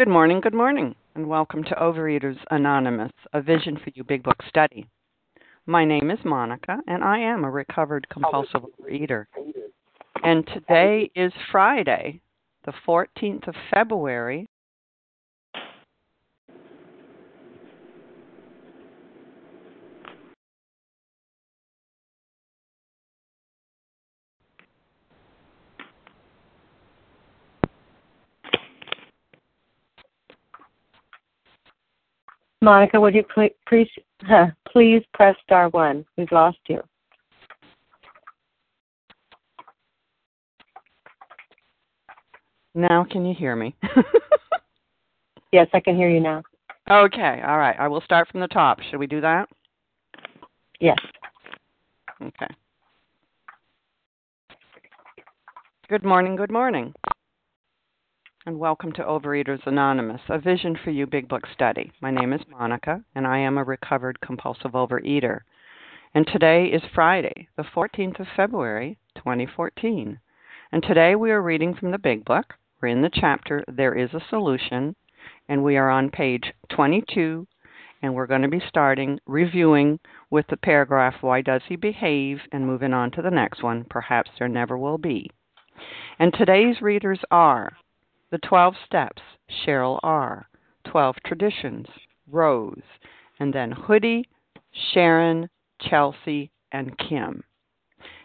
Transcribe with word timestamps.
Good 0.00 0.08
morning, 0.08 0.40
good 0.40 0.54
morning, 0.54 0.94
and 1.14 1.28
welcome 1.28 1.62
to 1.62 1.74
Overeaters 1.74 2.38
Anonymous, 2.50 3.12
a 3.34 3.42
Vision 3.42 3.76
for 3.76 3.90
You 3.94 4.02
Big 4.02 4.22
Book 4.22 4.42
study. 4.48 4.86
My 5.66 5.84
name 5.84 6.10
is 6.10 6.18
Monica, 6.24 6.78
and 6.88 7.04
I 7.04 7.18
am 7.18 7.44
a 7.44 7.50
recovered 7.50 8.08
compulsive 8.08 8.62
overeater. 8.62 9.26
And 10.24 10.46
today 10.46 11.10
is 11.14 11.34
Friday, 11.52 12.22
the 12.64 12.72
14th 12.88 13.46
of 13.46 13.54
February. 13.74 14.48
Monica, 32.62 33.00
would 33.00 33.14
you 33.14 33.24
please, 33.34 33.88
please 34.70 35.02
press 35.14 35.34
star 35.42 35.68
one? 35.70 36.04
We've 36.16 36.30
lost 36.30 36.58
you. 36.68 36.82
Now, 42.74 43.04
can 43.10 43.24
you 43.24 43.34
hear 43.34 43.56
me? 43.56 43.74
yes, 45.52 45.68
I 45.72 45.80
can 45.80 45.96
hear 45.96 46.08
you 46.08 46.20
now. 46.20 46.42
Okay, 46.90 47.42
all 47.46 47.58
right. 47.58 47.76
I 47.78 47.88
will 47.88 48.00
start 48.02 48.28
from 48.28 48.40
the 48.40 48.48
top. 48.48 48.78
Should 48.90 48.98
we 48.98 49.06
do 49.06 49.20
that? 49.20 49.48
Yes. 50.80 50.98
Okay. 52.20 52.46
Good 55.88 56.04
morning, 56.04 56.36
good 56.36 56.52
morning. 56.52 56.94
And 58.50 58.58
welcome 58.58 58.90
to 58.94 59.04
Overeaters 59.04 59.64
Anonymous, 59.64 60.22
a 60.28 60.36
Vision 60.36 60.76
for 60.82 60.90
You 60.90 61.06
Big 61.06 61.28
Book 61.28 61.46
study. 61.54 61.92
My 62.00 62.10
name 62.10 62.32
is 62.32 62.40
Monica, 62.50 63.00
and 63.14 63.24
I 63.24 63.38
am 63.38 63.56
a 63.56 63.62
recovered 63.62 64.20
compulsive 64.20 64.72
overeater. 64.72 65.42
And 66.16 66.26
today 66.26 66.64
is 66.64 66.82
Friday, 66.92 67.46
the 67.56 67.62
14th 67.62 68.18
of 68.18 68.26
February, 68.34 68.98
2014. 69.14 70.18
And 70.72 70.82
today 70.82 71.14
we 71.14 71.30
are 71.30 71.40
reading 71.40 71.76
from 71.76 71.92
the 71.92 71.98
Big 71.98 72.24
Book, 72.24 72.54
we're 72.82 72.88
in 72.88 73.02
the 73.02 73.10
chapter 73.14 73.62
There 73.68 73.94
is 73.94 74.12
a 74.14 74.24
Solution, 74.28 74.96
and 75.48 75.62
we 75.62 75.76
are 75.76 75.88
on 75.88 76.10
page 76.10 76.52
22, 76.70 77.46
and 78.02 78.16
we're 78.16 78.26
going 78.26 78.42
to 78.42 78.48
be 78.48 78.62
starting 78.68 79.20
reviewing 79.26 80.00
with 80.28 80.46
the 80.48 80.56
paragraph 80.56 81.14
Why 81.20 81.40
Does 81.40 81.62
He 81.68 81.76
Behave? 81.76 82.40
and 82.50 82.66
moving 82.66 82.94
on 82.94 83.12
to 83.12 83.22
the 83.22 83.30
next 83.30 83.62
one, 83.62 83.86
Perhaps 83.88 84.32
There 84.40 84.48
Never 84.48 84.76
Will 84.76 84.98
Be. 84.98 85.30
And 86.18 86.34
today's 86.34 86.82
readers 86.82 87.20
are 87.30 87.76
The 88.30 88.38
12 88.38 88.76
Steps, 88.86 89.22
Cheryl 89.50 89.98
R., 90.02 90.48
12 90.84 91.16
Traditions, 91.26 91.86
Rose, 92.30 92.82
and 93.40 93.52
then 93.52 93.72
Hoodie, 93.72 94.28
Sharon, 94.92 95.50
Chelsea, 95.80 96.52
and 96.70 96.96
Kim. 96.98 97.42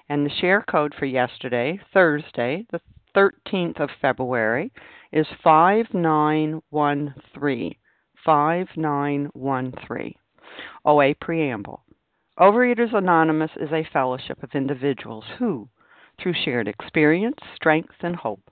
And 0.07 0.25
the 0.25 0.29
share 0.29 0.61
code 0.61 0.93
for 0.93 1.05
yesterday, 1.05 1.79
Thursday, 1.91 2.67
the 2.71 2.81
13th 3.15 3.79
of 3.79 3.89
February 3.99 4.71
is 5.11 5.25
5913. 5.43 7.75
5913. 8.23 10.15
OA 10.85 11.15
Preamble. 11.15 11.83
Overeaters 12.39 12.93
Anonymous 12.93 13.51
is 13.55 13.71
a 13.71 13.87
fellowship 13.91 14.43
of 14.43 14.53
individuals 14.53 15.25
who, 15.39 15.67
through 16.19 16.33
shared 16.33 16.67
experience, 16.67 17.39
strength, 17.55 17.95
and 18.01 18.15
hope, 18.15 18.51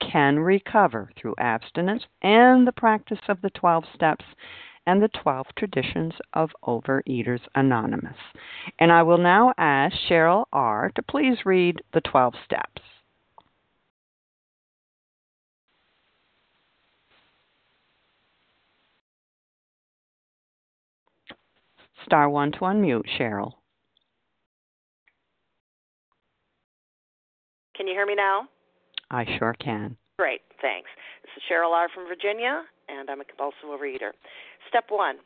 can 0.00 0.38
recover 0.38 1.10
through 1.16 1.34
abstinence 1.38 2.04
and 2.22 2.66
the 2.66 2.72
practice 2.72 3.20
of 3.28 3.40
the 3.42 3.50
12 3.50 3.84
steps 3.94 4.24
and 4.86 5.02
the 5.02 5.08
12 5.22 5.46
traditions 5.56 6.14
of 6.32 6.50
Overeaters 6.64 7.40
Anonymous. 7.54 8.16
And 8.78 8.92
I 8.92 9.02
will 9.02 9.18
now 9.18 9.52
ask 9.58 9.94
Cheryl 10.08 10.44
R. 10.52 10.90
to 10.94 11.02
please 11.02 11.38
read 11.44 11.82
the 11.92 12.00
12 12.00 12.34
steps. 12.44 12.82
Star 22.04 22.30
one 22.30 22.52
to 22.52 22.58
unmute, 22.60 23.02
Cheryl. 23.18 23.54
Can 27.76 27.88
you 27.88 27.94
hear 27.94 28.06
me 28.06 28.14
now? 28.14 28.48
I 29.10 29.24
sure 29.38 29.54
can. 29.60 29.96
Great, 30.18 30.40
thanks. 30.60 30.88
This 31.22 31.30
is 31.36 31.42
Cheryl 31.50 31.72
R. 31.72 31.88
from 31.94 32.08
Virginia, 32.08 32.62
and 32.88 33.10
I'm 33.10 33.20
a 33.20 33.24
compulsive 33.24 33.68
overeater. 33.68 34.12
Step 34.68 34.86
one 34.88 35.16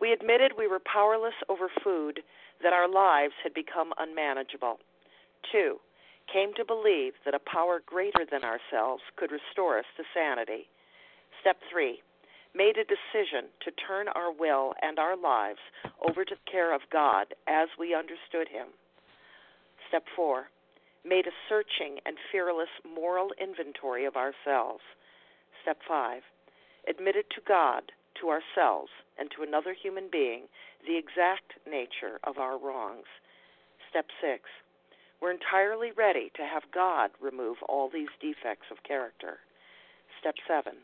we 0.00 0.12
admitted 0.12 0.52
we 0.58 0.66
were 0.66 0.80
powerless 0.80 1.34
over 1.48 1.68
food, 1.82 2.20
that 2.62 2.72
our 2.72 2.88
lives 2.88 3.34
had 3.42 3.54
become 3.54 3.92
unmanageable. 3.98 4.78
Two, 5.52 5.78
came 6.32 6.52
to 6.54 6.64
believe 6.64 7.12
that 7.24 7.34
a 7.34 7.50
power 7.50 7.82
greater 7.84 8.24
than 8.30 8.42
ourselves 8.44 9.02
could 9.16 9.30
restore 9.30 9.78
us 9.78 9.84
to 9.96 10.04
sanity. 10.14 10.66
Step 11.40 11.58
three, 11.70 12.00
made 12.54 12.76
a 12.78 12.84
decision 12.84 13.50
to 13.62 13.70
turn 13.86 14.08
our 14.08 14.32
will 14.32 14.74
and 14.82 14.98
our 14.98 15.16
lives 15.16 15.60
over 16.06 16.24
to 16.24 16.34
the 16.34 16.50
care 16.50 16.74
of 16.74 16.80
God 16.90 17.26
as 17.46 17.68
we 17.78 17.94
understood 17.94 18.48
Him. 18.48 18.68
Step 19.88 20.04
four, 20.16 20.48
made 21.04 21.26
a 21.26 21.38
searching 21.48 21.98
and 22.06 22.16
fearless 22.32 22.68
moral 22.84 23.30
inventory 23.40 24.04
of 24.04 24.16
ourselves. 24.16 24.82
Step 25.62 25.78
five, 25.86 26.22
admitted 26.88 27.24
to 27.30 27.40
God, 27.46 27.92
to 28.20 28.28
ourselves, 28.28 28.90
and 29.18 29.30
to 29.30 29.42
another 29.42 29.74
human 29.74 30.08
being 30.10 30.42
the 30.86 30.96
exact 30.96 31.54
nature 31.68 32.18
of 32.24 32.38
our 32.38 32.58
wrongs. 32.58 33.06
Step 33.90 34.06
six, 34.20 34.44
we're 35.20 35.30
entirely 35.30 35.90
ready 35.96 36.30
to 36.36 36.42
have 36.42 36.62
God 36.72 37.10
remove 37.20 37.56
all 37.68 37.88
these 37.88 38.12
defects 38.20 38.66
of 38.70 38.82
character. 38.82 39.38
Step 40.20 40.34
seven, 40.48 40.74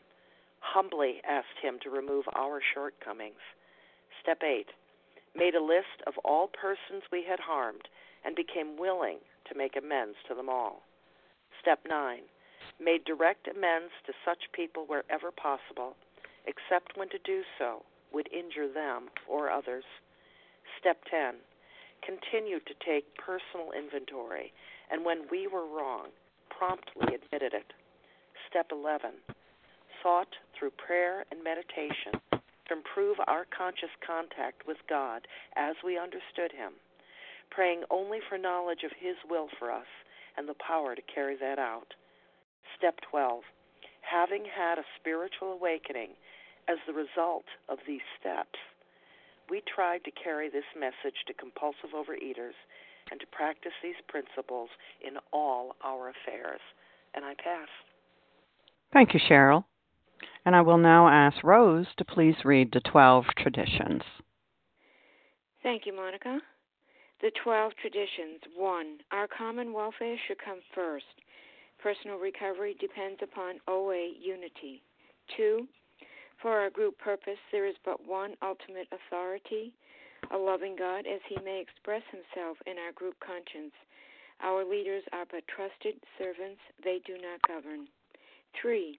humbly 0.59 1.21
asked 1.27 1.59
him 1.61 1.77
to 1.83 1.89
remove 1.89 2.25
our 2.35 2.61
shortcomings. 2.73 3.41
Step 4.21 4.41
8 4.43 4.67
made 5.35 5.55
a 5.55 5.63
list 5.63 6.03
of 6.05 6.13
all 6.25 6.47
persons 6.47 7.03
we 7.11 7.23
had 7.27 7.39
harmed 7.39 7.87
and 8.25 8.35
became 8.35 8.77
willing 8.77 9.17
to 9.51 9.57
make 9.57 9.75
amends 9.75 10.15
to 10.27 10.35
them 10.35 10.49
all. 10.49 10.81
Step 11.61 11.79
9 11.87 12.19
made 12.79 13.03
direct 13.05 13.47
amends 13.47 13.91
to 14.05 14.13
such 14.25 14.51
people 14.53 14.85
wherever 14.87 15.29
possible, 15.31 15.95
except 16.47 16.97
when 16.97 17.09
to 17.09 17.19
do 17.25 17.41
so 17.59 17.83
would 18.13 18.31
injure 18.33 18.71
them 18.71 19.09
or 19.27 19.51
others. 19.51 19.83
Step 20.79 20.97
10 21.09 21.35
continued 22.01 22.65
to 22.65 22.73
take 22.85 23.05
personal 23.17 23.71
inventory 23.77 24.51
and 24.89 25.05
when 25.05 25.29
we 25.31 25.47
were 25.47 25.67
wrong, 25.67 26.07
promptly 26.49 27.15
admitted 27.15 27.53
it. 27.53 27.73
Step 28.49 28.67
11 28.71 29.11
sought 30.01 30.35
through 30.57 30.71
prayer 30.71 31.25
and 31.31 31.43
meditation 31.43 32.19
to 32.31 32.73
improve 32.73 33.17
our 33.27 33.45
conscious 33.55 33.93
contact 34.05 34.65
with 34.67 34.77
God 34.89 35.27
as 35.55 35.75
we 35.85 35.97
understood 35.97 36.51
Him, 36.51 36.73
praying 37.51 37.83
only 37.91 38.19
for 38.27 38.37
knowledge 38.37 38.83
of 38.83 38.91
His 38.99 39.15
will 39.29 39.47
for 39.59 39.71
us 39.71 39.87
and 40.37 40.47
the 40.47 40.55
power 40.65 40.95
to 40.95 41.01
carry 41.13 41.35
that 41.37 41.59
out. 41.59 41.93
Step 42.77 42.95
12 43.11 43.43
Having 44.01 44.45
had 44.45 44.77
a 44.79 44.91
spiritual 44.99 45.53
awakening 45.53 46.09
as 46.67 46.77
the 46.87 46.93
result 46.93 47.45
of 47.69 47.77
these 47.87 48.01
steps, 48.19 48.57
we 49.49 49.61
tried 49.73 50.03
to 50.05 50.11
carry 50.11 50.49
this 50.49 50.67
message 50.79 51.19
to 51.27 51.33
compulsive 51.33 51.91
overeaters 51.95 52.57
and 53.11 53.19
to 53.19 53.27
practice 53.27 53.73
these 53.83 53.99
principles 54.07 54.69
in 55.05 55.17
all 55.31 55.75
our 55.83 56.09
affairs. 56.09 56.61
And 57.13 57.25
I 57.25 57.33
pass. 57.35 57.67
Thank 58.93 59.13
you, 59.13 59.19
Cheryl. 59.29 59.65
And 60.45 60.55
I 60.55 60.61
will 60.61 60.77
now 60.77 61.07
ask 61.07 61.43
Rose 61.43 61.87
to 61.97 62.05
please 62.05 62.35
read 62.45 62.71
the 62.71 62.79
12 62.79 63.25
traditions. 63.37 64.03
Thank 65.63 65.85
you, 65.85 65.95
Monica. 65.95 66.39
The 67.21 67.31
12 67.43 67.73
traditions. 67.79 68.41
1. 68.57 68.97
Our 69.11 69.27
common 69.27 69.73
welfare 69.73 70.17
should 70.27 70.43
come 70.43 70.59
first. 70.73 71.05
Personal 71.77 72.17
recovery 72.17 72.75
depends 72.79 73.21
upon 73.21 73.61
OA 73.67 74.09
unity. 74.19 74.81
2. 75.37 75.67
For 76.41 76.57
our 76.57 76.71
group 76.71 76.97
purpose, 76.97 77.37
there 77.51 77.67
is 77.67 77.75
but 77.85 78.07
one 78.07 78.33
ultimate 78.41 78.87
authority, 78.89 79.71
a 80.33 80.37
loving 80.37 80.75
God 80.75 81.05
as 81.05 81.21
he 81.29 81.37
may 81.45 81.61
express 81.61 82.01
himself 82.09 82.57
in 82.65 82.79
our 82.79 82.91
group 82.93 83.13
conscience. 83.19 83.73
Our 84.41 84.65
leaders 84.65 85.03
are 85.13 85.25
but 85.29 85.47
trusted 85.47 86.01
servants, 86.17 86.61
they 86.83 87.01
do 87.05 87.13
not 87.21 87.41
govern. 87.47 87.85
3. 88.59 88.97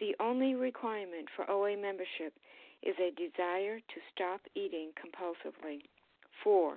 The 0.00 0.14
only 0.20 0.54
requirement 0.54 1.28
for 1.34 1.50
OA 1.50 1.78
membership 1.80 2.36
is 2.82 2.96
a 3.00 3.16
desire 3.16 3.80
to 3.80 4.08
stop 4.12 4.42
eating 4.54 4.92
compulsively. 5.00 5.80
4. 6.42 6.76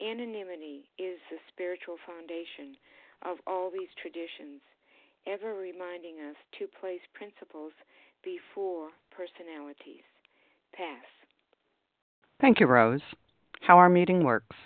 Anonymity 0.00 0.88
is 0.98 1.18
the 1.30 1.38
spiritual 1.52 1.96
foundation 2.06 2.76
of 3.22 3.38
all 3.46 3.70
these 3.70 3.90
traditions, 4.00 4.62
ever 5.26 5.54
reminding 5.54 6.20
us 6.30 6.36
to 6.58 6.66
place 6.80 7.02
principles 7.14 7.72
before 8.22 8.90
personalities. 9.10 10.06
Pass. 10.72 11.04
Thank 12.40 12.60
you, 12.60 12.66
Rose. 12.66 13.02
How 13.60 13.76
our 13.78 13.88
meeting 13.88 14.22
works. 14.22 14.56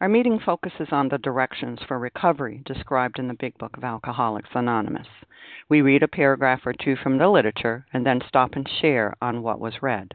Our 0.00 0.08
meeting 0.08 0.38
focuses 0.38 0.88
on 0.92 1.08
the 1.08 1.18
directions 1.18 1.80
for 1.86 1.98
recovery 1.98 2.62
described 2.64 3.18
in 3.18 3.28
the 3.28 3.34
Big 3.34 3.58
Book 3.58 3.76
of 3.76 3.84
Alcoholics 3.84 4.48
Anonymous. 4.54 5.08
We 5.68 5.82
read 5.82 6.02
a 6.02 6.08
paragraph 6.08 6.60
or 6.64 6.72
two 6.72 6.96
from 6.96 7.18
the 7.18 7.28
literature 7.28 7.86
and 7.92 8.06
then 8.06 8.22
stop 8.26 8.54
and 8.54 8.68
share 8.80 9.14
on 9.20 9.42
what 9.42 9.60
was 9.60 9.82
read. 9.82 10.14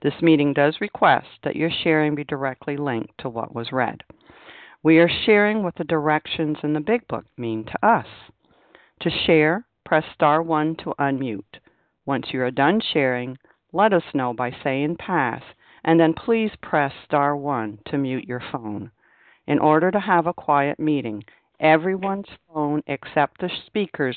This 0.00 0.22
meeting 0.22 0.52
does 0.52 0.80
request 0.80 1.26
that 1.42 1.56
your 1.56 1.70
sharing 1.70 2.14
be 2.14 2.24
directly 2.24 2.76
linked 2.76 3.18
to 3.18 3.28
what 3.28 3.54
was 3.54 3.72
read. 3.72 4.04
We 4.82 4.98
are 4.98 5.08
sharing 5.08 5.62
what 5.62 5.74
the 5.74 5.84
directions 5.84 6.58
in 6.62 6.72
the 6.72 6.80
Big 6.80 7.08
Book 7.08 7.24
mean 7.36 7.64
to 7.64 7.86
us. 7.86 8.06
To 9.00 9.10
share, 9.10 9.66
press 9.84 10.04
star 10.14 10.40
1 10.40 10.76
to 10.84 10.94
unmute. 11.00 11.58
Once 12.06 12.26
you 12.32 12.40
are 12.42 12.50
done 12.50 12.80
sharing, 12.80 13.38
let 13.72 13.92
us 13.92 14.04
know 14.14 14.32
by 14.32 14.50
saying 14.62 14.96
pass, 14.98 15.42
and 15.84 15.98
then 15.98 16.14
please 16.14 16.52
press 16.62 16.92
star 17.04 17.36
1 17.36 17.80
to 17.86 17.98
mute 17.98 18.24
your 18.24 18.42
phone. 18.52 18.92
In 19.46 19.58
order 19.58 19.90
to 19.90 20.00
have 20.00 20.26
a 20.26 20.32
quiet 20.32 20.78
meeting, 20.78 21.24
everyone's 21.60 22.28
phone 22.52 22.82
except 22.86 23.40
the 23.40 23.50
speakers 23.66 24.16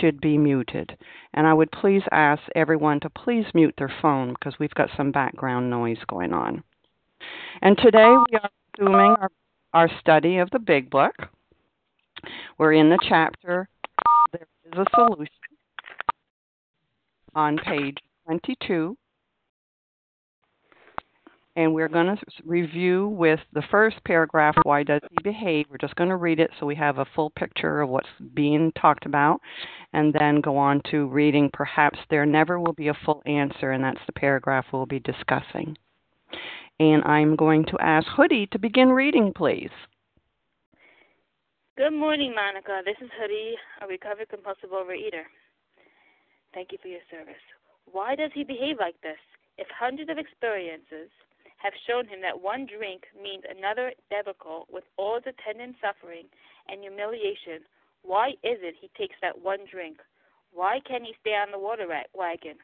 should 0.00 0.20
be 0.20 0.36
muted. 0.36 0.96
And 1.34 1.46
I 1.46 1.54
would 1.54 1.70
please 1.72 2.02
ask 2.10 2.42
everyone 2.54 3.00
to 3.00 3.10
please 3.10 3.44
mute 3.54 3.74
their 3.78 3.92
phone 4.02 4.34
because 4.34 4.58
we've 4.58 4.74
got 4.74 4.90
some 4.96 5.12
background 5.12 5.70
noise 5.70 5.98
going 6.08 6.32
on. 6.32 6.62
And 7.62 7.76
today 7.78 8.08
we 8.30 8.38
are 8.38 8.50
resuming 8.78 9.14
our, 9.20 9.30
our 9.72 9.90
study 10.00 10.38
of 10.38 10.50
the 10.50 10.58
Big 10.58 10.90
Book. 10.90 11.14
We're 12.58 12.74
in 12.74 12.90
the 12.90 12.98
chapter 13.08 13.68
There 14.32 14.46
is 14.66 14.78
a 14.78 14.84
Solution 14.94 15.28
on 17.34 17.58
page 17.58 17.96
22 18.26 18.96
and 21.60 21.74
we're 21.74 21.88
going 21.88 22.06
to 22.06 22.16
review 22.46 23.08
with 23.08 23.38
the 23.52 23.62
first 23.70 24.02
paragraph 24.06 24.54
why 24.62 24.82
does 24.82 25.02
he 25.10 25.16
behave? 25.22 25.66
We're 25.68 25.76
just 25.76 25.94
going 25.94 26.08
to 26.08 26.16
read 26.16 26.40
it 26.40 26.50
so 26.58 26.64
we 26.64 26.74
have 26.76 26.96
a 26.96 27.06
full 27.14 27.28
picture 27.30 27.82
of 27.82 27.90
what's 27.90 28.08
being 28.32 28.72
talked 28.80 29.04
about 29.04 29.40
and 29.92 30.14
then 30.18 30.40
go 30.40 30.56
on 30.56 30.80
to 30.90 31.06
reading 31.08 31.50
perhaps 31.52 31.98
there 32.08 32.24
never 32.24 32.58
will 32.58 32.72
be 32.72 32.88
a 32.88 32.96
full 33.04 33.22
answer 33.26 33.72
and 33.72 33.84
that's 33.84 34.00
the 34.06 34.12
paragraph 34.12 34.64
we'll 34.72 34.86
be 34.86 35.00
discussing. 35.00 35.76
And 36.78 37.04
i'm 37.04 37.36
going 37.36 37.66
to 37.66 37.78
ask 37.78 38.06
hoodie 38.08 38.46
to 38.52 38.58
begin 38.58 38.88
reading 38.88 39.32
please. 39.36 39.70
Good 41.76 41.92
morning 41.92 42.34
monica. 42.34 42.80
This 42.86 42.96
is 43.02 43.10
hoodie 43.20 43.54
a 43.82 43.86
recovered 43.86 44.30
compulsive 44.30 44.70
overeater. 44.70 45.28
Thank 46.54 46.72
you 46.72 46.78
for 46.80 46.88
your 46.88 47.04
service. 47.10 47.42
Why 47.84 48.16
does 48.16 48.30
he 48.34 48.44
behave 48.44 48.76
like 48.80 48.98
this? 49.02 49.18
If 49.58 49.66
hundreds 49.78 50.08
of 50.08 50.16
experiences 50.16 51.10
have 51.60 51.76
shown 51.86 52.08
him 52.08 52.20
that 52.22 52.40
one 52.40 52.64
drink 52.64 53.04
means 53.12 53.44
another 53.44 53.92
debacle 54.08 54.66
with 54.72 54.84
all 54.96 55.16
its 55.16 55.28
attendant 55.28 55.76
suffering 55.80 56.24
and 56.68 56.80
humiliation, 56.80 57.60
why 58.02 58.30
is 58.40 58.64
it 58.64 58.80
he 58.80 58.88
takes 58.96 59.16
that 59.20 59.44
one 59.44 59.68
drink? 59.70 60.00
Why 60.52 60.80
can't 60.80 61.04
he 61.04 61.14
stay 61.20 61.36
on 61.36 61.52
the 61.52 61.60
water 61.60 61.86
wagon? 61.86 62.56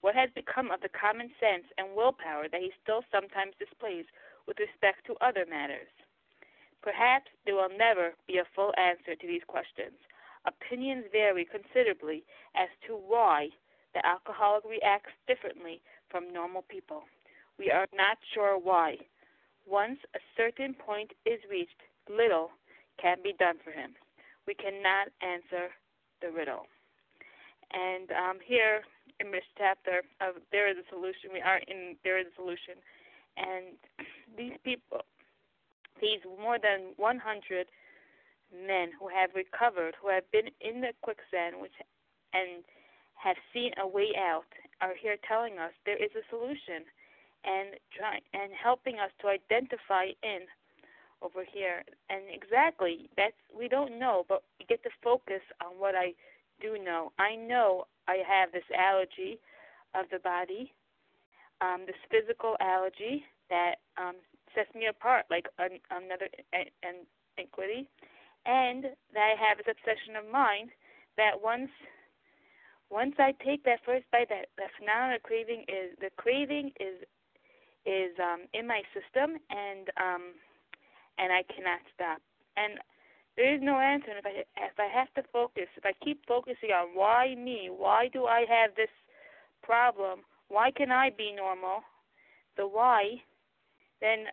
What 0.00 0.16
has 0.16 0.30
become 0.34 0.70
of 0.70 0.80
the 0.80 0.88
common 0.88 1.28
sense 1.36 1.68
and 1.76 1.94
willpower 1.94 2.48
that 2.48 2.64
he 2.64 2.72
still 2.82 3.04
sometimes 3.12 3.52
displays 3.60 4.06
with 4.48 4.56
respect 4.58 5.04
to 5.06 5.20
other 5.20 5.44
matters? 5.44 5.92
Perhaps 6.80 7.28
there 7.44 7.54
will 7.54 7.68
never 7.68 8.16
be 8.26 8.38
a 8.38 8.48
full 8.56 8.72
answer 8.80 9.14
to 9.14 9.26
these 9.26 9.44
questions. 9.46 10.00
Opinions 10.48 11.04
vary 11.12 11.44
considerably 11.44 12.24
as 12.56 12.72
to 12.88 12.96
why 12.96 13.50
the 13.92 14.00
alcoholic 14.06 14.64
reacts 14.64 15.12
differently 15.28 15.82
from 16.08 16.32
normal 16.32 16.62
people. 16.62 17.04
We 17.60 17.70
are 17.70 17.86
not 17.92 18.16
sure 18.32 18.58
why. 18.58 18.96
Once 19.68 19.98
a 20.16 20.18
certain 20.34 20.72
point 20.72 21.12
is 21.26 21.38
reached, 21.50 21.76
little 22.08 22.48
can 22.96 23.18
be 23.22 23.34
done 23.38 23.56
for 23.62 23.70
him. 23.70 23.92
We 24.48 24.54
cannot 24.54 25.12
answer 25.20 25.68
the 26.24 26.32
riddle. 26.32 26.64
And 27.68 28.08
um, 28.16 28.38
here 28.40 28.80
in 29.20 29.30
this 29.30 29.44
chapter 29.58 30.00
of 30.24 30.40
There 30.50 30.72
is 30.72 30.80
a 30.80 30.88
Solution, 30.88 31.36
we 31.36 31.42
are 31.44 31.60
in 31.68 31.96
There 32.02 32.18
is 32.18 32.32
a 32.32 32.36
Solution. 32.40 32.80
And 33.36 33.76
these 34.40 34.56
people, 34.64 35.04
these 36.00 36.24
more 36.40 36.56
than 36.56 36.96
100 36.96 37.68
men 38.56 38.88
who 38.98 39.12
have 39.12 39.36
recovered, 39.36 40.00
who 40.00 40.08
have 40.08 40.24
been 40.32 40.48
in 40.64 40.80
the 40.80 40.96
quicksand, 41.02 41.60
which 41.60 41.76
and 42.32 42.64
have 43.20 43.36
seen 43.52 43.72
a 43.76 43.86
way 43.86 44.16
out, 44.16 44.48
are 44.80 44.96
here 44.96 45.20
telling 45.28 45.58
us 45.60 45.76
there 45.84 46.00
is 46.00 46.10
a 46.16 46.24
solution, 46.32 46.88
and 47.44 47.76
trying 47.96 48.22
and 48.34 48.52
helping 48.52 48.98
us 48.98 49.10
to 49.20 49.28
identify 49.28 50.06
in 50.22 50.46
over 51.22 51.44
here. 51.44 51.82
And 52.08 52.22
exactly 52.32 53.08
that's 53.16 53.36
we 53.56 53.68
don't 53.68 53.98
know, 53.98 54.24
but 54.28 54.42
get 54.68 54.82
to 54.84 54.90
focus 55.02 55.42
on 55.64 55.78
what 55.78 55.94
I 55.94 56.14
do 56.60 56.76
know. 56.82 57.12
I 57.18 57.36
know 57.36 57.86
I 58.08 58.18
have 58.26 58.52
this 58.52 58.68
allergy 58.76 59.38
of 59.94 60.06
the 60.12 60.18
body, 60.18 60.72
um, 61.60 61.84
this 61.86 61.98
physical 62.10 62.56
allergy 62.60 63.24
that 63.48 63.76
um, 63.98 64.16
sets 64.54 64.72
me 64.74 64.86
apart 64.86 65.26
like 65.30 65.46
an, 65.58 65.78
another 65.90 66.28
an 66.52 67.06
iniquity, 67.36 67.88
and 68.46 68.84
that 69.14 69.24
I 69.24 69.34
have 69.36 69.58
this 69.58 69.66
obsession 69.70 70.16
of 70.16 70.30
mind 70.30 70.70
that 71.16 71.42
once 71.42 71.70
once 72.90 73.14
I 73.18 73.32
take 73.44 73.62
that 73.64 73.80
first 73.86 74.04
bite, 74.10 74.28
that 74.30 74.50
that 74.58 74.70
phenomenal 74.78 75.18
craving 75.22 75.64
is 75.68 75.94
the 76.00 76.10
craving 76.16 76.72
is 76.80 77.06
is 77.86 78.12
um, 78.20 78.46
in 78.52 78.66
my 78.66 78.82
system, 78.92 79.38
and 79.50 79.88
um, 79.96 80.22
and 81.18 81.32
I 81.32 81.42
cannot 81.48 81.80
stop. 81.94 82.20
And 82.56 82.78
there 83.36 83.54
is 83.54 83.60
no 83.62 83.78
answer. 83.78 84.10
And 84.10 84.18
if 84.18 84.26
I 84.26 84.44
if 84.64 84.78
I 84.78 84.88
have 84.92 85.12
to 85.14 85.22
focus, 85.32 85.68
if 85.76 85.84
I 85.84 85.92
keep 86.04 86.26
focusing 86.26 86.70
on 86.70 86.94
why 86.94 87.34
me, 87.34 87.70
why 87.70 88.08
do 88.12 88.26
I 88.26 88.44
have 88.48 88.74
this 88.76 88.92
problem? 89.62 90.20
Why 90.48 90.70
can 90.70 90.90
I 90.90 91.10
be 91.10 91.32
normal? 91.32 91.80
The 92.56 92.66
why, 92.66 93.22
then 94.00 94.26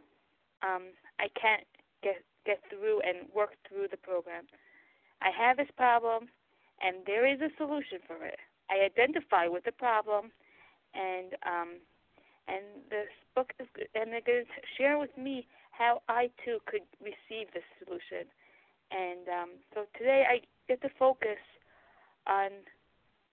um, 0.63 0.91
I 1.19 1.27
can't 1.39 1.63
get 2.03 2.23
get 2.45 2.59
through 2.69 3.01
and 3.01 3.29
work 3.33 3.51
through 3.67 3.87
the 3.91 3.97
program. 3.97 4.45
I 5.21 5.29
have 5.31 5.57
this 5.57 5.71
problem, 5.75 6.29
and 6.81 6.97
there 7.05 7.25
is 7.25 7.39
a 7.41 7.49
solution 7.57 7.99
for 8.07 8.25
it. 8.25 8.39
I 8.69 8.85
identify 8.85 9.47
with 9.47 9.63
the 9.63 9.71
problem, 9.71 10.31
and 10.93 11.33
um, 11.45 11.69
and 12.47 12.63
this 12.89 13.07
book 13.35 13.53
is 13.59 13.67
and 13.95 14.11
they're 14.11 14.21
going 14.21 14.45
to 14.45 14.61
share 14.77 14.97
with 14.97 15.15
me 15.17 15.47
how 15.71 16.01
I 16.09 16.29
too 16.43 16.57
could 16.65 16.81
receive 17.01 17.47
this 17.53 17.63
solution. 17.83 18.25
And 18.91 19.27
um, 19.27 19.49
so 19.73 19.85
today 19.97 20.23
I 20.27 20.41
get 20.67 20.81
to 20.81 20.89
focus 20.97 21.37
on 22.25 22.49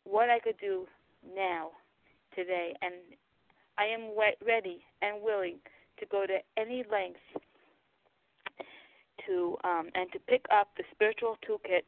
what 0.04 0.28
I 0.28 0.38
could 0.40 0.58
do 0.60 0.86
now, 1.34 1.70
today, 2.36 2.74
and 2.82 2.94
I 3.78 3.84
am 3.84 4.10
ready 4.46 4.80
and 5.00 5.22
willing 5.22 5.58
to 5.98 6.06
go 6.06 6.26
to 6.26 6.38
any 6.58 6.84
length 6.90 7.20
to 9.26 9.56
um, 9.64 9.88
and 9.94 10.10
to 10.12 10.18
pick 10.18 10.44
up 10.52 10.68
the 10.76 10.84
spiritual 10.92 11.38
toolkit 11.48 11.86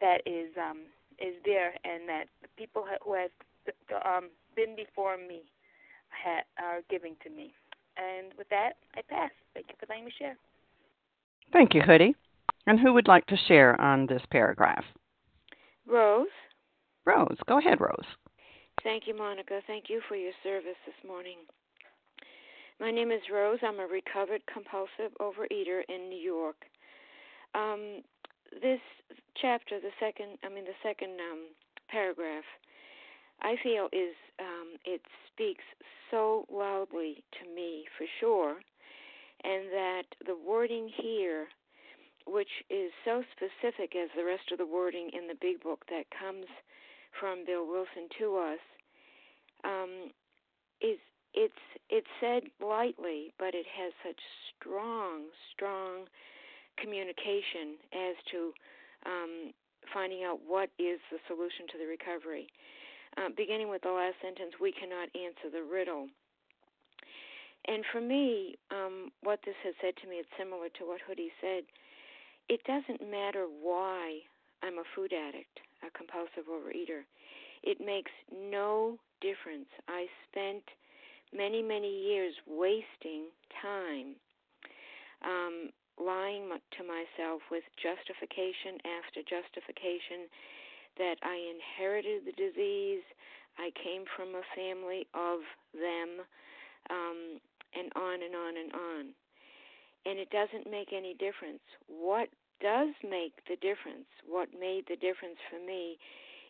that 0.00 0.22
is 0.26 0.50
um, 0.58 0.78
is 1.18 1.34
there, 1.44 1.74
and 1.84 2.08
that 2.08 2.24
the 2.42 2.48
people 2.56 2.84
who 3.04 3.14
have 3.14 3.30
um, 4.04 4.30
been 4.56 4.74
before 4.74 5.16
me 5.16 5.42
ha- 6.10 6.44
are 6.62 6.80
giving 6.90 7.16
to 7.22 7.30
me. 7.30 7.52
And 7.96 8.32
with 8.38 8.48
that, 8.50 8.74
I 8.96 9.02
pass. 9.08 9.30
Thank 9.54 9.66
you 9.68 9.74
for 9.78 9.86
letting 9.88 10.04
me 10.04 10.12
share. 10.18 10.36
Thank 11.52 11.74
you, 11.74 11.82
Hoodie. 11.82 12.14
And 12.66 12.78
who 12.78 12.92
would 12.92 13.08
like 13.08 13.26
to 13.26 13.36
share 13.48 13.80
on 13.80 14.06
this 14.06 14.22
paragraph? 14.30 14.84
Rose. 15.86 16.26
Rose, 17.06 17.36
go 17.48 17.58
ahead, 17.58 17.80
Rose. 17.80 18.06
Thank 18.84 19.04
you, 19.06 19.16
Monica. 19.16 19.60
Thank 19.66 19.84
you 19.88 20.00
for 20.08 20.14
your 20.14 20.32
service 20.42 20.76
this 20.86 21.08
morning. 21.08 21.38
My 22.78 22.90
name 22.90 23.10
is 23.10 23.22
Rose. 23.32 23.58
I'm 23.62 23.80
a 23.80 23.86
recovered 23.86 24.42
compulsive 24.52 25.16
overeater 25.20 25.80
in 25.88 26.08
New 26.08 26.20
York. 26.20 26.56
Um, 27.54 28.02
this 28.62 28.80
chapter, 29.40 29.80
the 29.80 29.90
second, 29.98 30.38
I 30.44 30.48
mean, 30.48 30.64
the 30.64 30.78
second 30.82 31.18
um, 31.18 31.48
paragraph, 31.88 32.44
I 33.40 33.56
feel 33.62 33.88
is 33.92 34.14
um, 34.38 34.76
it 34.84 35.00
speaks 35.32 35.64
so 36.10 36.46
loudly 36.50 37.22
to 37.40 37.54
me 37.54 37.84
for 37.96 38.06
sure, 38.20 38.56
and 39.44 39.66
that 39.72 40.02
the 40.26 40.36
wording 40.36 40.90
here, 41.00 41.46
which 42.26 42.48
is 42.70 42.90
so 43.04 43.22
specific 43.32 43.94
as 43.96 44.08
the 44.16 44.24
rest 44.24 44.50
of 44.52 44.58
the 44.58 44.66
wording 44.66 45.10
in 45.12 45.28
the 45.28 45.38
big 45.40 45.62
book 45.62 45.84
that 45.88 46.04
comes 46.10 46.46
from 47.18 47.44
Bill 47.46 47.66
Wilson 47.66 48.08
to 48.18 48.36
us, 48.36 48.62
um, 49.64 50.10
is 50.80 50.98
it's 51.34 51.62
it's 51.90 52.06
said 52.20 52.42
lightly, 52.60 53.32
but 53.38 53.54
it 53.54 53.66
has 53.66 53.92
such 54.04 54.20
strong, 54.58 55.24
strong 55.54 56.06
communication 56.80 57.78
as 57.92 58.16
to 58.30 58.52
um, 59.06 59.52
finding 59.92 60.24
out 60.24 60.40
what 60.46 60.70
is 60.78 60.98
the 61.10 61.18
solution 61.26 61.66
to 61.72 61.78
the 61.78 61.86
recovery. 61.86 62.48
Uh, 63.18 63.30
beginning 63.36 63.68
with 63.68 63.82
the 63.82 63.90
last 63.90 64.14
sentence, 64.22 64.54
we 64.60 64.70
cannot 64.70 65.08
answer 65.18 65.50
the 65.50 65.62
riddle. 65.62 66.06
And 67.66 67.82
for 67.90 68.00
me, 68.00 68.54
um, 68.70 69.10
what 69.22 69.40
this 69.44 69.58
has 69.64 69.74
said 69.82 69.94
to 70.02 70.08
me, 70.08 70.16
it's 70.16 70.28
similar 70.38 70.68
to 70.78 70.86
what 70.86 71.00
Hoodie 71.02 71.32
said. 71.40 71.64
It 72.48 72.62
doesn't 72.62 73.02
matter 73.10 73.46
why 73.50 74.20
I'm 74.62 74.78
a 74.78 74.86
food 74.94 75.12
addict, 75.12 75.58
a 75.82 75.90
compulsive 75.90 76.46
overeater. 76.46 77.02
It 77.62 77.82
makes 77.84 78.12
no 78.30 78.98
difference. 79.20 79.68
I 79.88 80.06
spent 80.30 80.62
many, 81.34 81.60
many 81.60 81.90
years 81.90 82.34
wasting 82.46 83.34
time 83.60 84.14
um, 85.26 85.74
lying 85.98 86.46
to 86.48 86.82
myself 86.86 87.42
with 87.50 87.66
justification 87.82 88.78
after 88.86 89.26
justification 89.26 90.30
that 90.98 91.16
I 91.22 91.38
inherited 91.38 92.26
the 92.26 92.36
disease, 92.36 93.02
I 93.58 93.70
came 93.74 94.04
from 94.14 94.34
a 94.34 94.44
family 94.54 95.06
of 95.14 95.40
them, 95.74 96.22
um, 96.90 97.40
and 97.74 97.90
on 97.96 98.22
and 98.22 98.34
on 98.34 98.52
and 98.56 98.72
on. 98.72 99.04
And 100.06 100.18
it 100.18 100.30
doesn't 100.30 100.70
make 100.70 100.92
any 100.92 101.14
difference. 101.14 101.62
What 101.86 102.28
does 102.60 102.94
make 103.02 103.34
the 103.46 103.56
difference, 103.60 104.08
what 104.26 104.48
made 104.54 104.84
the 104.88 104.96
difference 104.96 105.38
for 105.50 105.58
me, 105.58 105.98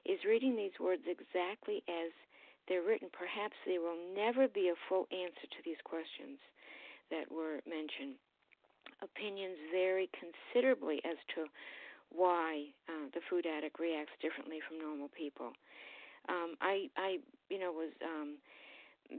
is 0.06 0.20
reading 0.24 0.56
these 0.56 0.76
words 0.80 1.02
exactly 1.04 1.82
as 1.88 2.12
they're 2.68 2.84
written. 2.84 3.08
Perhaps 3.12 3.56
there 3.66 3.80
will 3.80 3.98
never 4.14 4.48
be 4.48 4.68
a 4.68 4.82
full 4.88 5.08
answer 5.10 5.48
to 5.48 5.60
these 5.64 5.80
questions 5.84 6.38
that 7.10 7.28
were 7.32 7.60
mentioned. 7.68 8.16
Opinions 9.00 9.56
vary 9.72 10.08
considerably 10.16 11.00
as 11.04 11.16
to 11.34 11.48
why 12.14 12.64
uh, 12.88 13.08
the 13.14 13.20
food 13.28 13.46
addict 13.46 13.78
reacts 13.78 14.14
differently 14.20 14.58
from 14.66 14.80
normal 14.80 15.08
people. 15.16 15.52
Um, 16.28 16.56
I, 16.60 16.88
I, 16.96 17.18
you 17.48 17.58
know, 17.58 17.72
was 17.72 17.92
um, 18.04 18.36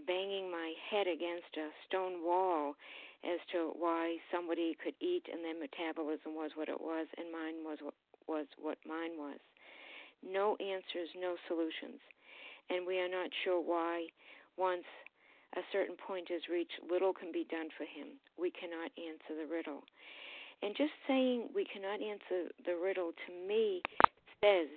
banging 0.05 0.51
my 0.51 0.73
head 0.89 1.07
against 1.07 1.49
a 1.57 1.69
stone 1.87 2.21
wall 2.23 2.75
as 3.23 3.39
to 3.51 3.73
why 3.77 4.17
somebody 4.31 4.77
could 4.81 4.95
eat 5.01 5.25
and 5.31 5.43
their 5.43 5.57
metabolism 5.57 6.35
was 6.35 6.51
what 6.55 6.69
it 6.69 6.79
was 6.79 7.07
and 7.17 7.31
mine 7.31 7.65
was 7.65 7.79
what 7.81 7.93
was 8.27 8.45
what 8.61 8.77
mine 8.87 9.17
was. 9.17 9.39
No 10.21 10.55
answers, 10.59 11.09
no 11.17 11.35
solutions, 11.47 11.99
and 12.69 12.85
we 12.85 12.99
are 12.99 13.09
not 13.09 13.31
sure 13.43 13.59
why. 13.59 14.07
Once 14.57 14.85
a 15.55 15.61
certain 15.71 15.95
point 15.95 16.29
is 16.29 16.43
reached, 16.51 16.77
little 16.85 17.13
can 17.13 17.31
be 17.31 17.47
done 17.49 17.69
for 17.75 17.87
him. 17.87 18.19
We 18.37 18.51
cannot 18.51 18.91
answer 18.99 19.33
the 19.33 19.49
riddle. 19.49 19.83
And 20.61 20.75
just 20.75 20.91
saying 21.07 21.49
we 21.55 21.65
cannot 21.65 22.01
answer 22.01 22.51
the 22.65 22.75
riddle 22.75 23.11
to 23.25 23.47
me 23.47 23.81
says, 24.43 24.67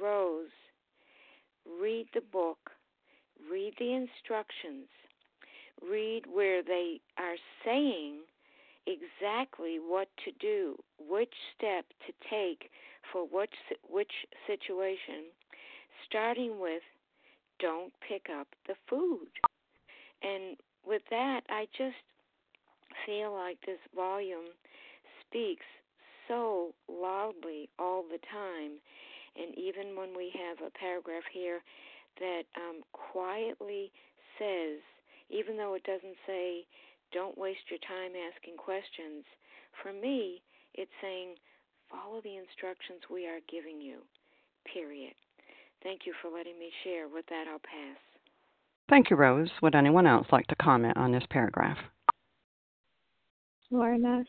Rose, 0.00 0.48
read 1.80 2.06
the 2.14 2.20
book, 2.20 2.70
read 3.50 3.74
the 3.78 3.92
instructions, 3.92 4.88
read 5.88 6.24
where 6.26 6.62
they 6.62 7.00
are 7.16 7.36
saying 7.64 8.18
exactly 8.86 9.78
what 9.78 10.08
to 10.24 10.32
do, 10.40 10.76
which 11.08 11.32
step 11.56 11.84
to 12.06 12.12
take 12.30 12.70
for 13.12 13.22
which 13.22 13.54
which 13.88 14.12
situation, 14.46 15.30
starting 16.06 16.58
with 16.58 16.82
don't 17.60 17.92
pick 18.06 18.26
up 18.30 18.48
the 18.66 18.74
food. 18.88 19.28
And 20.22 20.56
with 20.86 21.02
that, 21.10 21.42
I 21.48 21.66
just 21.76 21.96
feel 23.06 23.32
like 23.32 23.58
this 23.66 23.78
volume 23.94 24.54
speaks 25.28 25.66
so 26.26 26.74
loudly 26.88 27.68
all 27.78 28.02
the 28.02 28.18
time. 28.32 28.80
And 29.36 29.56
even 29.56 29.96
when 29.96 30.16
we 30.16 30.32
have 30.34 30.66
a 30.66 30.76
paragraph 30.78 31.22
here 31.32 31.60
that 32.18 32.42
um, 32.56 32.82
quietly 32.92 33.92
says, 34.38 34.80
even 35.30 35.56
though 35.56 35.74
it 35.74 35.84
doesn't 35.84 36.16
say 36.26 36.64
don't 37.12 37.38
waste 37.38 37.70
your 37.70 37.80
time 37.80 38.12
asking 38.12 38.56
questions. 38.56 39.24
For 39.82 39.92
me, 39.92 40.42
it's 40.74 40.90
saying, 41.00 41.36
follow 41.90 42.20
the 42.20 42.36
instructions 42.36 43.00
we 43.10 43.26
are 43.26 43.40
giving 43.50 43.80
you, 43.80 43.98
period. 44.72 45.14
Thank 45.82 46.02
you 46.04 46.12
for 46.20 46.30
letting 46.30 46.58
me 46.58 46.70
share. 46.84 47.08
With 47.08 47.26
that, 47.30 47.46
I'll 47.48 47.60
pass. 47.60 47.98
Thank 48.90 49.10
you, 49.10 49.16
Rose. 49.16 49.50
Would 49.62 49.74
anyone 49.74 50.06
else 50.06 50.26
like 50.32 50.46
to 50.48 50.56
comment 50.56 50.96
on 50.96 51.12
this 51.12 51.24
paragraph? 51.30 51.78
Lorna. 53.70 54.24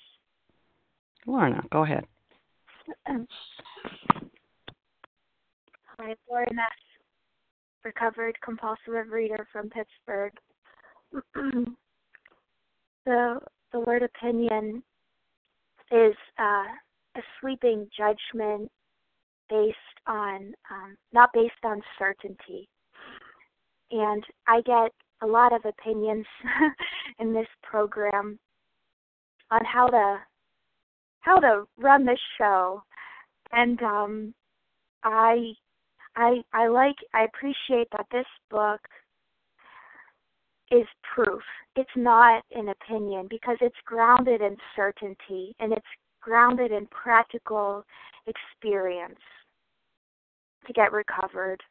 Lorna, 1.30 1.64
go 1.72 1.84
ahead. 1.84 2.06
Um, 3.08 3.28
hi, 6.00 6.16
Lorna, 6.30 6.68
recovered 7.86 8.36
compulsive 8.44 9.12
reader 9.12 9.48
from 9.52 9.70
Pittsburgh. 9.70 10.34
the 13.06 13.40
the 13.72 13.80
word 13.80 14.02
opinion 14.02 14.82
is 15.92 16.16
uh, 16.40 16.66
a 17.16 17.22
sweeping 17.40 17.88
judgment 17.96 18.72
based 19.50 19.78
on 20.08 20.54
um, 20.72 20.98
not 21.14 21.30
based 21.34 21.54
on 21.64 21.82
certainty. 22.00 22.68
And 23.92 24.24
I 24.48 24.62
get 24.62 24.92
a 25.22 25.28
lot 25.28 25.54
of 25.54 25.62
opinions 25.66 26.26
in 27.20 27.34
this 27.34 27.48
program 27.62 28.40
on 29.52 29.62
how 29.66 29.88
to 29.88 30.20
how 31.22 31.40
to 31.40 31.66
run 31.78 32.06
this 32.06 32.20
show, 32.38 32.84
and 33.52 33.82
um, 33.82 34.34
I 35.04 35.54
I 36.16 36.42
I 36.54 36.68
like 36.68 36.96
I 37.14 37.24
appreciate 37.24 37.88
that 37.92 38.08
this 38.12 38.26
book 38.50 38.82
is 40.72 40.86
proof. 41.16 41.42
It's 41.76 41.90
not 41.96 42.44
an 42.52 42.70
opinion 42.70 43.28
because 43.30 43.58
it's 43.62 43.76
grounded 43.86 44.42
in 44.42 44.56
certainty 44.76 45.56
and 45.60 45.74
it's 45.74 45.86
grounded 46.22 46.72
in 46.72 46.88
practical 46.88 47.84
experience 48.28 49.20
to 50.68 50.74
get 50.74 50.92
recovered. 50.92 51.62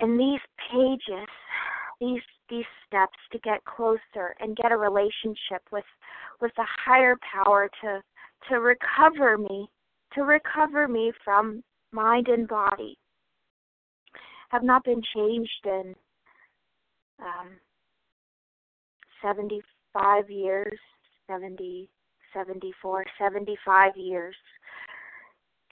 And 0.00 0.18
these 0.18 0.40
pages, 0.72 1.28
these 2.00 2.22
these 2.48 2.64
steps 2.86 3.18
to 3.32 3.38
get 3.38 3.64
closer 3.64 4.34
and 4.40 4.56
get 4.56 4.72
a 4.72 4.76
relationship 4.76 5.62
with 5.72 5.84
with 6.40 6.52
a 6.58 6.66
higher 6.84 7.16
power 7.32 7.70
to 7.82 8.02
to 8.48 8.60
recover 8.60 9.38
me, 9.38 9.68
to 10.14 10.22
recover 10.22 10.86
me 10.86 11.12
from 11.24 11.62
mind 11.92 12.28
and 12.28 12.46
body 12.48 12.98
have 14.54 14.62
not 14.62 14.84
been 14.84 15.02
changed 15.14 15.50
in 15.64 15.94
um, 17.20 17.48
75 19.22 20.30
years, 20.30 20.78
70, 21.26 21.88
74, 22.32 23.04
75 23.18 23.92
years. 23.96 24.36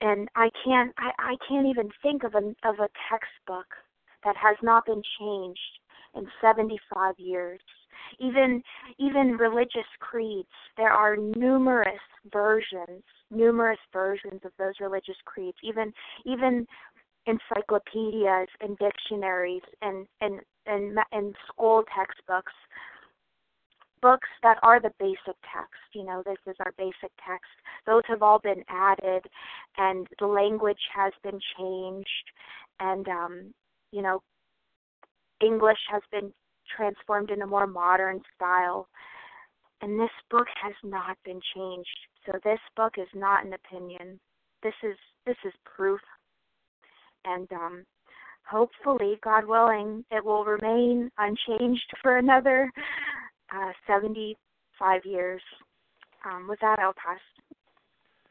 And 0.00 0.28
I 0.34 0.50
can't 0.64 0.92
I, 0.98 1.10
I 1.18 1.36
can't 1.48 1.66
even 1.66 1.90
think 2.02 2.24
of 2.24 2.34
a 2.34 2.38
of 2.68 2.80
a 2.80 2.88
textbook 3.08 3.66
that 4.24 4.36
has 4.36 4.56
not 4.62 4.86
been 4.86 5.02
changed 5.20 5.60
in 6.14 6.26
75 6.40 7.14
years. 7.18 7.60
Even 8.18 8.62
even 8.98 9.36
religious 9.38 9.88
creeds, 10.00 10.48
there 10.76 10.92
are 10.92 11.16
numerous 11.16 12.00
versions, 12.32 13.02
numerous 13.30 13.78
versions 13.92 14.40
of 14.44 14.52
those 14.58 14.74
religious 14.80 15.16
creeds. 15.24 15.56
Even 15.62 15.92
even 16.24 16.66
encyclopedias 17.26 18.48
and 18.60 18.76
dictionaries 18.78 19.62
and 19.80 20.06
and 20.20 20.40
and, 20.66 20.98
and 21.12 21.34
school 21.48 21.84
textbooks 21.96 22.52
books 24.00 24.28
that 24.42 24.58
are 24.64 24.80
the 24.80 24.90
basic 24.98 25.36
text 25.54 25.86
you 25.94 26.04
know 26.04 26.22
this 26.26 26.38
is 26.48 26.56
our 26.60 26.72
basic 26.76 27.12
text 27.24 27.50
those 27.86 28.02
have 28.08 28.22
all 28.22 28.40
been 28.40 28.64
added 28.68 29.24
and 29.78 30.08
the 30.18 30.26
language 30.26 30.80
has 30.92 31.12
been 31.22 31.38
changed 31.56 32.32
and 32.80 33.06
um 33.08 33.54
you 33.92 34.02
know 34.02 34.20
english 35.42 35.78
has 35.90 36.02
been 36.10 36.32
transformed 36.76 37.30
in 37.30 37.42
a 37.42 37.46
more 37.46 37.66
modern 37.66 38.20
style 38.34 38.88
and 39.80 39.98
this 39.98 40.10
book 40.30 40.46
has 40.60 40.74
not 40.84 41.16
been 41.24 41.40
changed 41.54 41.98
so 42.26 42.32
this 42.44 42.60
book 42.76 42.94
is 42.98 43.08
not 43.14 43.44
an 43.44 43.52
opinion 43.52 44.18
this 44.62 44.74
is 44.82 44.96
this 45.26 45.36
is 45.44 45.52
proof 45.64 46.00
and 47.24 47.50
um, 47.52 47.84
hopefully, 48.44 49.18
God 49.22 49.44
willing, 49.46 50.04
it 50.10 50.24
will 50.24 50.44
remain 50.44 51.10
unchanged 51.18 51.90
for 52.02 52.18
another 52.18 52.70
uh, 53.54 53.72
75 53.86 55.02
years. 55.04 55.42
Um, 56.24 56.46
with 56.48 56.60
that, 56.60 56.78
I'll 56.78 56.94
pass. 56.94 57.18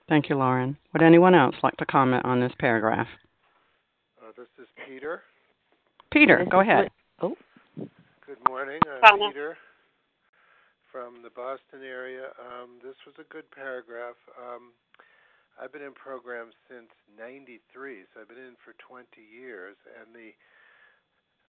Thank 0.08 0.30
you, 0.30 0.36
Lauren. 0.36 0.78
Would 0.94 1.04
anyone 1.04 1.36
else 1.36 1.56
like 1.64 1.76
to 1.78 1.86
comment 1.86 2.26
on 2.26 2.40
this 2.40 2.52
paragraph? 2.60 3.08
Uh, 4.22 4.32
this 4.38 4.48
is 4.60 4.68
Peter. 4.88 5.24
Peter, 6.12 6.46
go 6.50 6.60
ahead. 6.60 6.90
Oh. 7.22 7.38
Good 8.26 8.42
morning. 8.50 8.82
I'm 8.82 9.30
Peter 9.30 9.54
from 10.90 11.22
the 11.22 11.30
Boston 11.30 11.86
area. 11.86 12.34
Um, 12.42 12.82
this 12.82 12.98
was 13.06 13.14
a 13.22 13.30
good 13.30 13.46
paragraph. 13.54 14.18
Um, 14.34 14.74
I've 15.54 15.70
been 15.70 15.86
in 15.86 15.94
programs 15.94 16.58
since 16.66 16.90
93, 17.14 18.10
so 18.10 18.26
I've 18.26 18.28
been 18.28 18.42
in 18.42 18.58
for 18.66 18.74
20 18.82 19.06
years, 19.22 19.78
and 20.02 20.18
the 20.18 20.34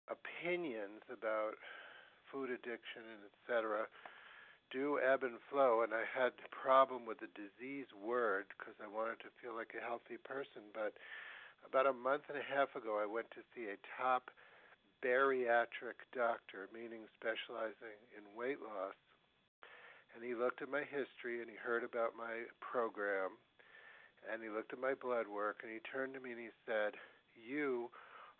opinions 0.08 1.04
about 1.12 1.60
food 2.32 2.48
addiction 2.48 3.04
and 3.04 3.28
etc. 3.28 3.92
do 4.72 4.96
ebb 5.04 5.20
and 5.20 5.36
flow, 5.52 5.84
and 5.84 5.92
I 5.92 6.08
had 6.08 6.32
a 6.32 6.48
problem 6.48 7.04
with 7.04 7.20
the 7.20 7.28
disease 7.36 7.92
word 7.92 8.48
because 8.56 8.80
I 8.80 8.88
wanted 8.88 9.20
to 9.20 9.36
feel 9.44 9.52
like 9.52 9.76
a 9.76 9.84
healthy 9.84 10.16
person, 10.16 10.64
but 10.72 10.96
about 11.60 11.84
a 11.84 11.92
month 11.92 12.32
and 12.32 12.40
a 12.40 12.46
half 12.56 12.72
ago 12.72 12.96
I 12.96 13.04
went 13.04 13.28
to 13.36 13.44
see 13.52 13.68
a 13.68 13.76
top 14.00 14.32
bariatric 15.04 16.02
doctor, 16.14 16.68
meaning 16.72 17.06
specializing 17.14 17.98
in 18.16 18.24
weight 18.36 18.60
loss, 18.60 18.96
and 20.14 20.24
he 20.24 20.34
looked 20.34 20.62
at 20.62 20.70
my 20.70 20.82
history 20.82 21.40
and 21.40 21.50
he 21.50 21.56
heard 21.56 21.84
about 21.84 22.16
my 22.16 22.48
program 22.58 23.38
and 24.26 24.42
he 24.42 24.50
looked 24.50 24.72
at 24.72 24.82
my 24.82 24.94
blood 24.98 25.30
work 25.30 25.62
and 25.62 25.70
he 25.70 25.78
turned 25.86 26.14
to 26.14 26.20
me 26.20 26.34
and 26.34 26.40
he 26.40 26.54
said, 26.66 26.98
You 27.38 27.90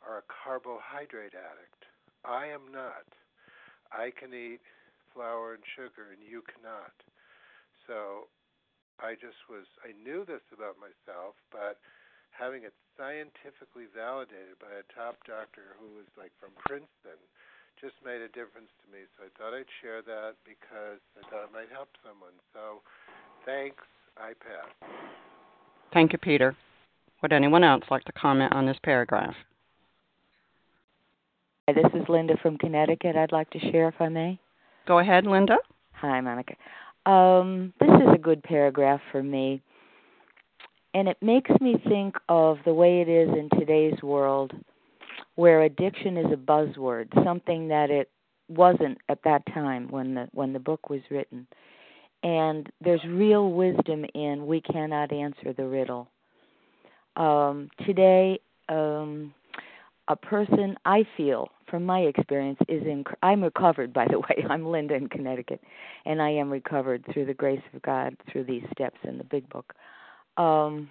are 0.02 0.18
a 0.18 0.30
carbohydrate 0.30 1.38
addict. 1.38 1.82
I 2.24 2.50
am 2.50 2.66
not. 2.72 3.06
I 3.92 4.10
can 4.10 4.34
eat 4.34 4.60
flour 5.14 5.54
and 5.54 5.62
sugar 5.76 6.10
and 6.10 6.22
you 6.22 6.42
cannot. 6.50 6.94
So 7.86 8.26
I 8.98 9.14
just 9.14 9.38
was, 9.46 9.64
I 9.86 9.94
knew 9.94 10.26
this 10.26 10.42
about 10.50 10.82
myself, 10.82 11.38
but 11.54 11.78
having 12.38 12.62
it 12.62 12.72
scientifically 12.94 13.90
validated 13.90 14.54
by 14.62 14.70
a 14.70 14.86
top 14.94 15.18
doctor 15.26 15.74
who 15.82 15.98
was 15.98 16.06
like 16.14 16.30
from 16.38 16.54
Princeton 16.62 17.18
just 17.82 17.98
made 18.06 18.22
a 18.22 18.30
difference 18.30 18.70
to 18.82 18.86
me. 18.90 19.06
So 19.18 19.26
I 19.26 19.30
thought 19.34 19.54
I'd 19.54 19.70
share 19.82 20.02
that 20.02 20.38
because 20.46 21.02
I 21.18 21.22
thought 21.30 21.50
it 21.50 21.54
might 21.54 21.70
help 21.70 21.90
someone. 22.02 22.34
So 22.54 22.82
thanks. 23.44 23.82
I 24.20 24.32
pass. 24.34 24.90
Thank 25.92 26.12
you, 26.12 26.18
Peter. 26.18 26.56
Would 27.22 27.32
anyone 27.32 27.64
else 27.64 27.84
like 27.90 28.04
to 28.04 28.12
comment 28.12 28.52
on 28.52 28.66
this 28.66 28.76
paragraph? 28.82 29.34
Hi, 31.68 31.74
this 31.74 32.00
is 32.00 32.08
Linda 32.08 32.36
from 32.42 32.58
Connecticut. 32.58 33.16
I'd 33.16 33.32
like 33.32 33.50
to 33.50 33.58
share 33.70 33.88
if 33.88 34.00
I 34.00 34.08
may. 34.08 34.38
Go 34.86 34.98
ahead, 34.98 35.26
Linda. 35.26 35.56
Hi, 35.92 36.20
Monica. 36.20 36.54
Um, 37.06 37.72
this 37.80 37.88
is 37.88 38.08
a 38.14 38.18
good 38.18 38.42
paragraph 38.42 39.00
for 39.12 39.22
me. 39.22 39.62
And 40.98 41.06
it 41.06 41.16
makes 41.22 41.50
me 41.60 41.76
think 41.86 42.16
of 42.28 42.58
the 42.64 42.74
way 42.74 43.00
it 43.00 43.08
is 43.08 43.28
in 43.28 43.48
today's 43.56 44.02
world 44.02 44.52
where 45.36 45.62
addiction 45.62 46.16
is 46.16 46.26
a 46.32 46.36
buzzword, 46.36 47.06
something 47.22 47.68
that 47.68 47.88
it 47.88 48.10
wasn't 48.48 48.98
at 49.08 49.22
that 49.22 49.46
time 49.54 49.86
when 49.90 50.16
the 50.16 50.28
when 50.32 50.52
the 50.52 50.58
book 50.58 50.90
was 50.90 51.00
written 51.08 51.46
and 52.24 52.68
there's 52.80 53.04
real 53.04 53.52
wisdom 53.52 54.04
in 54.14 54.44
we 54.44 54.60
cannot 54.60 55.12
answer 55.12 55.52
the 55.52 55.68
riddle. 55.68 56.08
Um, 57.14 57.68
today, 57.86 58.40
um, 58.68 59.32
a 60.08 60.16
person 60.16 60.74
I 60.84 61.04
feel 61.16 61.48
from 61.70 61.86
my 61.86 62.00
experience 62.00 62.58
is 62.66 62.82
in. 62.82 63.04
I'm 63.22 63.44
recovered, 63.44 63.92
by 63.92 64.08
the 64.10 64.18
way. 64.18 64.44
I'm 64.50 64.66
Linda 64.66 64.94
in 64.94 65.08
Connecticut, 65.08 65.60
and 66.06 66.20
I 66.20 66.30
am 66.30 66.50
recovered 66.50 67.04
through 67.12 67.26
the 67.26 67.34
grace 67.34 67.62
of 67.72 67.82
God 67.82 68.16
through 68.32 68.44
these 68.44 68.64
steps 68.72 68.98
in 69.04 69.16
the 69.16 69.24
Big 69.24 69.48
Book. 69.48 69.74
Um, 70.38 70.88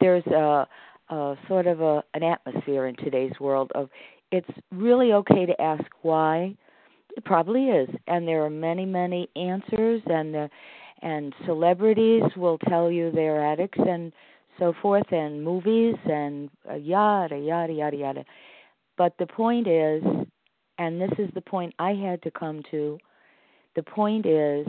there's 0.00 0.26
a, 0.26 0.66
a 1.08 1.36
sort 1.48 1.66
of 1.66 1.80
a, 1.80 2.02
an 2.14 2.22
atmosphere 2.22 2.86
in 2.86 2.96
today's 2.96 3.32
world 3.40 3.70
of 3.74 3.88
it's 4.32 4.48
really 4.72 5.12
okay 5.12 5.46
to 5.46 5.60
ask 5.60 5.84
why 6.02 6.54
it 7.16 7.24
probably 7.24 7.68
is, 7.68 7.88
and 8.08 8.28
there 8.28 8.44
are 8.44 8.50
many, 8.50 8.84
many 8.84 9.28
answers, 9.36 10.02
and 10.06 10.34
the, 10.34 10.50
and 11.00 11.32
celebrities 11.46 12.22
will 12.36 12.58
tell 12.68 12.90
you 12.90 13.10
they're 13.10 13.44
addicts 13.44 13.78
and 13.88 14.12
so 14.58 14.74
forth, 14.82 15.10
and 15.12 15.42
movies 15.42 15.94
and 16.04 16.50
uh, 16.70 16.74
yada 16.74 17.38
yada 17.38 17.72
yada 17.72 17.96
yada. 17.96 18.24
But 18.98 19.14
the 19.18 19.26
point 19.26 19.66
is, 19.66 20.02
and 20.78 21.00
this 21.00 21.12
is 21.18 21.30
the 21.34 21.40
point 21.40 21.74
I 21.78 21.92
had 21.92 22.22
to 22.22 22.30
come 22.30 22.62
to, 22.70 22.98
the 23.76 23.82
point 23.82 24.26
is 24.26 24.66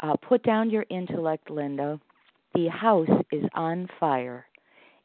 uh, 0.00 0.16
put 0.16 0.42
down 0.42 0.70
your 0.70 0.86
intellect, 0.90 1.50
Linda. 1.50 2.00
The 2.58 2.66
house 2.66 3.22
is 3.30 3.44
on 3.54 3.88
fire. 4.00 4.44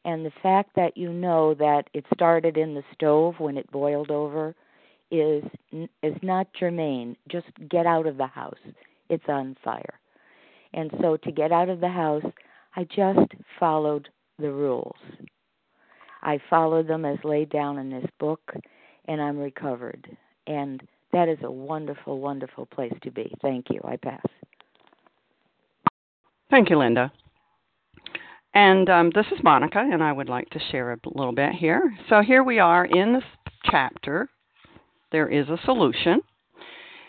And 0.04 0.26
the 0.26 0.32
fact 0.42 0.70
that 0.74 0.96
you 0.96 1.12
know 1.12 1.54
that 1.54 1.88
it 1.94 2.04
started 2.12 2.56
in 2.56 2.74
the 2.74 2.82
stove 2.92 3.36
when 3.38 3.56
it 3.56 3.70
boiled 3.70 4.10
over 4.10 4.56
is 5.12 5.44
is 6.02 6.16
not 6.20 6.48
germane. 6.58 7.16
Just 7.30 7.46
get 7.70 7.86
out 7.86 8.08
of 8.08 8.16
the 8.16 8.26
house. 8.26 8.58
It's 9.08 9.28
on 9.28 9.56
fire. 9.62 10.00
And 10.72 10.90
so 11.00 11.16
to 11.18 11.30
get 11.30 11.52
out 11.52 11.68
of 11.68 11.78
the 11.78 11.88
house, 11.88 12.24
I 12.74 12.88
just 12.92 13.30
followed 13.60 14.08
the 14.40 14.50
rules. 14.50 14.98
I 16.24 16.40
followed 16.50 16.88
them 16.88 17.04
as 17.04 17.18
laid 17.22 17.50
down 17.50 17.78
in 17.78 17.88
this 17.88 18.10
book, 18.18 18.52
and 19.06 19.22
I'm 19.22 19.38
recovered. 19.38 20.08
And 20.48 20.82
that 21.12 21.28
is 21.28 21.38
a 21.44 21.52
wonderful, 21.52 22.18
wonderful 22.18 22.66
place 22.66 22.94
to 23.04 23.12
be. 23.12 23.32
Thank 23.42 23.66
you. 23.70 23.80
I 23.84 23.94
pass. 23.94 24.26
Thank 26.50 26.68
you, 26.68 26.78
Linda. 26.78 27.12
And 28.54 28.88
um, 28.88 29.10
this 29.12 29.26
is 29.32 29.42
Monica, 29.42 29.80
and 29.80 30.02
I 30.02 30.12
would 30.12 30.28
like 30.28 30.48
to 30.50 30.60
share 30.70 30.92
a 30.92 30.98
little 31.06 31.34
bit 31.34 31.52
here. 31.52 31.92
So 32.08 32.22
here 32.22 32.44
we 32.44 32.60
are 32.60 32.84
in 32.84 33.12
this 33.12 33.24
chapter. 33.64 34.28
There 35.10 35.28
is 35.28 35.48
a 35.48 35.58
solution. 35.64 36.20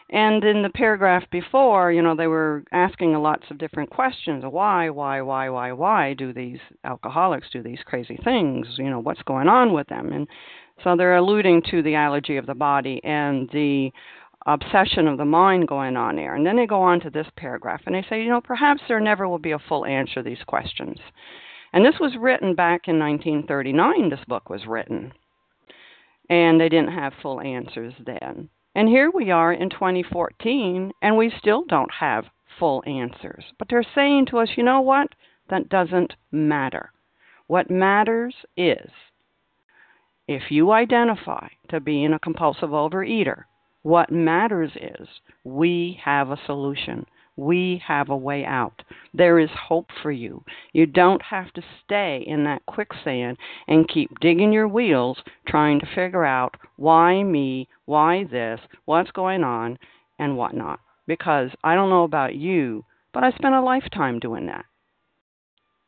And 0.10 0.44
in 0.44 0.64
the 0.64 0.70
paragraph 0.70 1.24
before, 1.32 1.92
you 1.92 2.02
know, 2.02 2.16
they 2.16 2.28
were 2.28 2.64
asking 2.72 3.14
lots 3.14 3.44
of 3.50 3.60
different 3.60 3.92
questions. 3.92 4.44
Why, 4.48 4.90
why, 4.90 5.22
why, 5.22 5.50
why, 5.50 5.72
why 5.72 6.14
do 6.14 6.34
these 6.34 6.60
alcoholics 6.84 7.48
do 7.54 7.62
these 7.62 7.80
crazy 7.86 8.20
things? 8.24 8.68
You 8.78 8.90
know, 8.90 9.00
what's 9.00 9.24
going 9.24 9.48
on 9.48 9.74
with 9.74 9.88
them? 9.88 10.14
And 10.14 10.28
so 10.84 10.96
they're 10.96 11.16
alluding 11.16 11.64
to 11.72 11.82
the 11.82 11.96
allergy 11.96 12.38
of 12.38 12.46
the 12.46 12.54
body 12.56 13.02
and 13.04 13.50
the 13.52 13.92
obsession 14.46 15.08
of 15.08 15.18
the 15.18 15.26
mind 15.26 15.68
going 15.68 15.98
on 15.98 16.16
there. 16.16 16.36
And 16.36 16.46
then 16.46 16.56
they 16.56 16.68
go 16.68 16.82
on 16.82 17.00
to 17.02 17.10
this 17.10 17.28
paragraph 17.36 17.82
and 17.86 17.96
they 17.96 18.06
say, 18.10 18.22
you 18.22 18.30
know, 18.30 18.42
perhaps 18.42 18.82
there 18.88 19.00
never 19.00 19.28
will 19.28 19.40
be 19.40 19.52
a 19.52 19.60
full 19.60 19.86
answer 19.86 20.16
to 20.16 20.24
these 20.24 20.44
questions. 20.46 21.00
And 21.74 21.86
this 21.86 22.00
was 22.00 22.16
written 22.20 22.56
back 22.56 22.88
in 22.88 23.00
1939, 23.00 24.10
this 24.10 24.24
book 24.28 24.50
was 24.50 24.66
written. 24.68 25.14
And 26.30 26.60
they 26.60 26.70
didn't 26.70 26.94
have 26.94 27.14
full 27.22 27.42
answers 27.42 27.94
then. 28.06 28.50
And 28.76 28.88
here 28.88 29.12
we 29.14 29.32
are 29.32 29.54
in 29.54 29.70
2014, 29.70 30.92
and 31.02 31.18
we 31.18 31.34
still 31.40 31.64
don't 31.66 31.92
have 32.00 32.26
full 32.60 32.84
answers. 32.86 33.46
But 33.58 33.68
they're 33.70 33.86
saying 33.96 34.28
to 34.28 34.40
us, 34.40 34.50
you 34.56 34.64
know 34.64 34.82
what? 34.82 35.08
That 35.50 35.70
doesn't 35.70 36.14
matter. 36.32 36.92
What 37.48 37.70
matters 37.70 38.36
is 38.58 38.90
if 40.28 40.50
you 40.50 40.72
identify 40.72 41.48
to 41.70 41.80
being 41.80 42.14
a 42.14 42.20
compulsive 42.20 42.70
overeater, 42.70 43.44
what 43.86 44.12
matters 44.12 44.72
is 44.76 45.08
we 45.44 46.00
have 46.04 46.32
a 46.32 46.40
solution. 46.48 47.06
We 47.38 47.84
have 47.86 48.10
a 48.10 48.18
way 48.18 48.44
out. 48.44 48.82
There 49.14 49.38
is 49.38 49.52
hope 49.52 49.90
for 50.02 50.12
you. 50.12 50.44
You 50.74 50.88
don't 50.88 51.22
have 51.22 51.54
to 51.54 51.62
stay 51.84 52.24
in 52.26 52.46
that 52.46 52.66
quicksand 52.66 53.38
and 53.68 53.88
keep 53.88 54.20
digging 54.20 54.52
your 54.52 54.68
wheels 54.68 55.20
trying 55.48 55.80
to 55.82 55.86
figure 55.94 56.26
out 56.26 56.56
why 56.78 57.22
me, 57.22 57.68
why 57.86 58.24
this, 58.24 58.60
what's 58.86 59.12
going 59.12 59.44
on, 59.44 59.78
and 60.18 60.36
whatnot. 60.36 60.80
Because 61.06 61.52
I 61.64 61.76
don't 61.76 61.92
know 61.92 62.06
about 62.06 62.34
you, 62.34 62.86
but 63.14 63.24
I 63.24 63.30
spent 63.34 63.54
a 63.54 63.62
lifetime 63.62 64.18
doing 64.18 64.48
that. 64.48 64.66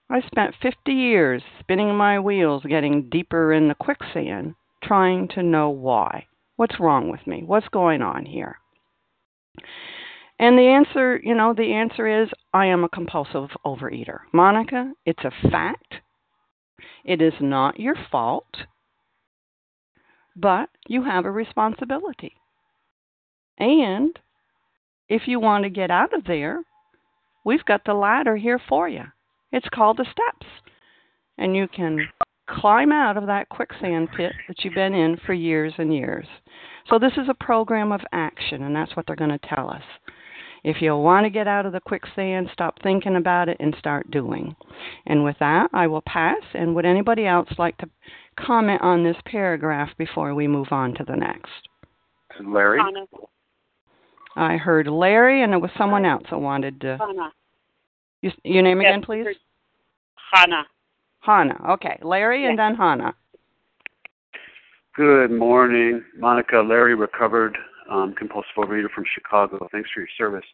I 0.08 0.22
spent 0.22 0.54
50 0.62 0.92
years 0.94 1.42
spinning 1.62 1.96
my 1.96 2.20
wheels, 2.20 2.62
getting 2.70 3.10
deeper 3.10 3.52
in 3.52 3.70
the 3.70 3.76
quicksand, 3.76 4.54
trying 4.84 5.30
to 5.30 5.42
know 5.42 5.72
why. 5.72 6.28
What's 6.58 6.80
wrong 6.80 7.10
with 7.10 7.26
me? 7.26 7.44
What's 7.46 7.68
going 7.70 8.02
on 8.02 8.26
here? 8.26 8.58
And 10.40 10.58
the 10.58 10.68
answer, 10.68 11.20
you 11.24 11.34
know, 11.34 11.54
the 11.54 11.74
answer 11.74 12.24
is 12.24 12.30
I 12.54 12.66
am 12.68 12.84
a 12.84 12.90
compulsive 12.90 13.50
overeater. 13.66 14.20
Monica, 14.34 14.92
it's 15.06 15.24
a 15.24 15.50
fact. 15.50 15.96
It 17.06 17.22
is 17.22 17.34
not 17.40 17.80
your 17.80 17.96
fault, 18.12 18.66
but 20.36 20.70
you 20.88 21.04
have 21.04 21.26
a 21.26 21.32
responsibility. 21.32 22.34
And 23.58 24.18
if 25.10 25.24
you 25.28 25.40
want 25.40 25.64
to 25.64 25.70
get 25.70 25.90
out 25.90 26.14
of 26.14 26.26
there, 26.26 26.62
we've 27.46 27.66
got 27.66 27.82
the 27.86 27.94
ladder 27.94 28.36
here 28.36 28.60
for 28.68 28.90
you. 28.90 29.04
It's 29.52 29.70
called 29.74 29.98
the 29.98 30.06
steps. 30.06 30.52
And 31.38 31.56
you 31.56 31.68
can 31.68 32.00
climb 32.48 32.92
out 32.92 33.18
of 33.18 33.28
that 33.28 33.50
quicksand 33.50 34.10
pit 34.16 34.34
that 34.48 34.64
you've 34.64 34.74
been 34.74 34.94
in 34.94 35.18
for 35.26 35.34
years 35.34 35.74
and 35.78 35.94
years. 35.94 36.26
So, 36.90 36.98
this 36.98 37.14
is 37.18 37.28
a 37.30 37.44
program 37.44 37.92
of 37.92 38.02
action, 38.12 38.64
and 38.64 38.76
that's 38.76 38.96
what 38.96 39.06
they're 39.06 39.16
going 39.16 39.38
to 39.38 39.56
tell 39.56 39.70
us. 39.70 39.84
If 40.64 40.82
you 40.82 40.96
want 40.98 41.26
to 41.26 41.30
get 41.30 41.48
out 41.48 41.66
of 41.66 41.74
the 41.74 41.80
quicksand, 41.80 42.50
stop 42.52 42.82
thinking 42.82 43.16
about 43.16 43.50
it 43.50 43.58
and 43.60 43.76
start 43.78 44.10
doing. 44.12 44.56
And 45.06 45.24
with 45.24 45.36
that, 45.40 45.70
I 45.74 45.88
will 45.88 46.02
pass. 46.02 46.42
And 46.54 46.76
would 46.76 46.86
anybody 46.86 47.26
else 47.26 47.50
like 47.58 47.78
to 47.78 47.90
comment 48.38 48.82
on 48.82 49.04
this 49.04 49.18
paragraph 49.26 49.90
before 49.98 50.34
we 50.34 50.48
move 50.48 50.68
on 50.72 50.94
to 50.96 51.04
the 51.04 51.16
next? 51.16 51.52
Larry? 52.46 52.80
Hannah. 52.80 53.06
I 54.36 54.58
heard 54.58 54.88
Larry, 54.88 55.44
and 55.44 55.54
it 55.54 55.58
was 55.58 55.72
someone 55.78 56.06
else 56.06 56.24
that 56.30 56.38
wanted 56.38 56.82
to. 56.82 56.98
Hannah. 56.98 57.32
You, 58.22 58.32
your 58.44 58.64
name 58.64 58.80
again, 58.80 59.02
please? 59.02 59.26
Hannah. 60.34 60.66
Hannah. 61.20 61.60
Okay, 61.72 62.00
Larry 62.02 62.46
and 62.46 62.58
then 62.58 62.76
Hannah. 62.76 63.14
Good 64.96 65.32
morning, 65.32 66.04
Monica. 66.18 66.58
Larry, 66.58 66.96
recovered 66.96 67.58
um, 67.90 68.16
compulsive 68.18 68.50
overeater 68.58 68.90
from 68.94 69.06
Chicago. 69.14 69.68
Thanks 69.72 69.90
for 69.94 70.02
your 70.02 70.10
service. 70.18 70.46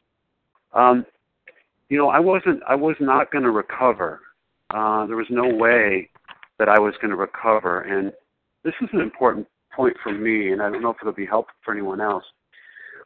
Um, 0.74 1.06
you 1.90 1.98
know, 1.98 2.10
I 2.10 2.20
wasn't. 2.20 2.62
I 2.68 2.76
was 2.76 2.96
not 3.00 3.32
going 3.32 3.44
to 3.44 3.52
recover. 3.52 4.22
Uh, 4.70 5.06
there 5.06 5.16
was 5.16 5.28
no 5.30 5.48
way 5.48 6.10
that 6.60 6.68
I 6.68 6.80
was 6.80 6.94
going 7.02 7.12
to 7.12 7.18
recover, 7.18 7.82
and 7.82 8.12
this 8.64 8.74
is 8.82 8.90
an 8.94 9.00
important 9.00 9.48
point 9.76 9.96
for 10.02 10.12
me, 10.12 10.52
and 10.52 10.62
I 10.62 10.70
don't 10.70 10.82
know 10.82 10.90
if 10.90 10.98
it'll 11.02 11.14
be 11.14 11.26
helpful 11.26 11.56
for 11.64 11.74
anyone 11.74 12.02
else. 12.02 12.24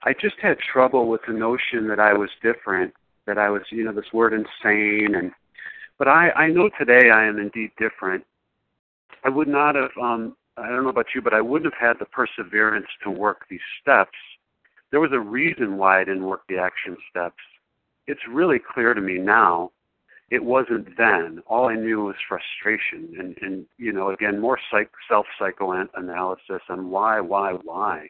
I 0.04 0.14
just 0.14 0.36
had 0.42 0.58
trouble 0.60 1.10
with 1.10 1.22
the 1.28 1.34
notion 1.34 1.88
that 1.90 2.00
I 2.00 2.14
was 2.14 2.30
different, 2.42 2.94
that 3.26 3.38
I 3.38 3.50
was, 3.50 3.62
you 3.72 3.84
know, 3.84 3.94
this 3.94 4.14
word 4.14 4.34
insane, 4.34 5.16
and 5.16 5.32
but 5.98 6.08
I, 6.08 6.30
I 6.32 6.48
know 6.48 6.70
today 6.78 7.10
I 7.10 7.26
am 7.26 7.40
indeed 7.40 7.72
different. 7.78 8.24
I 9.24 9.30
would 9.30 9.48
not 9.48 9.76
have 9.76 9.92
um, 10.02 10.36
I 10.58 10.68
don't 10.70 10.84
know 10.84 10.90
about 10.90 11.08
you, 11.14 11.22
but 11.22 11.34
I 11.34 11.42
wouldn't 11.42 11.74
have 11.74 11.88
had 11.88 12.00
the 12.00 12.06
perseverance 12.06 12.88
to 13.04 13.12
work 13.12 13.46
these 13.50 13.60
steps. 13.82 14.18
There 14.92 15.00
was 15.00 15.12
a 15.14 15.20
reason 15.20 15.78
why 15.78 16.02
I 16.02 16.04
didn't 16.04 16.26
work 16.26 16.42
the 16.48 16.58
action 16.58 16.98
steps. 17.10 17.36
It's 18.08 18.22
really 18.30 18.58
clear 18.60 18.94
to 18.94 19.02
me 19.02 19.18
now. 19.20 19.72
It 20.30 20.44
wasn't 20.44 20.98
then. 20.98 21.42
All 21.48 21.70
I 21.70 21.76
knew 21.76 22.06
was 22.06 22.16
frustration, 22.28 23.14
and 23.18 23.38
and 23.42 23.66
you 23.78 23.94
know, 23.94 24.10
again, 24.10 24.40
more 24.40 24.60
psych, 24.72 24.90
self 25.10 25.26
psychoanalysis 25.40 26.62
on 26.70 26.90
why, 26.90 27.22
why, 27.22 27.54
why. 27.64 28.10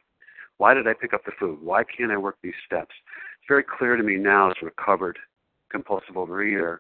Why 0.58 0.74
did 0.74 0.88
I 0.88 0.94
pick 0.94 1.14
up 1.14 1.24
the 1.26 1.32
food? 1.40 1.60
Why 1.62 1.84
can't 1.84 2.12
I 2.12 2.18
work 2.18 2.38
these 2.42 2.54
steps? 2.66 2.96
It's 3.40 3.48
very 3.48 3.64
clear 3.64 3.96
to 3.96 4.04
me 4.04 4.16
now 4.16 4.50
as 4.50 4.58
a 4.62 4.66
recovered 4.66 5.20
compulsive 5.70 6.16
overeater. 6.16 6.80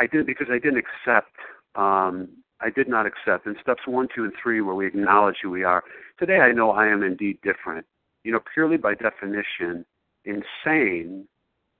I 0.00 0.06
did 0.06 0.26
because 0.26 0.48
I 0.50 0.58
didn't 0.58 0.78
accept 0.78 1.36
um, 1.76 2.28
I 2.60 2.70
did 2.70 2.88
not 2.88 3.06
accept. 3.06 3.46
In 3.46 3.56
steps 3.60 3.82
one, 3.86 4.08
two, 4.14 4.24
and 4.24 4.32
three, 4.40 4.60
where 4.60 4.74
we 4.74 4.86
acknowledge 4.86 5.36
who 5.42 5.50
we 5.50 5.64
are, 5.64 5.82
today 6.18 6.38
I 6.38 6.52
know 6.52 6.70
I 6.72 6.88
am 6.88 7.02
indeed 7.02 7.38
different. 7.42 7.86
You 8.22 8.32
know, 8.32 8.40
purely 8.52 8.76
by 8.76 8.94
definition, 8.94 9.86
insane 10.24 11.26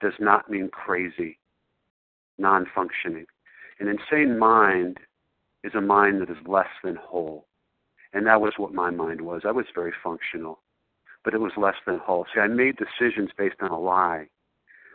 does 0.00 0.14
not 0.18 0.50
mean 0.50 0.70
crazy, 0.70 1.38
non 2.38 2.66
functioning. 2.74 3.26
An 3.78 3.88
insane 3.88 4.38
mind 4.38 4.98
is 5.64 5.74
a 5.74 5.80
mind 5.80 6.22
that 6.22 6.30
is 6.30 6.46
less 6.46 6.68
than 6.82 6.96
whole. 6.96 7.46
And 8.12 8.26
that 8.26 8.40
was 8.40 8.54
what 8.56 8.72
my 8.72 8.90
mind 8.90 9.20
was. 9.20 9.42
I 9.44 9.52
was 9.52 9.66
very 9.74 9.92
functional, 10.02 10.60
but 11.24 11.34
it 11.34 11.40
was 11.40 11.52
less 11.56 11.76
than 11.86 11.98
whole. 11.98 12.26
See, 12.34 12.40
I 12.40 12.46
made 12.48 12.76
decisions 12.76 13.30
based 13.36 13.56
on 13.60 13.70
a 13.70 13.78
lie. 13.78 14.28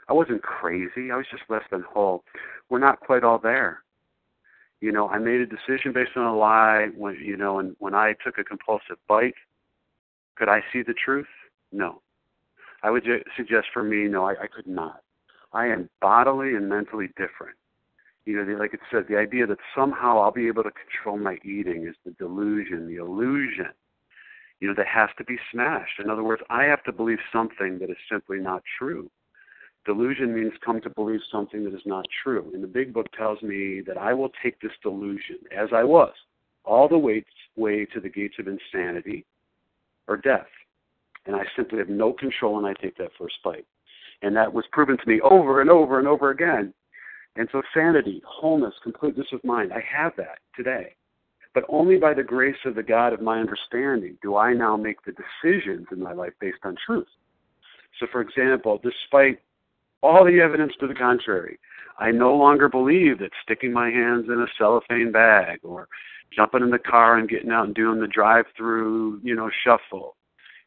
I 0.08 0.14
wasn't 0.14 0.44
crazy, 0.44 1.12
I 1.12 1.18
was 1.18 1.26
just 1.32 1.44
less 1.50 1.64
than 1.72 1.82
whole. 1.82 2.24
We're 2.70 2.80
not 2.80 3.00
quite 3.00 3.24
all 3.24 3.40
there 3.40 3.86
you 4.82 4.92
know, 4.92 5.08
I 5.10 5.18
made 5.18 5.42
a 5.42 5.48
decision 5.48 5.94
based 5.94 6.12
on 6.16 6.26
a 6.26 6.36
lie 6.36 6.90
when 6.96 7.16
you 7.16 7.38
know, 7.38 7.60
and 7.60 7.76
when 7.80 7.96
I 7.96 8.14
took 8.24 8.38
a 8.38 8.44
compulsive 8.44 8.98
bite, 9.08 9.34
could 10.36 10.50
I 10.50 10.62
see 10.72 10.84
the 10.84 10.94
truth? 10.94 11.28
No. 11.72 12.02
I 12.84 12.92
would 12.92 13.04
ju- 13.04 13.24
suggest 13.36 13.68
for 13.74 13.84
me, 13.84 14.08
no, 14.08 14.26
I, 14.26 14.34
I 14.44 14.48
could 14.48 14.68
not. 14.68 15.02
I 15.54 15.68
am 15.68 15.90
bodily 16.02 16.54
and 16.56 16.70
mentally 16.70 17.08
different. 17.18 17.56
You 18.26 18.36
know, 18.36 18.46
the, 18.46 18.60
like 18.60 18.74
it 18.74 18.82
said, 18.92 19.06
the 19.08 19.18
idea 19.18 19.48
that 19.48 19.58
somehow 19.76 20.20
I'll 20.20 20.32
be 20.32 20.48
able 20.48 20.64
to 20.64 20.72
control 20.72 21.18
my 21.18 21.38
eating 21.44 21.88
is 21.88 21.96
the 22.04 22.12
delusion, 22.12 22.88
the 22.88 22.98
illusion, 22.98 23.70
you 24.60 24.68
know, 24.68 24.74
that 24.76 24.88
has 24.88 25.10
to 25.18 25.24
be 25.24 25.38
smashed. 25.52 26.00
In 26.00 26.10
other 26.10 26.24
words, 26.24 26.42
I 26.50 26.64
have 26.66 26.84
to 26.84 26.92
believe 26.92 27.20
something 27.32 27.80
that 27.80 27.90
is 27.90 27.98
simply 28.12 28.40
not 28.40 28.62
true. 28.78 29.10
Delusion 29.86 30.34
means 30.34 30.52
come 30.66 30.82
to 30.82 30.90
believe 30.90 31.20
something 31.32 31.64
that 31.64 31.76
is 31.76 31.86
not 31.86 32.06
true. 32.24 32.50
And 32.54 32.64
the 32.64 32.68
big 32.68 32.92
book 32.92 33.08
tells 33.18 33.42
me 33.44 33.82
that 33.86 33.98
I 33.98 34.14
will 34.14 34.32
take 34.42 34.60
this 34.60 34.72
delusion, 34.82 35.38
as 35.56 35.70
I 35.74 35.84
was, 35.84 36.14
all 36.64 36.88
the 36.88 36.98
way, 36.98 37.24
way 37.56 37.86
to 37.94 38.00
the 38.00 38.10
gates 38.10 38.36
of 38.40 38.48
insanity 38.48 39.26
or 40.08 40.18
death. 40.18 40.48
And 41.28 41.36
I 41.36 41.44
simply 41.56 41.80
have 41.80 41.90
no 41.90 42.14
control 42.14 42.58
and 42.58 42.68
I 42.68 42.74
take 42.82 42.98
that 42.98 43.12
first 43.18 43.36
bite. 43.44 43.66
And 44.22 44.36
that 44.36 44.54
was 44.54 44.66
proven 44.72 44.98
to 44.98 45.08
me 45.08 45.22
over 45.22 45.62
and 45.62 45.70
over 45.70 46.00
and 46.00 46.08
over 46.08 46.32
again. 46.32 46.74
And 47.36 47.48
so 47.52 47.62
sanity, 47.74 48.24
wholeness, 48.26 48.74
completeness 48.82 49.28
of 49.34 49.44
mind, 49.44 49.72
I 49.74 49.84
have 49.96 50.14
that 50.18 50.40
today. 50.56 50.96
But 51.54 51.66
only 51.70 51.98
by 51.98 52.14
the 52.14 52.24
grace 52.24 52.56
of 52.66 52.76
the 52.76 52.84
God 52.84 53.14
of 53.14 53.22
my 53.22 53.40
understanding 53.40 54.18
do 54.22 54.36
I 54.36 54.54
now 54.54 54.78
make 54.78 54.98
the 55.04 55.14
decisions 55.14 55.88
in 55.92 56.02
my 56.02 56.14
life 56.14 56.34
based 56.40 56.60
on 56.64 56.76
truth. 56.86 57.08
So, 58.00 58.08
for 58.12 58.22
example, 58.22 58.80
despite 58.84 59.40
all 60.06 60.26
the 60.26 60.40
evidence 60.40 60.74
to 60.80 60.88
the 60.88 60.94
contrary, 60.94 61.60
I 61.98 62.12
no 62.12 62.36
longer 62.36 62.70
believe 62.70 63.20
that 63.20 63.32
sticking 63.42 63.74
my 63.74 63.90
hands 63.90 64.26
in 64.28 64.40
a 64.40 64.48
cellophane 64.58 65.12
bag 65.12 65.60
or 65.64 65.88
jumping 66.36 66.62
in 66.62 66.72
the 66.72 66.80
car 66.80 67.18
and 67.18 67.30
getting 67.30 67.52
out 67.52 67.66
and 67.66 67.76
doing 67.76 68.00
the 68.00 68.08
drive 68.08 68.46
through, 68.56 69.20
you 69.24 69.36
know, 69.36 69.50
shuffle, 69.64 70.16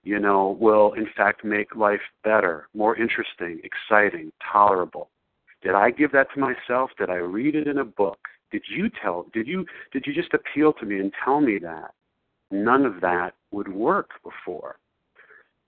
you 0.02 0.18
know, 0.18 0.56
will 0.60 0.92
in 0.94 1.06
fact 1.16 1.44
make 1.44 1.76
life 1.76 2.00
better, 2.24 2.68
more 2.74 2.96
interesting, 2.96 3.60
exciting, 3.62 4.32
tolerable. 4.52 5.10
Did 5.62 5.74
I 5.74 5.90
give 5.90 6.12
that 6.12 6.28
to 6.34 6.40
myself? 6.40 6.90
Did 6.98 7.10
I 7.10 7.16
read 7.16 7.54
it 7.54 7.66
in 7.66 7.78
a 7.78 7.84
book? 7.84 8.18
Did 8.50 8.62
you 8.68 8.88
tell 9.02 9.26
did 9.34 9.46
you 9.46 9.66
did 9.92 10.04
you 10.06 10.14
just 10.14 10.32
appeal 10.32 10.72
to 10.74 10.86
me 10.86 10.98
and 10.98 11.12
tell 11.24 11.40
me 11.40 11.58
that? 11.58 11.92
None 12.50 12.86
of 12.86 13.00
that 13.02 13.34
would 13.50 13.68
work 13.68 14.10
before. 14.24 14.76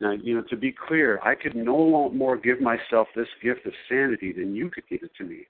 Now, 0.00 0.12
you 0.12 0.34
know, 0.34 0.42
to 0.48 0.56
be 0.56 0.72
clear, 0.72 1.20
I 1.22 1.34
could 1.34 1.54
no 1.54 2.08
more 2.10 2.36
give 2.36 2.60
myself 2.60 3.08
this 3.14 3.28
gift 3.42 3.66
of 3.66 3.72
sanity 3.88 4.32
than 4.32 4.54
you 4.54 4.70
could 4.70 4.88
give 4.88 5.02
it 5.02 5.10
to 5.18 5.24
me. 5.24 5.46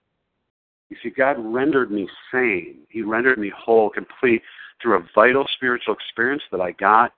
You 0.88 0.96
see, 1.02 1.10
God 1.10 1.36
rendered 1.38 1.92
me 1.92 2.08
sane. 2.32 2.78
He 2.88 3.02
rendered 3.02 3.38
me 3.38 3.52
whole, 3.56 3.90
complete 3.90 4.42
through 4.82 4.96
a 4.96 5.06
vital 5.14 5.46
spiritual 5.54 5.94
experience 5.94 6.42
that 6.50 6.60
I 6.60 6.72
got. 6.72 7.12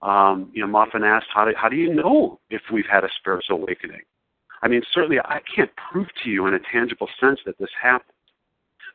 Um, 0.00 0.50
you 0.54 0.62
know, 0.62 0.68
I'm 0.68 0.76
often 0.76 1.04
asked, 1.04 1.26
how 1.34 1.44
do, 1.44 1.52
how 1.54 1.68
do 1.68 1.76
you 1.76 1.94
know 1.94 2.40
if 2.48 2.62
we've 2.72 2.86
had 2.90 3.04
a 3.04 3.08
spiritual 3.18 3.58
awakening? 3.62 4.00
I 4.62 4.68
mean, 4.68 4.80
certainly 4.92 5.18
I 5.20 5.40
can't 5.54 5.70
prove 5.90 6.06
to 6.22 6.30
you 6.30 6.46
in 6.46 6.54
a 6.54 6.60
tangible 6.72 7.08
sense 7.20 7.40
that 7.44 7.58
this 7.58 7.70
happened. 7.80 8.14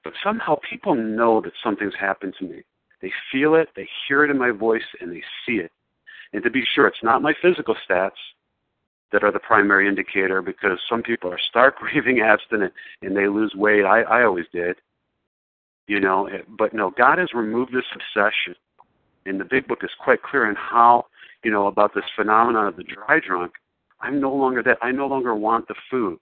But 0.04 0.14
somehow 0.24 0.58
people 0.68 0.96
know 0.96 1.42
that 1.42 1.54
something's 1.64 1.94
happened 2.00 2.34
to 2.40 2.46
me. 2.46 2.64
They 3.02 3.12
feel 3.32 3.54
it, 3.56 3.70
they 3.76 3.88
hear 4.08 4.24
it 4.24 4.32
in 4.32 4.38
my 4.38 4.52
voice, 4.52 4.84
and 5.00 5.12
they 5.12 5.24
see 5.46 5.58
it. 5.58 5.72
And 6.36 6.44
to 6.44 6.50
be 6.50 6.66
sure, 6.76 6.86
it's 6.86 7.02
not 7.02 7.22
my 7.22 7.34
physical 7.42 7.78
stats 7.90 8.20
that 9.14 9.24
are 9.24 9.32
the 9.32 9.40
primary 9.40 9.88
indicator 9.88 10.42
because 10.42 10.78
some 10.90 11.02
people 11.02 11.32
are 11.32 11.40
stark 11.40 11.82
raving 11.96 12.20
abstinent 12.20 12.74
and 13.02 13.16
they 13.16 13.30
lose 13.30 13.54
weight. 13.56 13.86
I, 13.86 14.02
I 14.02 14.26
always 14.26 14.46
did. 14.52 14.76
You 15.88 16.02
know, 16.02 16.28
eh, 16.28 16.42
but 16.50 16.74
no, 16.74 16.92
God 16.92 17.20
has 17.20 17.34
removed 17.34 17.72
this 17.72 17.86
obsession. 17.94 18.54
And 19.26 19.40
the 19.40 19.46
big 19.46 19.66
book 19.66 19.80
is 19.82 19.92
quite 19.98 20.24
clear 20.24 20.50
in 20.50 20.56
how, 20.56 21.06
you 21.42 21.52
know, 21.52 21.68
about 21.68 21.96
this 21.96 22.04
phenomenon 22.18 22.68
of 22.68 22.76
the 22.76 22.84
dry 22.84 23.22
drunk. 23.26 23.54
I'm 24.02 24.20
no 24.20 24.36
longer 24.36 24.62
that. 24.64 24.80
I 24.82 24.92
no 24.92 25.08
longer 25.08 25.36
want 25.36 25.70
the 25.70 25.76
food. 25.90 26.20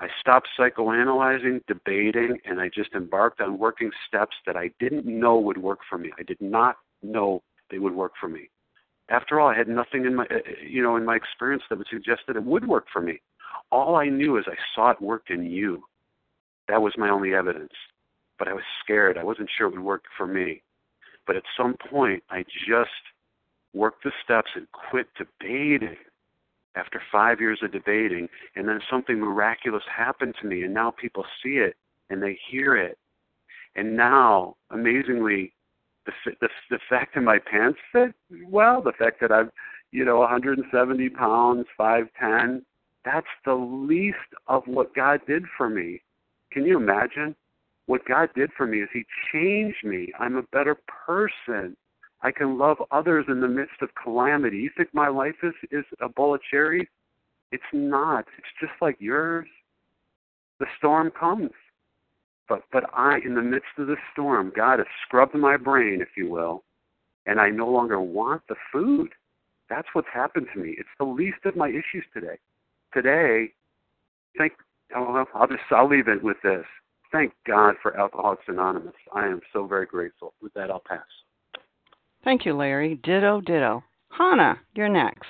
I 0.00 0.08
stopped 0.20 0.48
psychoanalyzing, 0.58 1.60
debating, 1.68 2.38
and 2.46 2.60
I 2.60 2.68
just 2.68 2.94
embarked 2.94 3.40
on 3.40 3.58
working 3.58 3.92
steps 4.08 4.34
that 4.44 4.56
I 4.56 4.72
didn't 4.80 5.06
know 5.06 5.38
would 5.38 5.56
work 5.56 5.78
for 5.88 5.98
me. 5.98 6.10
I 6.18 6.24
did 6.24 6.40
not 6.40 6.78
know 7.00 7.44
they 7.70 7.78
would 7.78 7.94
work 7.94 8.12
for 8.20 8.28
me. 8.28 8.50
After 9.08 9.38
all, 9.38 9.48
I 9.48 9.56
had 9.56 9.68
nothing 9.68 10.04
in 10.04 10.16
my, 10.16 10.24
uh, 10.24 10.36
uh, 10.36 10.40
you 10.66 10.82
know, 10.82 10.96
in 10.96 11.04
my 11.04 11.16
experience 11.16 11.62
that 11.68 11.78
would 11.78 11.86
suggest 11.88 12.22
that 12.26 12.36
it 12.36 12.44
would 12.44 12.66
work 12.66 12.86
for 12.92 13.00
me. 13.00 13.20
All 13.70 13.96
I 13.96 14.08
knew 14.08 14.36
is 14.36 14.44
I 14.48 14.56
saw 14.74 14.90
it 14.90 15.00
worked 15.00 15.30
in 15.30 15.44
you. 15.44 15.84
That 16.68 16.82
was 16.82 16.94
my 16.96 17.08
only 17.08 17.34
evidence. 17.34 17.72
But 18.38 18.48
I 18.48 18.52
was 18.52 18.64
scared. 18.82 19.16
I 19.16 19.24
wasn't 19.24 19.50
sure 19.56 19.68
it 19.68 19.70
would 19.70 19.80
work 19.80 20.04
for 20.16 20.26
me. 20.26 20.62
But 21.26 21.36
at 21.36 21.44
some 21.56 21.76
point, 21.90 22.22
I 22.30 22.44
just 22.68 22.90
worked 23.74 24.04
the 24.04 24.12
steps 24.24 24.50
and 24.54 24.66
quit 24.72 25.06
debating 25.16 25.96
after 26.74 27.00
five 27.10 27.40
years 27.40 27.60
of 27.62 27.72
debating. 27.72 28.28
And 28.56 28.68
then 28.68 28.80
something 28.90 29.20
miraculous 29.20 29.84
happened 29.94 30.34
to 30.40 30.48
me. 30.48 30.62
And 30.62 30.74
now 30.74 30.90
people 30.90 31.24
see 31.42 31.58
it 31.58 31.76
and 32.10 32.22
they 32.22 32.38
hear 32.50 32.76
it. 32.76 32.98
And 33.76 33.96
now, 33.96 34.56
amazingly, 34.70 35.52
the 36.06 36.12
the 36.40 36.48
the 36.70 36.78
fact 36.88 37.14
that 37.14 37.22
my 37.22 37.38
pants 37.38 37.78
fit 37.92 38.14
well, 38.48 38.80
the 38.80 38.92
fact 38.92 39.20
that 39.20 39.32
I'm, 39.32 39.50
you 39.92 40.04
know, 40.04 40.18
170 40.18 41.08
pounds, 41.10 41.66
5'10, 41.78 42.62
that's 43.04 43.26
the 43.44 43.54
least 43.54 44.16
of 44.48 44.62
what 44.66 44.94
God 44.94 45.20
did 45.26 45.44
for 45.56 45.68
me. 45.68 46.02
Can 46.52 46.64
you 46.64 46.76
imagine? 46.76 47.34
What 47.86 48.04
God 48.04 48.30
did 48.34 48.50
for 48.56 48.66
me 48.66 48.78
is 48.80 48.88
He 48.92 49.04
changed 49.32 49.84
me. 49.84 50.12
I'm 50.18 50.36
a 50.36 50.42
better 50.42 50.76
person. 51.06 51.76
I 52.22 52.32
can 52.32 52.58
love 52.58 52.78
others 52.90 53.26
in 53.28 53.40
the 53.40 53.48
midst 53.48 53.82
of 53.82 53.90
calamity. 54.02 54.58
You 54.58 54.70
think 54.76 54.92
my 54.92 55.08
life 55.08 55.36
is 55.42 55.54
is 55.70 55.84
a 56.00 56.08
bowl 56.08 56.34
of 56.34 56.40
cherries? 56.50 56.88
It's 57.52 57.62
not. 57.72 58.24
It's 58.38 58.48
just 58.60 58.72
like 58.80 58.96
yours. 58.98 59.46
The 60.58 60.66
storm 60.78 61.12
comes. 61.18 61.50
But 62.48 62.62
but 62.72 62.84
I, 62.94 63.18
in 63.24 63.34
the 63.34 63.42
midst 63.42 63.68
of 63.78 63.86
the 63.88 63.96
storm, 64.12 64.52
God 64.54 64.78
has 64.78 64.86
scrubbed 65.06 65.34
my 65.34 65.56
brain, 65.56 66.00
if 66.00 66.08
you 66.16 66.30
will, 66.30 66.62
and 67.26 67.40
I 67.40 67.50
no 67.50 67.68
longer 67.68 68.00
want 68.00 68.42
the 68.48 68.54
food. 68.72 69.10
That's 69.68 69.88
what's 69.92 70.08
happened 70.12 70.46
to 70.54 70.60
me. 70.60 70.76
It's 70.78 70.88
the 70.98 71.04
least 71.04 71.38
of 71.44 71.56
my 71.56 71.68
issues 71.68 72.04
today. 72.14 72.38
Today, 72.94 73.52
thank 74.38 74.52
oh, 74.94 75.24
I'll 75.34 75.48
just 75.48 75.60
I'll 75.70 75.88
leave 75.88 76.08
it 76.08 76.22
with 76.22 76.36
this. 76.42 76.64
Thank 77.12 77.32
God 77.46 77.76
for 77.82 77.98
Alcoholics 77.98 78.44
Anonymous. 78.48 78.94
I 79.12 79.26
am 79.26 79.40
so 79.52 79.66
very 79.66 79.86
grateful. 79.86 80.34
With 80.42 80.52
that, 80.54 80.70
I'll 80.70 80.82
pass. 80.86 81.00
Thank 82.24 82.44
you, 82.44 82.54
Larry. 82.54 82.96
Ditto, 83.02 83.40
ditto. 83.40 83.84
Hannah, 84.10 84.58
you're 84.74 84.88
next. 84.88 85.28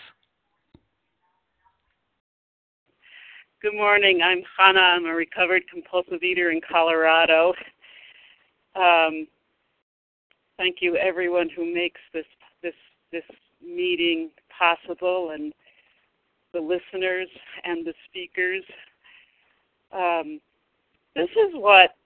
Good 3.62 3.75
morning. 3.75 4.21
I'm 4.23 4.42
Hannah. 4.59 4.81
I'm 4.81 5.07
a 5.07 5.14
recovered 5.14 5.62
compulsive 5.73 6.23
eater 6.23 6.51
in 6.51 6.61
Colorado. 6.61 7.55
Um, 8.75 9.27
thank 10.59 10.77
you, 10.81 10.97
everyone 10.97 11.49
who 11.49 11.73
makes 11.73 12.01
this 12.12 12.27
this 12.62 12.75
this 13.12 13.25
meeting 13.66 14.29
possible, 14.57 15.31
and 15.31 15.55
the 16.53 16.61
listeners 16.61 17.29
and 17.64 17.87
the 17.87 17.95
speakers. 18.07 18.62
Um, 19.90 20.38
this 21.14 21.31
is 21.31 21.55
what 21.55 21.97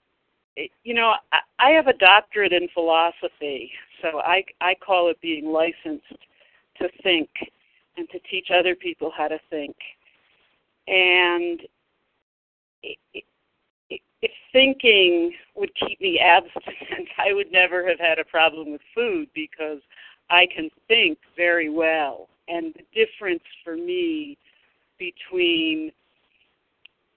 you 0.84 0.94
know. 0.94 1.14
I, 1.32 1.38
I 1.58 1.70
have 1.70 1.88
a 1.88 1.98
doctorate 1.98 2.52
in 2.52 2.68
philosophy, 2.72 3.72
so 4.00 4.20
I 4.20 4.44
I 4.60 4.76
call 4.76 5.10
it 5.10 5.20
being 5.20 5.50
licensed 5.50 6.14
to 6.80 6.88
think 7.02 7.28
and 7.96 8.08
to 8.10 8.20
teach 8.30 8.50
other 8.56 8.76
people 8.76 9.10
how 9.14 9.26
to 9.26 9.40
think 9.50 9.74
and 10.90 11.60
if 14.22 14.30
thinking 14.52 15.32
would 15.54 15.70
keep 15.76 16.00
me 16.00 16.18
abstinent, 16.18 17.08
I 17.18 17.32
would 17.32 17.50
never 17.52 17.86
have 17.88 17.98
had 17.98 18.18
a 18.18 18.24
problem 18.24 18.72
with 18.72 18.80
food 18.94 19.28
because 19.34 19.78
I 20.28 20.46
can 20.54 20.68
think 20.88 21.18
very 21.36 21.70
well. 21.70 22.28
And 22.48 22.74
the 22.74 22.84
difference 22.94 23.42
for 23.64 23.76
me 23.76 24.36
between 24.98 25.92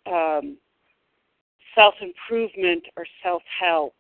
um, 0.06 0.58
self 1.76 1.96
improvement 2.02 2.84
or 2.96 3.06
self 3.24 3.42
help 3.60 3.96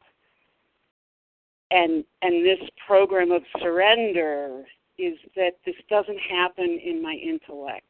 and 1.72 2.04
and 2.22 2.46
this 2.46 2.60
program 2.86 3.32
of 3.32 3.42
surrender 3.60 4.64
is 5.00 5.18
that 5.36 5.54
this 5.66 5.76
doesn't 5.90 6.20
happen 6.20 6.80
in 6.84 7.02
my 7.02 7.14
intellect 7.14 7.88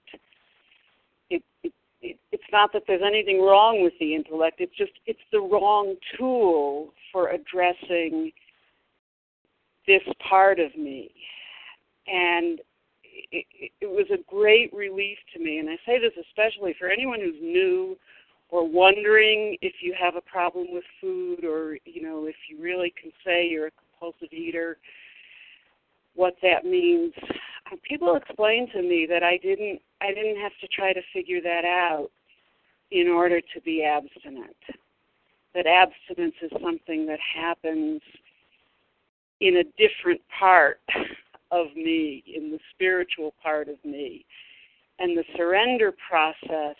it, 1.33 1.43
it, 1.63 1.73
it, 2.01 2.17
it's 2.31 2.43
not 2.51 2.71
that 2.73 2.83
there's 2.87 3.01
anything 3.05 3.41
wrong 3.41 3.83
with 3.83 3.93
the 3.99 4.13
intellect. 4.13 4.57
It's 4.59 4.75
just 4.77 4.91
it's 5.05 5.19
the 5.31 5.39
wrong 5.39 5.95
tool 6.17 6.93
for 7.11 7.29
addressing 7.29 8.31
this 9.87 10.01
part 10.29 10.59
of 10.59 10.75
me, 10.77 11.11
and 12.07 12.59
it, 13.31 13.45
it 13.81 13.89
was 13.89 14.05
a 14.11 14.23
great 14.29 14.73
relief 14.73 15.17
to 15.33 15.39
me. 15.39 15.59
And 15.59 15.69
I 15.69 15.77
say 15.85 15.99
this 15.99 16.13
especially 16.29 16.75
for 16.79 16.89
anyone 16.89 17.19
who's 17.19 17.41
new 17.41 17.97
or 18.49 18.67
wondering 18.67 19.57
if 19.61 19.73
you 19.81 19.95
have 19.99 20.15
a 20.15 20.21
problem 20.21 20.67
with 20.69 20.83
food, 21.01 21.43
or 21.43 21.77
you 21.85 22.03
know 22.03 22.25
if 22.25 22.35
you 22.49 22.61
really 22.61 22.93
can 23.01 23.11
say 23.25 23.47
you're 23.47 23.67
a 23.67 23.71
compulsive 23.71 24.31
eater, 24.31 24.77
what 26.15 26.35
that 26.43 26.65
means. 26.65 27.13
Uh, 27.71 27.77
people 27.87 28.15
explained 28.15 28.69
to 28.73 28.81
me 28.81 29.07
that 29.09 29.23
I 29.23 29.37
didn't 29.37 29.81
I 30.03 30.13
didn't 30.13 30.41
have 30.41 30.51
to 30.59 30.67
try 30.67 30.91
to 30.91 31.01
figure 31.13 31.41
that 31.41 31.63
out 31.63 32.09
in 32.91 33.07
order 33.07 33.39
to 33.39 33.61
be 33.61 33.83
abstinent. 33.83 34.55
That 35.55 35.65
abstinence 35.65 36.35
is 36.41 36.51
something 36.61 37.05
that 37.05 37.19
happens 37.19 38.01
in 39.39 39.57
a 39.57 39.63
different 39.77 40.21
part 40.37 40.81
of 41.51 41.67
me, 41.75 42.23
in 42.35 42.51
the 42.51 42.59
spiritual 42.73 43.33
part 43.41 43.69
of 43.69 43.75
me. 43.85 44.25
And 44.99 45.17
the 45.17 45.23
surrender 45.37 45.93
process 46.09 46.75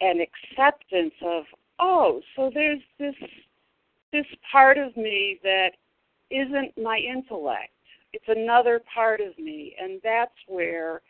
and 0.00 0.20
acceptance 0.20 1.14
of, 1.24 1.44
oh, 1.78 2.20
so 2.36 2.50
there's 2.52 2.82
this 2.98 3.14
this 4.12 4.26
part 4.52 4.78
of 4.78 4.96
me 4.96 5.40
that 5.42 5.70
isn't 6.30 6.72
my 6.80 6.98
intellect. 6.98 7.72
It's 8.12 8.24
another 8.28 8.80
part 8.94 9.20
of 9.20 9.36
me, 9.38 9.74
and 9.80 10.00
that's 10.04 10.30
where 10.46 11.02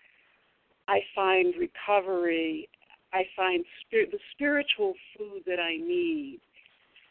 I 0.88 1.00
find 1.14 1.54
recovery, 1.58 2.68
I 3.12 3.22
find 3.36 3.64
the 3.90 4.18
spiritual 4.32 4.94
food 5.16 5.42
that 5.46 5.60
I 5.60 5.76
need, 5.76 6.40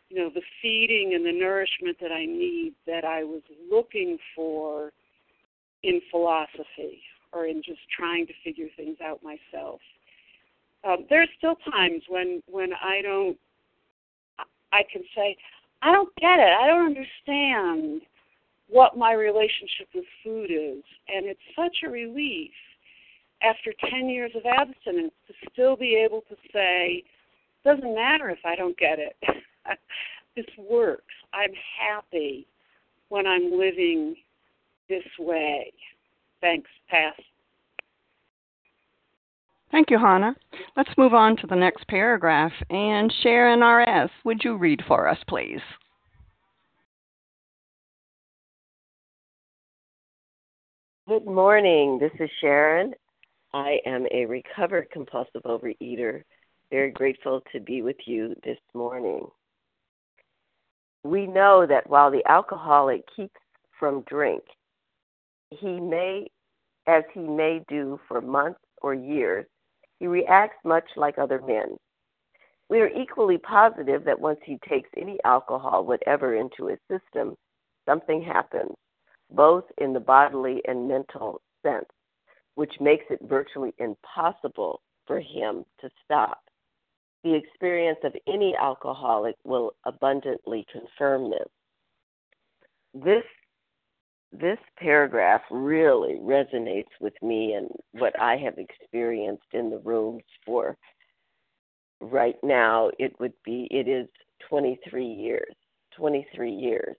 you 0.09 0.17
know, 0.19 0.29
the 0.29 0.41
feeding 0.62 1.13
and 1.15 1.25
the 1.25 1.31
nourishment 1.31 1.97
that 2.01 2.12
I 2.12 2.25
need 2.25 2.73
that 2.86 3.03
I 3.05 3.23
was 3.23 3.41
looking 3.71 4.17
for 4.36 4.91
in 5.81 6.01
philosophy 6.12 7.01
or 7.31 7.47
in 7.47 7.62
just 7.65 7.79
trying 7.95 8.27
to 8.27 8.33
figure 8.43 8.67
things 8.77 8.97
out 9.03 9.21
myself. 9.23 9.79
Um, 10.83 11.05
there's 11.09 11.29
still 11.38 11.55
times 11.71 12.03
when 12.09 12.43
when 12.47 12.73
I 12.73 13.01
don't, 13.01 13.38
I 14.71 14.81
can 14.91 15.01
say, 15.15 15.38
I 15.81 15.91
don't 15.91 16.13
get 16.17 16.39
it. 16.39 16.53
I 16.62 16.67
don't 16.67 16.88
understand 16.88 18.01
what 18.67 18.97
my 18.97 19.13
relationship 19.13 19.88
with 19.95 20.05
food 20.23 20.51
is, 20.51 20.83
and 21.07 21.25
it's 21.25 21.39
such 21.55 21.77
a 21.86 21.89
relief 21.89 22.51
after 23.43 23.73
10 23.89 24.10
years 24.10 24.32
of 24.36 24.43
abstinence 24.45 25.13
to 25.27 25.34
still 25.51 25.75
be 25.75 25.95
able 25.95 26.21
to 26.29 26.36
say, 26.51 27.03
doesn't 27.63 27.95
matter 27.95 28.29
if 28.29 28.39
I 28.45 28.56
don't 28.56 28.77
get 28.77 28.99
it. 28.99 29.15
this 30.36 30.45
works. 30.58 31.13
I'm 31.34 31.53
happy 31.79 32.47
when 33.10 33.27
I'm 33.27 33.51
living 33.51 34.15
this 34.89 35.03
way. 35.19 35.71
Thanks. 36.41 36.69
Pass. 36.89 37.13
Thank 39.71 39.89
you, 39.89 39.97
Hannah. 39.97 40.36
Let's 40.77 40.91
move 40.97 41.13
on 41.13 41.36
to 41.38 41.47
the 41.47 41.56
next 41.56 41.88
paragraph. 41.88 42.51
And 42.69 43.12
Sharon 43.23 43.63
R.S., 43.63 44.10
would 44.23 44.43
you 44.43 44.56
read 44.56 44.82
for 44.88 45.08
us, 45.08 45.17
please? 45.27 45.62
Good 51.08 51.25
morning. 51.25 51.97
This 51.99 52.12
is 52.19 52.29
Sharon. 52.39 52.93
I 53.53 53.79
am 53.85 54.07
a 54.11 54.25
recovered 54.25 54.89
compulsive 54.91 55.43
overeater. 55.43 56.23
Very 56.71 56.91
grateful 56.91 57.41
to 57.51 57.59
be 57.59 57.83
with 57.83 57.97
you 58.05 58.35
this 58.43 58.57
morning. 58.73 59.27
We 61.03 61.27
know 61.27 61.65
that 61.67 61.87
while 61.87 62.09
the 62.09 62.25
alcoholic 62.27 63.03
keeps 63.15 63.39
from 63.79 64.01
drink, 64.07 64.43
he 65.51 65.79
may, 65.79 66.27
as 66.87 67.03
he 67.13 67.19
may 67.19 67.63
do 67.67 67.99
for 68.07 68.21
months 68.21 68.61
or 68.81 68.95
years, 68.95 69.45
he 69.99 70.07
reacts 70.07 70.57
much 70.65 70.85
like 70.95 71.19
other 71.19 71.41
men. 71.41 71.77
We 72.69 72.81
are 72.81 72.89
equally 72.89 73.37
positive 73.37 74.03
that 74.05 74.19
once 74.19 74.39
he 74.43 74.57
takes 74.67 74.89
any 74.97 75.19
alcohol, 75.25 75.85
whatever, 75.85 76.35
into 76.35 76.67
his 76.67 76.79
system, 76.89 77.35
something 77.85 78.23
happens, 78.23 78.73
both 79.29 79.65
in 79.77 79.93
the 79.93 79.99
bodily 79.99 80.61
and 80.67 80.87
mental 80.87 81.39
sense, 81.61 81.85
which 82.55 82.73
makes 82.79 83.05
it 83.09 83.19
virtually 83.23 83.73
impossible 83.79 84.81
for 85.07 85.19
him 85.19 85.65
to 85.81 85.89
stop. 86.03 86.43
The 87.23 87.35
experience 87.35 87.99
of 88.03 88.15
any 88.27 88.55
alcoholic 88.55 89.35
will 89.43 89.73
abundantly 89.85 90.65
confirm 90.71 91.29
this. 91.31 91.47
This 92.93 93.23
this 94.31 94.57
paragraph 94.79 95.41
really 95.51 96.15
resonates 96.15 96.89
with 96.99 97.13
me 97.21 97.53
and 97.53 97.69
what 97.91 98.19
I 98.19 98.35
have 98.37 98.57
experienced 98.57 99.45
in 99.53 99.69
the 99.69 99.77
rooms 99.77 100.23
for 100.43 100.75
right 102.01 102.35
now 102.43 102.89
it 102.97 103.13
would 103.19 103.33
be 103.45 103.67
it 103.69 103.87
is 103.87 104.07
23 104.49 105.05
years 105.05 105.53
23 105.95 106.51
years 106.51 106.95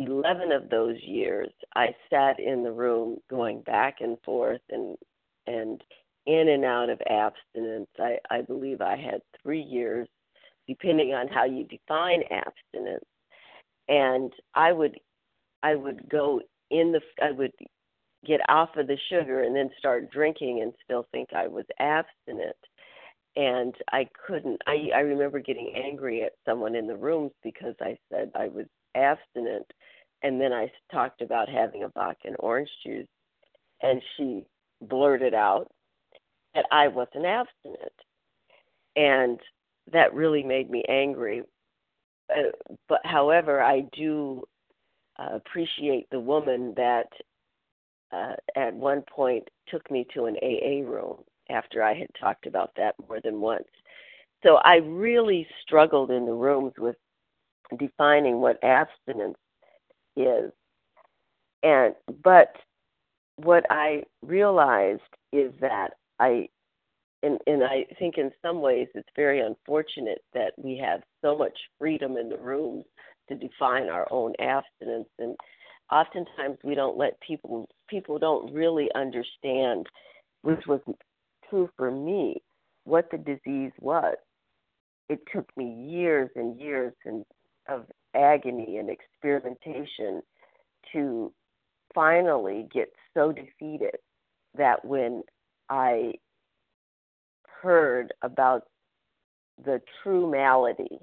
11 0.00 0.52
of 0.52 0.70
those 0.70 0.96
years 1.02 1.50
I 1.74 1.88
sat 2.08 2.40
in 2.40 2.62
the 2.62 2.72
room 2.72 3.18
going 3.28 3.60
back 3.62 3.96
and 4.00 4.16
forth 4.24 4.62
and 4.70 4.96
and 5.46 5.82
in 6.26 6.48
and 6.48 6.64
out 6.64 6.90
of 6.90 7.00
abstinence 7.08 7.88
I 7.98 8.18
I 8.30 8.42
believe 8.42 8.80
I 8.80 8.96
had 8.96 9.20
3 9.42 9.60
years 9.60 10.08
depending 10.66 11.12
on 11.14 11.28
how 11.28 11.44
you 11.44 11.64
define 11.64 12.22
abstinence 12.30 13.04
and 13.88 14.32
I 14.54 14.72
would 14.72 14.98
I 15.62 15.74
would 15.74 16.08
go 16.08 16.40
in 16.70 16.92
the 16.92 17.00
I 17.22 17.32
would 17.32 17.52
get 18.26 18.40
off 18.48 18.70
of 18.76 18.86
the 18.86 18.96
sugar 19.08 19.42
and 19.42 19.54
then 19.54 19.70
start 19.78 20.10
drinking 20.10 20.62
and 20.62 20.72
still 20.84 21.06
think 21.12 21.30
I 21.34 21.48
was 21.48 21.64
abstinent. 21.78 22.56
And 23.36 23.74
I 23.92 24.08
couldn't 24.26 24.60
I 24.66 24.90
I 24.94 25.00
remember 25.00 25.40
getting 25.40 25.72
angry 25.74 26.22
at 26.22 26.32
someone 26.46 26.74
in 26.74 26.86
the 26.86 26.96
rooms 26.96 27.32
because 27.42 27.74
I 27.80 27.96
said 28.10 28.30
I 28.34 28.48
was 28.48 28.66
abstinent 28.94 29.66
and 30.22 30.40
then 30.40 30.52
I 30.52 30.70
talked 30.92 31.22
about 31.22 31.48
having 31.48 31.82
a 31.82 31.88
vodka 31.88 32.28
and 32.28 32.36
orange 32.38 32.70
juice 32.84 33.06
and 33.82 34.02
she 34.16 34.44
blurted 34.82 35.34
out 35.34 35.68
that 36.54 36.66
I 36.70 36.88
wasn't 36.88 37.26
abstinent. 37.26 37.92
And 38.96 39.38
that 39.92 40.14
really 40.14 40.42
made 40.42 40.70
me 40.70 40.84
angry. 40.88 41.42
Uh, 42.30 42.50
but 42.88 43.00
however, 43.04 43.62
I 43.62 43.82
do 43.92 44.42
uh, 45.18 45.34
appreciate 45.34 46.08
the 46.10 46.20
woman 46.20 46.74
that 46.76 47.08
uh, 48.12 48.34
at 48.56 48.74
one 48.74 49.02
point 49.02 49.48
took 49.68 49.88
me 49.90 50.06
to 50.14 50.26
an 50.26 50.36
AA 50.42 50.88
room 50.88 51.18
after 51.48 51.82
I 51.82 51.94
had 51.94 52.08
talked 52.20 52.46
about 52.46 52.72
that 52.76 52.94
more 53.08 53.20
than 53.22 53.40
once. 53.40 53.68
So 54.42 54.56
I 54.56 54.76
really 54.76 55.46
struggled 55.62 56.10
in 56.10 56.26
the 56.26 56.32
rooms 56.32 56.72
with 56.78 56.96
defining 57.78 58.40
what 58.40 58.62
abstinence 58.62 59.38
is. 60.16 60.52
And 61.62 61.94
but 62.22 62.54
what 63.36 63.64
I 63.70 64.04
realized 64.22 65.02
is 65.32 65.52
that 65.60 65.94
I 66.18 66.48
and 67.22 67.38
and 67.46 67.62
I 67.62 67.86
think 67.98 68.18
in 68.18 68.30
some 68.42 68.60
ways 68.60 68.88
it's 68.94 69.08
very 69.16 69.40
unfortunate 69.40 70.22
that 70.34 70.52
we 70.56 70.78
have 70.78 71.00
so 71.22 71.36
much 71.36 71.56
freedom 71.78 72.16
in 72.16 72.28
the 72.28 72.38
rooms 72.38 72.84
to 73.28 73.34
define 73.34 73.88
our 73.88 74.06
own 74.10 74.32
abstinence 74.40 75.08
and 75.18 75.36
oftentimes 75.92 76.58
we 76.64 76.74
don't 76.74 76.96
let 76.96 77.20
people 77.20 77.68
people 77.88 78.18
don't 78.18 78.52
really 78.52 78.88
understand 78.94 79.86
which 80.42 80.66
was 80.66 80.80
true 81.48 81.68
for 81.76 81.90
me 81.90 82.42
what 82.84 83.10
the 83.10 83.18
disease 83.18 83.72
was 83.80 84.16
it 85.08 85.20
took 85.32 85.46
me 85.56 85.72
years 85.88 86.30
and 86.36 86.58
years 86.60 86.92
and 87.04 87.24
of 87.70 87.86
agony 88.14 88.78
and 88.78 88.90
experimentation 88.90 90.20
to 90.92 91.32
finally 91.94 92.66
get 92.72 92.88
so 93.14 93.32
defeated 93.32 93.96
that 94.56 94.84
when 94.84 95.22
i 95.68 96.12
heard 97.62 98.12
about 98.22 98.64
the 99.64 99.80
true 100.02 100.30
malady 100.30 100.98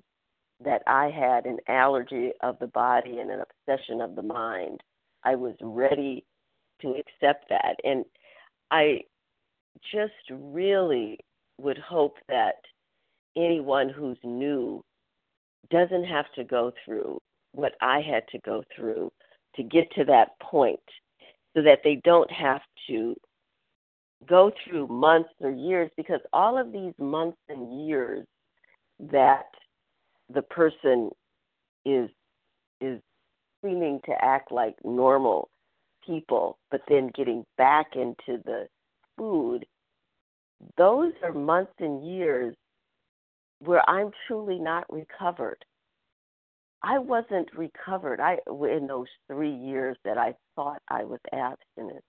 that 0.63 0.81
I 0.87 1.09
had 1.09 1.45
an 1.45 1.57
allergy 1.67 2.31
of 2.41 2.57
the 2.59 2.67
body 2.67 3.19
and 3.19 3.29
an 3.29 3.41
obsession 3.41 4.01
of 4.01 4.15
the 4.15 4.23
mind. 4.23 4.81
I 5.23 5.35
was 5.35 5.55
ready 5.61 6.25
to 6.81 6.89
accept 6.89 7.49
that. 7.49 7.75
And 7.83 8.05
I 8.71 9.01
just 9.91 10.13
really 10.31 11.19
would 11.59 11.77
hope 11.77 12.17
that 12.27 12.55
anyone 13.35 13.89
who's 13.89 14.17
new 14.23 14.83
doesn't 15.69 16.05
have 16.05 16.25
to 16.35 16.43
go 16.43 16.71
through 16.83 17.19
what 17.53 17.73
I 17.81 18.01
had 18.01 18.23
to 18.31 18.39
go 18.45 18.63
through 18.75 19.11
to 19.55 19.63
get 19.63 19.91
to 19.95 20.05
that 20.05 20.39
point 20.41 20.79
so 21.55 21.63
that 21.63 21.79
they 21.83 22.01
don't 22.03 22.31
have 22.31 22.61
to 22.89 23.15
go 24.27 24.51
through 24.63 24.87
months 24.87 25.29
or 25.39 25.51
years 25.51 25.89
because 25.97 26.19
all 26.33 26.57
of 26.57 26.71
these 26.71 26.93
months 26.99 27.37
and 27.49 27.87
years 27.87 28.25
that 29.11 29.45
the 30.33 30.41
person 30.41 31.09
is 31.85 32.09
is 32.81 32.99
seeming 33.63 33.99
to 34.05 34.13
act 34.21 34.51
like 34.51 34.75
normal 34.83 35.49
people, 36.05 36.57
but 36.71 36.81
then 36.87 37.11
getting 37.15 37.43
back 37.57 37.95
into 37.95 38.41
the 38.45 38.67
food, 39.17 39.65
those 40.77 41.13
are 41.23 41.33
months 41.33 41.73
and 41.79 42.07
years 42.07 42.55
where 43.59 43.87
I'm 43.89 44.11
truly 44.27 44.59
not 44.59 44.85
recovered. 44.91 45.63
I 46.83 46.99
wasn't 46.99 47.49
recovered 47.55 48.19
I 48.19 48.37
in 48.47 48.87
those 48.87 49.07
3 49.27 49.51
years 49.51 49.97
that 50.05 50.17
I 50.17 50.35
thought 50.55 50.81
I 50.89 51.03
was 51.03 51.19
abstinent. 51.33 52.03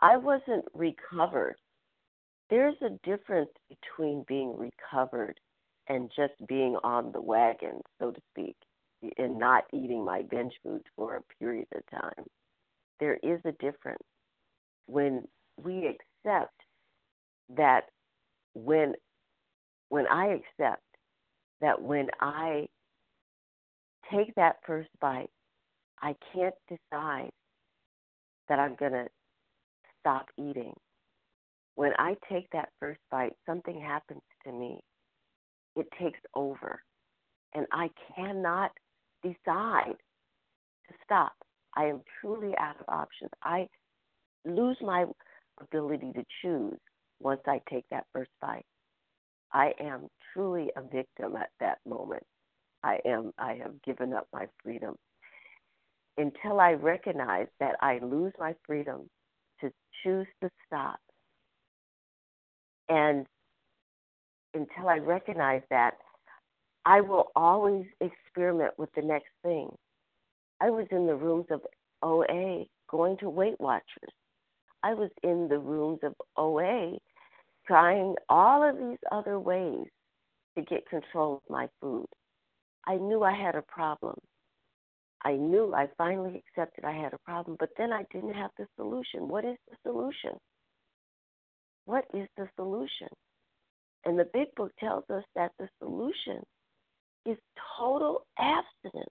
I 0.00 0.16
wasn't 0.16 0.64
recovered. 0.74 1.56
There's 2.50 2.80
a 2.82 2.98
difference 3.08 3.50
between 3.68 4.24
being 4.26 4.56
recovered 4.56 5.38
and 5.88 6.10
just 6.16 6.32
being 6.46 6.76
on 6.82 7.12
the 7.12 7.20
wagon, 7.20 7.82
so 7.98 8.10
to 8.10 8.20
speak, 8.30 8.56
and 9.18 9.38
not 9.38 9.64
eating 9.72 10.04
my 10.04 10.22
binge 10.22 10.54
foods 10.62 10.84
for 10.96 11.16
a 11.16 11.34
period 11.38 11.68
of 11.74 11.82
time. 11.90 12.26
There 13.00 13.18
is 13.22 13.40
a 13.44 13.52
difference 13.52 14.02
when 14.86 15.28
we 15.62 15.86
accept 15.86 16.54
that 17.50 17.90
when 18.54 18.94
when 19.88 20.06
I 20.08 20.26
accept 20.26 20.82
that 21.60 21.80
when 21.80 22.08
I 22.20 22.66
take 24.12 24.34
that 24.36 24.56
first 24.66 24.88
bite, 25.00 25.30
I 26.02 26.14
can't 26.32 26.54
decide 26.68 27.30
that 28.48 28.58
I'm 28.58 28.76
going 28.76 28.92
to 28.92 29.06
stop 30.00 30.26
eating. 30.38 30.74
when 31.76 31.92
I 31.98 32.16
take 32.30 32.48
that 32.52 32.70
first 32.80 33.00
bite, 33.10 33.34
something 33.46 33.80
happens 33.80 34.22
to 34.44 34.52
me. 34.52 34.80
It 35.76 35.86
takes 36.00 36.20
over. 36.34 36.82
And 37.54 37.66
I 37.72 37.90
cannot 38.16 38.70
decide 39.22 39.96
to 40.88 40.94
stop. 41.04 41.32
I 41.76 41.84
am 41.84 42.02
truly 42.20 42.54
out 42.58 42.76
of 42.80 42.86
options. 42.88 43.30
I 43.42 43.68
lose 44.44 44.76
my 44.80 45.06
ability 45.60 46.12
to 46.14 46.24
choose 46.42 46.78
once 47.20 47.40
I 47.46 47.60
take 47.70 47.84
that 47.90 48.06
first 48.12 48.30
bite. 48.40 48.66
I 49.54 49.72
am 49.80 50.08
truly 50.32 50.70
a 50.76 50.82
victim 50.82 51.36
at 51.36 51.50
that 51.60 51.78
moment. 51.86 52.24
I 52.82 52.98
am 53.06 53.32
I 53.38 53.54
have 53.62 53.80
given 53.82 54.12
up 54.12 54.26
my 54.32 54.46
freedom. 54.62 54.96
Until 56.18 56.60
I 56.60 56.72
recognize 56.72 57.46
that 57.60 57.76
I 57.80 58.00
lose 58.02 58.32
my 58.38 58.54
freedom 58.66 59.08
to 59.60 59.70
choose 60.02 60.26
to 60.42 60.50
stop. 60.66 60.98
And 62.88 63.26
until 64.54 64.88
I 64.88 64.98
recognize 64.98 65.62
that, 65.70 65.94
I 66.84 67.00
will 67.00 67.28
always 67.34 67.86
experiment 68.00 68.74
with 68.76 68.90
the 68.94 69.02
next 69.02 69.30
thing. 69.42 69.70
I 70.60 70.70
was 70.70 70.86
in 70.90 71.06
the 71.06 71.14
rooms 71.14 71.46
of 71.50 71.62
OA 72.02 72.64
going 72.90 73.16
to 73.18 73.30
Weight 73.30 73.58
Watchers. 73.58 74.12
I 74.82 74.94
was 74.94 75.10
in 75.22 75.48
the 75.48 75.58
rooms 75.58 76.00
of 76.02 76.14
OA 76.36 76.98
trying 77.66 78.14
all 78.28 78.68
of 78.68 78.76
these 78.78 78.98
other 79.10 79.38
ways 79.38 79.86
to 80.56 80.62
get 80.62 80.88
control 80.88 81.36
of 81.36 81.50
my 81.50 81.68
food. 81.80 82.06
I 82.86 82.96
knew 82.96 83.22
I 83.22 83.32
had 83.32 83.54
a 83.54 83.62
problem. 83.62 84.16
I 85.24 85.32
knew 85.32 85.74
I 85.74 85.88
finally 85.96 86.42
accepted 86.46 86.84
I 86.84 86.92
had 86.92 87.14
a 87.14 87.18
problem, 87.24 87.56
but 87.58 87.70
then 87.78 87.92
I 87.92 88.04
didn't 88.12 88.34
have 88.34 88.50
the 88.58 88.66
solution. 88.76 89.26
What 89.26 89.44
is 89.44 89.56
the 89.70 89.76
solution? 89.82 90.38
What 91.86 92.04
is 92.12 92.28
the 92.36 92.48
solution? 92.56 93.08
And 94.04 94.18
the 94.18 94.28
big 94.34 94.54
book 94.54 94.72
tells 94.78 95.04
us 95.08 95.24
that 95.34 95.52
the 95.58 95.68
solution 95.78 96.42
is 97.24 97.38
total 97.78 98.26
abstinence. 98.38 99.08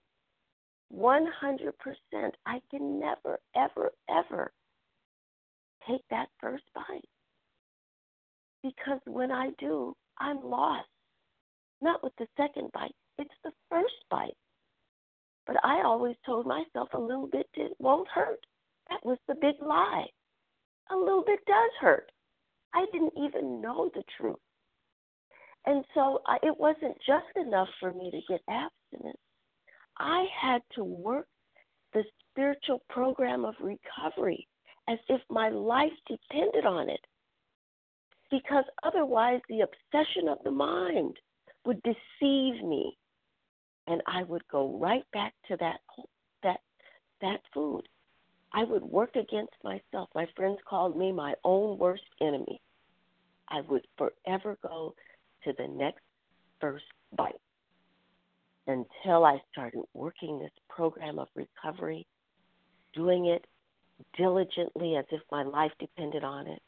100%. 0.95 2.31
I 2.45 2.59
can 2.69 2.99
never, 2.99 3.39
ever, 3.55 3.91
ever 4.09 4.51
take 5.87 6.01
that 6.11 6.27
first 6.39 6.63
bite. 6.75 7.01
Because 8.63 8.99
when 9.05 9.31
I 9.31 9.49
do, 9.59 9.95
I'm 10.19 10.43
lost. 10.43 10.87
Not 11.81 12.01
with 12.01 12.13
the 12.17 12.27
second 12.37 12.71
bite, 12.73 12.95
it's 13.17 13.33
the 13.43 13.51
first 13.69 13.93
bite. 14.09 14.37
But 15.45 15.57
I 15.63 15.83
always 15.83 16.15
told 16.25 16.47
myself 16.47 16.89
a 16.93 16.99
little 16.99 17.27
bit 17.27 17.47
did, 17.53 17.71
won't 17.79 18.07
hurt. 18.07 18.39
That 18.89 19.03
was 19.03 19.17
the 19.27 19.35
big 19.35 19.55
lie. 19.61 20.05
A 20.91 20.95
little 20.95 21.23
bit 21.25 21.39
does 21.45 21.71
hurt. 21.79 22.11
I 22.73 22.85
didn't 22.91 23.13
even 23.17 23.61
know 23.61 23.89
the 23.93 24.03
truth. 24.17 24.37
And 25.65 25.83
so 25.93 26.21
I, 26.27 26.37
it 26.43 26.57
wasn't 26.57 26.97
just 27.05 27.25
enough 27.35 27.69
for 27.79 27.93
me 27.93 28.11
to 28.11 28.21
get 28.27 28.41
abstinence. 28.49 29.17
I 29.97 30.25
had 30.41 30.61
to 30.75 30.83
work 30.83 31.27
the 31.93 32.03
spiritual 32.29 32.81
program 32.89 33.45
of 33.45 33.55
recovery 33.61 34.47
as 34.89 34.97
if 35.07 35.21
my 35.29 35.49
life 35.49 35.91
depended 36.07 36.65
on 36.65 36.89
it. 36.89 36.99
Because 38.33 38.63
otherwise, 38.81 39.41
the 39.47 39.61
obsession 39.61 40.27
of 40.27 40.39
the 40.43 40.49
mind 40.49 41.19
would 41.65 41.79
deceive 41.83 42.63
me, 42.63 42.97
and 43.85 44.01
I 44.07 44.23
would 44.23 44.41
go 44.51 44.75
right 44.79 45.03
back 45.13 45.35
to 45.49 45.57
that 45.57 45.81
that 46.41 46.59
that 47.21 47.41
food. 47.53 47.83
I 48.51 48.63
would 48.63 48.81
work 48.81 49.15
against 49.15 49.53
myself. 49.63 50.09
My 50.15 50.25
friends 50.35 50.57
called 50.67 50.97
me 50.97 51.11
my 51.11 51.35
own 51.43 51.77
worst 51.77 52.01
enemy. 52.21 52.59
I 53.49 53.61
would 53.69 53.85
forever 53.99 54.57
go 54.67 54.95
to 55.43 55.53
the 55.55 55.67
next 55.67 56.01
first 56.59 56.85
bite 57.15 57.39
until 58.65 59.25
I 59.25 59.43
started 59.51 59.83
working 59.93 60.39
this 60.39 60.51
program 60.69 61.19
of 61.19 61.27
recovery, 61.35 62.07
doing 62.95 63.27
it 63.27 63.45
diligently 64.17 64.95
as 64.95 65.05
if 65.11 65.21
my 65.31 65.43
life 65.43 65.71
depended 65.79 66.23
on 66.23 66.47
it, 66.47 66.61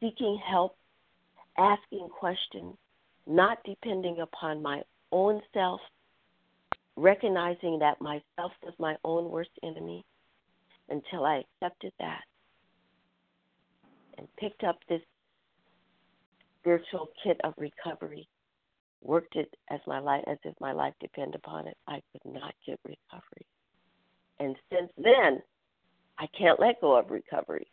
seeking 0.00 0.36
help, 0.44 0.76
asking 1.58 2.08
questions, 2.08 2.76
not 3.26 3.58
depending 3.64 4.20
upon 4.20 4.62
my 4.62 4.82
own 5.12 5.40
self, 5.52 5.80
recognizing 6.96 7.78
that 7.78 8.00
myself 8.00 8.52
was 8.62 8.74
my 8.78 8.96
own 9.04 9.30
worst 9.30 9.50
enemy 9.62 10.04
until 10.88 11.24
I 11.24 11.42
accepted 11.62 11.92
that 11.98 12.22
and 14.18 14.26
picked 14.38 14.64
up 14.64 14.78
this 14.88 15.00
spiritual 16.60 17.08
kit 17.22 17.40
of 17.44 17.54
recovery 17.56 18.28
worked 19.02 19.36
it 19.36 19.54
as 19.70 19.80
my 19.86 19.98
life 19.98 20.24
as 20.26 20.38
if 20.44 20.54
my 20.60 20.72
life 20.72 20.94
depended 21.00 21.36
upon 21.36 21.66
it, 21.66 21.76
I 21.86 22.02
could 22.12 22.32
not 22.32 22.54
get 22.66 22.78
recovery. 22.84 23.46
And 24.38 24.56
since 24.72 24.90
then, 24.96 25.42
I 26.18 26.26
can't 26.38 26.60
let 26.60 26.80
go 26.80 26.98
of 26.98 27.10
recovery. 27.10 27.70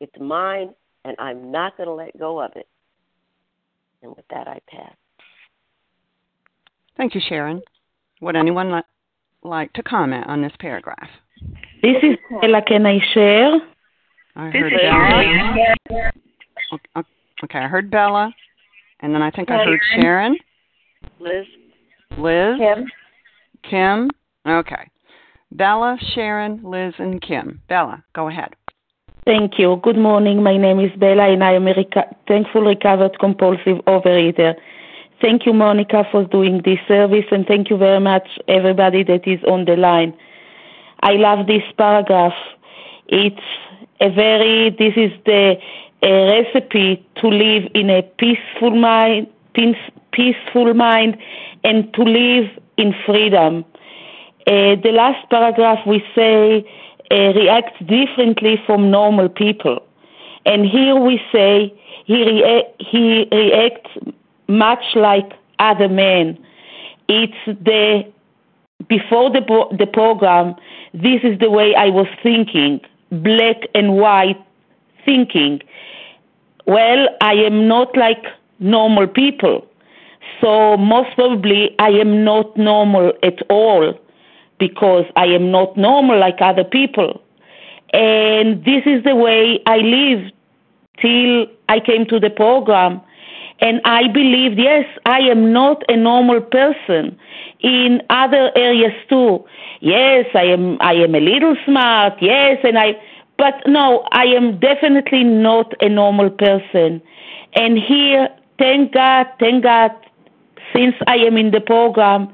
It's 0.00 0.12
mine, 0.20 0.74
and 1.04 1.16
I'm 1.18 1.50
not 1.50 1.76
going 1.76 1.88
to 1.88 1.94
let 1.94 2.18
go 2.18 2.42
of 2.42 2.52
it. 2.56 2.66
And 4.02 4.16
with 4.16 4.26
that, 4.30 4.48
I 4.48 4.60
pass. 4.68 4.94
Thank 6.96 7.14
you, 7.14 7.20
Sharon. 7.26 7.62
Would 8.20 8.36
anyone 8.36 8.72
li- 8.72 8.82
like 9.42 9.72
to 9.74 9.82
comment 9.82 10.26
on 10.26 10.42
this 10.42 10.52
paragraph? 10.58 11.08
This 11.82 11.96
is 12.02 12.16
Ella. 12.42 12.62
Can 12.66 12.86
I 12.86 12.98
share? 13.14 13.54
I 14.36 14.50
heard 14.50 14.72
Bella. 14.72 16.12
Okay, 16.72 17.08
okay, 17.44 17.58
I 17.58 17.68
heard 17.68 17.90
Bella. 17.90 18.32
And 19.00 19.14
then 19.14 19.22
I 19.22 19.30
think 19.30 19.50
I 19.50 19.64
heard 19.64 19.80
Sharon. 20.00 20.36
Liz. 21.18 21.46
Liz. 22.16 22.56
Kim. 22.58 22.86
Kim. 23.68 24.10
Okay. 24.46 24.88
Bella, 25.50 25.98
Sharon, 26.14 26.62
Liz, 26.62 26.94
and 26.98 27.20
Kim. 27.20 27.60
Bella, 27.68 28.02
go 28.14 28.28
ahead. 28.28 28.54
Thank 29.24 29.56
you. 29.56 29.78
Good 29.84 29.98
morning. 29.98 30.42
My 30.42 30.56
name 30.56 30.80
is 30.80 30.90
Bella, 30.98 31.30
and 31.30 31.44
I 31.44 31.52
am 31.52 31.68
a 31.68 31.74
reca- 31.74 32.12
thankful 32.26 32.62
recovered 32.62 33.20
compulsive 33.20 33.78
overeater. 33.86 34.56
Thank 35.20 35.46
you, 35.46 35.52
Monica, 35.52 36.04
for 36.10 36.24
doing 36.24 36.62
this 36.64 36.80
service, 36.88 37.26
and 37.30 37.46
thank 37.46 37.70
you 37.70 37.76
very 37.76 38.00
much, 38.00 38.26
everybody 38.48 39.04
that 39.04 39.28
is 39.28 39.38
on 39.44 39.64
the 39.66 39.76
line. 39.76 40.12
I 41.04 41.12
love 41.12 41.46
this 41.46 41.62
paragraph. 41.78 42.34
It's 43.06 43.46
a 44.00 44.10
very, 44.10 44.70
this 44.70 44.94
is 44.96 45.12
the 45.24 45.54
recipe 46.02 47.06
to 47.20 47.28
live 47.28 47.70
in 47.76 47.90
a 47.90 48.02
peaceful 48.02 48.74
mind, 48.74 49.28
peaceful 50.10 50.74
mind, 50.74 51.16
and 51.62 51.94
to 51.94 52.02
live 52.02 52.50
in 52.76 52.92
freedom. 53.06 53.64
Uh, 54.48 54.74
the 54.82 54.90
last 54.92 55.30
paragraph 55.30 55.78
we 55.86 56.02
say 56.16 56.68
uh, 57.12 57.32
reacts 57.34 57.78
differently 57.86 58.60
from 58.66 58.90
normal 58.90 59.28
people, 59.28 59.82
and 60.46 60.66
here 60.66 60.96
we 60.96 61.20
say 61.30 61.72
he 62.06 62.24
rea- 62.24 62.66
he 62.78 63.28
reacts 63.30 63.90
much 64.48 64.84
like 64.94 65.30
other 65.58 65.88
men. 65.88 66.38
It's 67.08 67.42
the 67.46 68.04
before 68.88 69.30
the 69.30 69.42
the 69.78 69.86
program. 69.86 70.56
This 70.94 71.20
is 71.22 71.38
the 71.38 71.50
way 71.50 71.74
I 71.74 71.88
was 71.88 72.08
thinking, 72.22 72.80
black 73.10 73.58
and 73.74 73.96
white 73.96 74.40
thinking 75.04 75.62
well, 76.66 77.08
I 77.20 77.32
am 77.34 77.66
not 77.66 77.96
like 77.96 78.24
normal 78.60 79.06
people. 79.06 79.66
So 80.40 80.76
most 80.76 81.14
probably 81.14 81.74
I 81.78 81.90
am 81.90 82.24
not 82.24 82.56
normal 82.56 83.12
at 83.22 83.42
all 83.50 83.94
because 84.66 85.04
I 85.16 85.26
am 85.26 85.50
not 85.50 85.76
normal 85.76 86.16
like 86.20 86.38
other 86.40 86.62
people. 86.62 87.20
And 87.92 88.64
this 88.64 88.84
is 88.86 89.02
the 89.02 89.16
way 89.16 89.60
I 89.66 89.78
lived 89.78 90.32
till 91.00 91.46
I 91.68 91.80
came 91.80 92.06
to 92.06 92.20
the 92.20 92.30
program. 92.30 93.00
And 93.58 93.80
I 93.84 94.06
believed, 94.06 94.58
yes, 94.60 94.86
I 95.04 95.18
am 95.34 95.52
not 95.52 95.82
a 95.88 95.96
normal 95.96 96.40
person 96.40 97.18
in 97.58 98.02
other 98.08 98.52
areas 98.54 98.94
too. 99.08 99.44
Yes, 99.80 100.26
I 100.34 100.44
am, 100.44 100.64
I 100.80 100.94
am 100.94 101.16
a 101.16 101.20
little 101.20 101.56
smart. 101.66 102.14
Yes, 102.20 102.58
and 102.62 102.78
I, 102.78 102.94
but 103.36 103.54
no, 103.66 104.06
I 104.12 104.26
am 104.26 104.60
definitely 104.60 105.24
not 105.24 105.74
a 105.80 105.88
normal 105.88 106.30
person. 106.30 107.02
And 107.54 107.78
here, 107.78 108.28
thank 108.58 108.92
God, 108.92 109.26
thank 109.40 109.64
God, 109.64 109.90
since 110.72 110.94
I 111.08 111.16
am 111.16 111.36
in 111.36 111.50
the 111.50 111.60
program, 111.60 112.32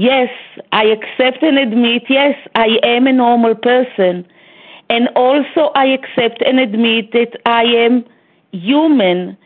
yes, 0.00 0.28
I 0.72 0.84
accept 0.84 1.42
and 1.42 1.58
admit, 1.58 2.04
yes, 2.08 2.36
I 2.54 2.78
am 2.82 3.06
a 3.06 3.12
normal 3.12 3.54
person. 3.54 4.26
And 4.88 5.08
also, 5.14 5.70
I 5.74 5.86
accept 5.86 6.42
and 6.42 6.58
admit 6.58 7.12
that 7.12 7.40
I 7.46 7.62
am 7.64 8.04
human 8.52 9.36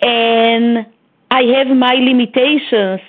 and 0.00 0.86
I 1.30 1.42
have 1.56 1.68
my 1.76 1.94
limitations. 1.94 3.00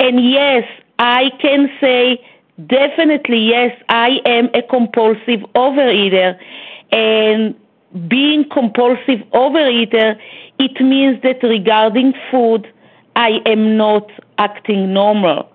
And 0.00 0.30
yes, 0.30 0.64
I 0.98 1.30
can 1.40 1.68
say 1.80 2.20
Definitely, 2.68 3.38
yes. 3.48 3.76
I 3.88 4.20
am 4.24 4.48
a 4.54 4.62
compulsive 4.62 5.40
overeater. 5.54 6.38
And 6.92 7.54
being 8.08 8.48
compulsive 8.48 9.20
overeater, 9.32 10.16
it 10.58 10.80
means 10.80 11.20
that 11.22 11.42
regarding 11.42 12.14
food, 12.30 12.72
I 13.16 13.40
am 13.46 13.76
not 13.76 14.08
acting 14.38 14.92
normal. 14.92 15.50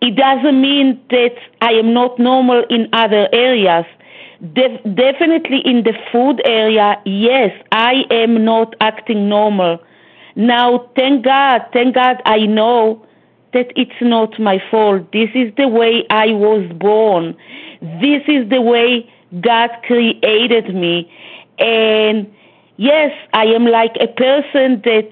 It 0.00 0.16
doesn't 0.16 0.60
mean 0.60 1.00
that 1.10 1.36
I 1.60 1.72
am 1.72 1.92
not 1.92 2.18
normal 2.18 2.64
in 2.70 2.88
other 2.92 3.28
areas. 3.32 3.84
De- 4.52 4.80
definitely 4.94 5.60
in 5.64 5.82
the 5.82 5.94
food 6.12 6.40
area, 6.44 7.00
yes, 7.04 7.50
I 7.72 8.04
am 8.10 8.44
not 8.44 8.74
acting 8.80 9.28
normal. 9.28 9.82
Now, 10.36 10.88
thank 10.94 11.24
God, 11.24 11.66
thank 11.72 11.96
God 11.96 12.22
I 12.24 12.46
know 12.46 13.04
that 13.52 13.72
it's 13.74 14.00
not 14.00 14.38
my 14.38 14.62
fault. 14.70 15.10
This 15.12 15.30
is 15.34 15.52
the 15.56 15.66
way 15.66 16.04
I 16.10 16.28
was 16.28 16.70
born. 16.78 17.36
This 17.80 18.22
is 18.28 18.48
the 18.48 18.60
way 18.60 19.10
God 19.40 19.70
created 19.84 20.74
me. 20.74 21.10
And 21.58 22.32
yes, 22.76 23.12
I 23.32 23.46
am 23.46 23.66
like 23.66 23.96
a 24.00 24.06
person 24.06 24.80
that 24.84 25.10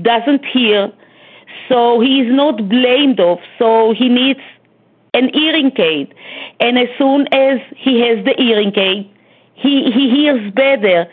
doesn't 0.00 0.44
hear, 0.44 0.92
so 1.68 2.00
he 2.00 2.20
is 2.20 2.32
not 2.32 2.68
blamed 2.68 3.20
of, 3.20 3.38
so 3.58 3.92
he 3.92 4.08
needs 4.08 4.40
an 5.14 5.30
hearing 5.32 5.72
aid. 5.76 6.14
And 6.60 6.78
as 6.78 6.88
soon 6.98 7.26
as 7.32 7.60
he 7.76 8.00
has 8.00 8.24
the 8.24 8.34
hearing 8.36 8.76
aid, 8.76 9.10
he, 9.54 9.90
he 9.92 10.10
hears 10.10 10.52
better 10.54 11.10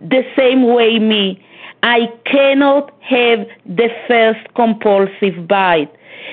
the 0.00 0.22
same 0.36 0.72
way 0.72 0.98
me. 0.98 1.44
I 1.82 2.12
cannot 2.26 2.92
have 3.00 3.46
the 3.64 3.88
first 4.06 4.40
compulsive 4.54 5.48
bite. 5.48 5.92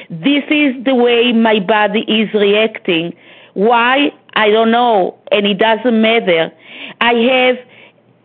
This 0.10 0.44
is 0.50 0.84
the 0.84 0.94
way 0.94 1.32
my 1.32 1.60
body 1.60 2.02
is 2.02 2.34
reacting. 2.34 3.16
Why? 3.54 4.12
I 4.34 4.50
don't 4.50 4.72
know, 4.72 5.18
and 5.32 5.48
it 5.48 5.58
doesn't 5.58 6.02
matter. 6.02 6.52
I 7.02 7.14
have 7.14 7.58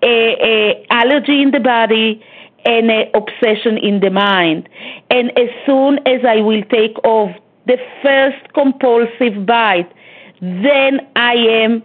a, 0.03 0.37
a 0.43 0.87
allergy 0.91 1.41
in 1.41 1.53
the 1.53 1.61
body 1.61 2.23
and 2.65 2.91
an 2.91 3.09
obsession 3.15 3.79
in 3.79 4.01
the 4.01 4.11
mind. 4.11 4.69
And 5.11 5.31
as 5.39 5.49
soon 5.67 5.99
as 6.07 6.25
I 6.27 6.37
will 6.41 6.63
take 6.65 6.97
off 7.05 7.31
the 7.67 7.79
first 8.03 8.53
compulsive 8.55 9.47
bite, 9.47 9.93
then 10.41 11.01
I 11.17 11.35
am 11.35 11.83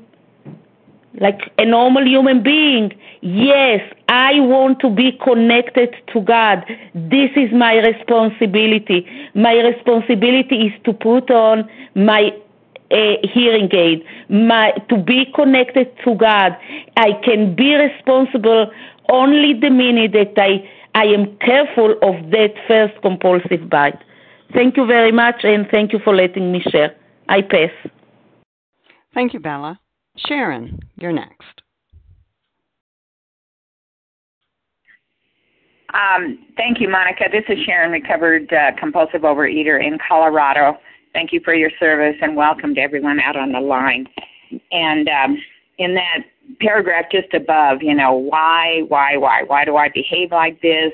like 1.20 1.52
a 1.58 1.66
normal 1.66 2.06
human 2.06 2.44
being. 2.44 2.92
Yes, 3.22 3.82
I 4.08 4.40
want 4.40 4.80
to 4.82 4.90
be 4.90 5.12
connected 5.24 5.96
to 6.14 6.22
God. 6.22 6.64
This 6.94 7.32
is 7.36 7.52
my 7.52 7.76
responsibility. 7.78 9.08
My 9.34 9.54
responsibility 9.54 10.68
is 10.68 10.74
to 10.84 10.94
put 10.94 11.32
on 11.32 11.70
my 11.96 12.32
uh, 12.92 13.16
hearing 13.24 13.70
aid, 13.74 14.06
my, 14.30 14.72
to 14.90 14.98
be 14.98 15.26
connected 15.36 15.92
to 16.06 16.16
God. 16.16 16.58
I 16.96 17.14
can 17.24 17.56
be 17.56 17.76
responsible 17.76 18.72
only 19.12 19.54
the 19.60 19.70
minute 19.70 20.12
that 20.14 20.34
I, 20.38 20.70
I 20.96 21.06
am 21.06 21.38
careful 21.38 21.92
of 22.02 22.32
that 22.32 22.54
first 22.68 23.02
compulsive 23.02 23.70
bite. 23.70 24.00
Thank 24.54 24.78
you 24.78 24.86
very 24.86 25.12
much, 25.12 25.44
and 25.44 25.68
thank 25.72 25.94
you 25.94 26.00
for 26.04 26.16
letting 26.16 26.52
me 26.52 26.62
share. 26.72 26.96
I 27.30 27.42
pass. 27.42 27.72
Thank 29.14 29.34
you, 29.34 29.40
Bella. 29.40 29.80
Sharon, 30.18 30.80
you're 30.96 31.12
next. 31.12 31.62
Um, 35.94 36.46
thank 36.58 36.80
you, 36.80 36.90
Monica. 36.90 37.26
This 37.32 37.44
is 37.50 37.64
Sharon, 37.66 37.92
recovered 37.92 38.52
uh, 38.52 38.72
compulsive 38.80 39.22
overeater 39.22 39.84
in 39.84 39.98
Colorado. 40.08 40.78
Thank 41.14 41.32
you 41.34 41.42
for 41.44 41.54
your 41.54 41.72
service 41.80 42.16
and 42.22 42.36
welcome 42.36 42.76
to 42.76 42.82
everyone 42.82 43.20
out 43.20 43.36
on 43.36 43.52
the 43.52 43.60
line. 43.60 44.08
And 44.72 45.10
um, 45.10 45.38
in 45.78 45.94
that 45.96 46.24
paragraph 46.60 47.06
just 47.12 47.34
above, 47.34 47.82
you 47.82 47.94
know, 47.94 48.14
why, 48.14 48.82
why, 48.88 49.18
why, 49.18 49.44
why 49.44 49.66
do 49.66 49.76
I 49.76 49.90
behave 49.90 50.32
like 50.32 50.62
this? 50.62 50.92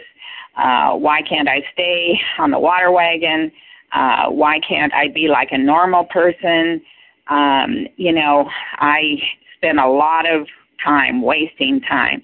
Uh, 0.57 0.93
why 0.93 1.21
can't 1.21 1.47
I 1.47 1.63
stay 1.73 2.19
on 2.38 2.51
the 2.51 2.59
water 2.59 2.91
wagon? 2.91 3.51
Uh, 3.91 4.29
why 4.29 4.59
can't 4.67 4.93
I 4.93 5.07
be 5.07 5.27
like 5.27 5.49
a 5.51 5.57
normal 5.57 6.05
person? 6.05 6.81
Um, 7.27 7.88
you 7.95 8.11
know, 8.11 8.49
I 8.77 9.17
spend 9.55 9.79
a 9.79 9.88
lot 9.88 10.29
of 10.29 10.47
time 10.84 11.21
wasting 11.21 11.79
time 11.81 12.23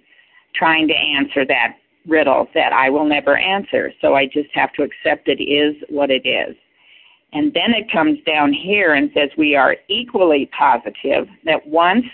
trying 0.53 0.87
to 0.87 0.93
answer 0.93 1.45
that 1.45 1.77
riddle 2.07 2.47
that 2.53 2.73
I 2.73 2.89
will 2.89 3.05
never 3.05 3.37
answer. 3.37 3.93
So 4.01 4.15
I 4.15 4.25
just 4.25 4.49
have 4.53 4.73
to 4.73 4.83
accept 4.83 5.27
it 5.27 5.41
is 5.41 5.75
what 5.89 6.09
it 6.09 6.27
is. 6.27 6.55
And 7.31 7.53
then 7.53 7.73
it 7.73 7.91
comes 7.91 8.17
down 8.25 8.51
here 8.51 8.95
and 8.95 9.11
says 9.13 9.29
we 9.37 9.55
are 9.55 9.77
equally 9.87 10.49
positive 10.57 11.27
that 11.45 11.67
once 11.67 12.05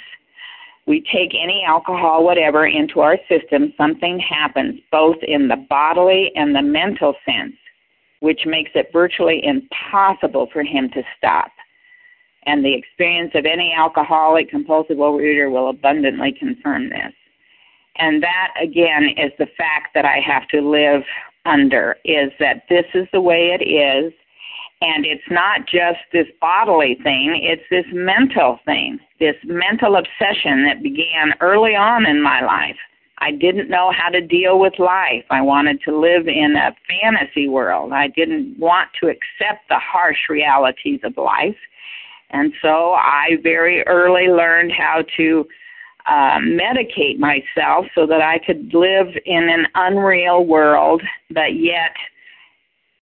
we 0.87 1.01
take 1.11 1.33
any 1.33 1.63
alcohol, 1.67 2.23
whatever, 2.23 2.67
into 2.67 2.99
our 2.99 3.17
system, 3.27 3.73
something 3.75 4.19
happens 4.19 4.79
both 4.91 5.17
in 5.23 5.47
the 5.47 5.65
bodily 5.69 6.31
and 6.35 6.55
the 6.55 6.61
mental 6.61 7.15
sense, 7.25 7.55
which 8.19 8.45
makes 8.45 8.71
it 8.75 8.89
virtually 8.93 9.43
impossible 9.43 10.47
for 10.53 10.63
him 10.63 10.89
to 10.91 11.01
stop. 11.17 11.51
And 12.45 12.63
the 12.63 12.75
experience 12.75 13.31
of 13.33 13.45
any 13.45 13.73
alcoholic, 13.75 14.49
compulsive 14.49 14.97
overeater 14.97 15.51
will 15.51 15.69
abundantly 15.69 16.31
confirm 16.31 16.89
this. 16.89 17.13
And 17.97 18.21
that, 18.21 18.53
again, 18.61 19.09
is 19.17 19.31
the 19.39 19.47
fact 19.57 19.95
that 19.95 20.05
I 20.05 20.19
have 20.19 20.47
to 20.49 20.61
live 20.61 21.01
under, 21.45 21.97
is 22.05 22.31
that 22.39 22.63
this 22.69 22.85
is 22.93 23.07
the 23.11 23.21
way 23.21 23.57
it 23.59 23.63
is. 23.63 24.13
And 24.81 25.05
it's 25.05 25.23
not 25.29 25.61
just 25.61 25.99
this 26.11 26.27
bodily 26.41 26.97
thing, 27.01 27.39
it's 27.41 27.63
this 27.69 27.85
mental 27.93 28.59
thing, 28.65 28.99
this 29.19 29.35
mental 29.45 29.95
obsession 29.95 30.65
that 30.65 30.83
began 30.83 31.33
early 31.39 31.75
on 31.75 32.05
in 32.05 32.21
my 32.21 32.43
life. 32.43 32.77
I 33.19 33.31
didn't 33.31 33.69
know 33.69 33.91
how 33.91 34.09
to 34.09 34.19
deal 34.19 34.59
with 34.59 34.77
life. 34.77 35.23
I 35.29 35.41
wanted 35.41 35.81
to 35.85 35.97
live 35.97 36.27
in 36.27 36.55
a 36.57 36.75
fantasy 37.01 37.47
world. 37.47 37.93
I 37.93 38.09
didn't 38.09 38.59
want 38.59 38.89
to 39.01 39.07
accept 39.07 39.69
the 39.69 39.79
harsh 39.79 40.27
realities 40.29 40.99
of 41.03 41.15
life. 41.17 41.55
And 42.31 42.51
so 42.61 42.93
I 42.93 43.37
very 43.41 43.83
early 43.87 44.27
learned 44.27 44.73
how 44.73 45.05
to 45.15 45.47
uh, 46.07 46.39
medicate 46.39 47.17
myself 47.17 47.85
so 47.95 48.05
that 48.05 48.21
I 48.21 48.39
could 48.45 48.73
live 48.73 49.07
in 49.25 49.49
an 49.49 49.67
unreal 49.75 50.45
world, 50.45 51.01
but 51.31 51.55
yet 51.55 51.95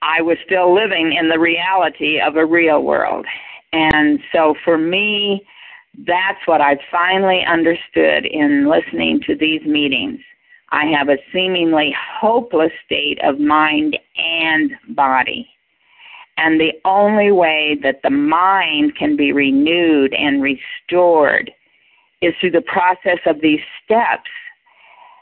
I 0.03 0.23
was 0.23 0.39
still 0.45 0.75
living 0.75 1.13
in 1.13 1.29
the 1.29 1.39
reality 1.39 2.21
of 2.21 2.37
a 2.37 2.47
real 2.47 2.83
world. 2.83 3.27
And 3.73 4.21
so 4.33 4.55
for 4.65 4.79
me, 4.79 5.47
that's 6.07 6.47
what 6.47 6.61
I 6.61 6.79
finally 6.91 7.45
understood 7.45 8.25
in 8.25 8.69
listening 8.69 9.21
to 9.27 9.35
these 9.35 9.63
meetings. 9.63 10.21
I 10.71 10.87
have 10.87 11.09
a 11.09 11.19
seemingly 11.33 11.95
hopeless 12.21 12.73
state 12.87 13.19
of 13.23 13.41
mind 13.41 13.99
and 14.17 14.73
body. 14.91 15.49
And 16.37 16.59
the 16.59 16.73
only 16.85 17.33
way 17.33 17.79
that 17.83 18.01
the 18.03 18.11
mind 18.11 18.97
can 18.97 19.17
be 19.17 19.33
renewed 19.33 20.15
and 20.15 20.43
restored 20.43 21.51
is 22.23 22.35
through 22.41 22.53
the 22.53 22.63
process 22.63 23.19
of 23.27 23.41
these 23.41 23.61
steps. 23.85 24.31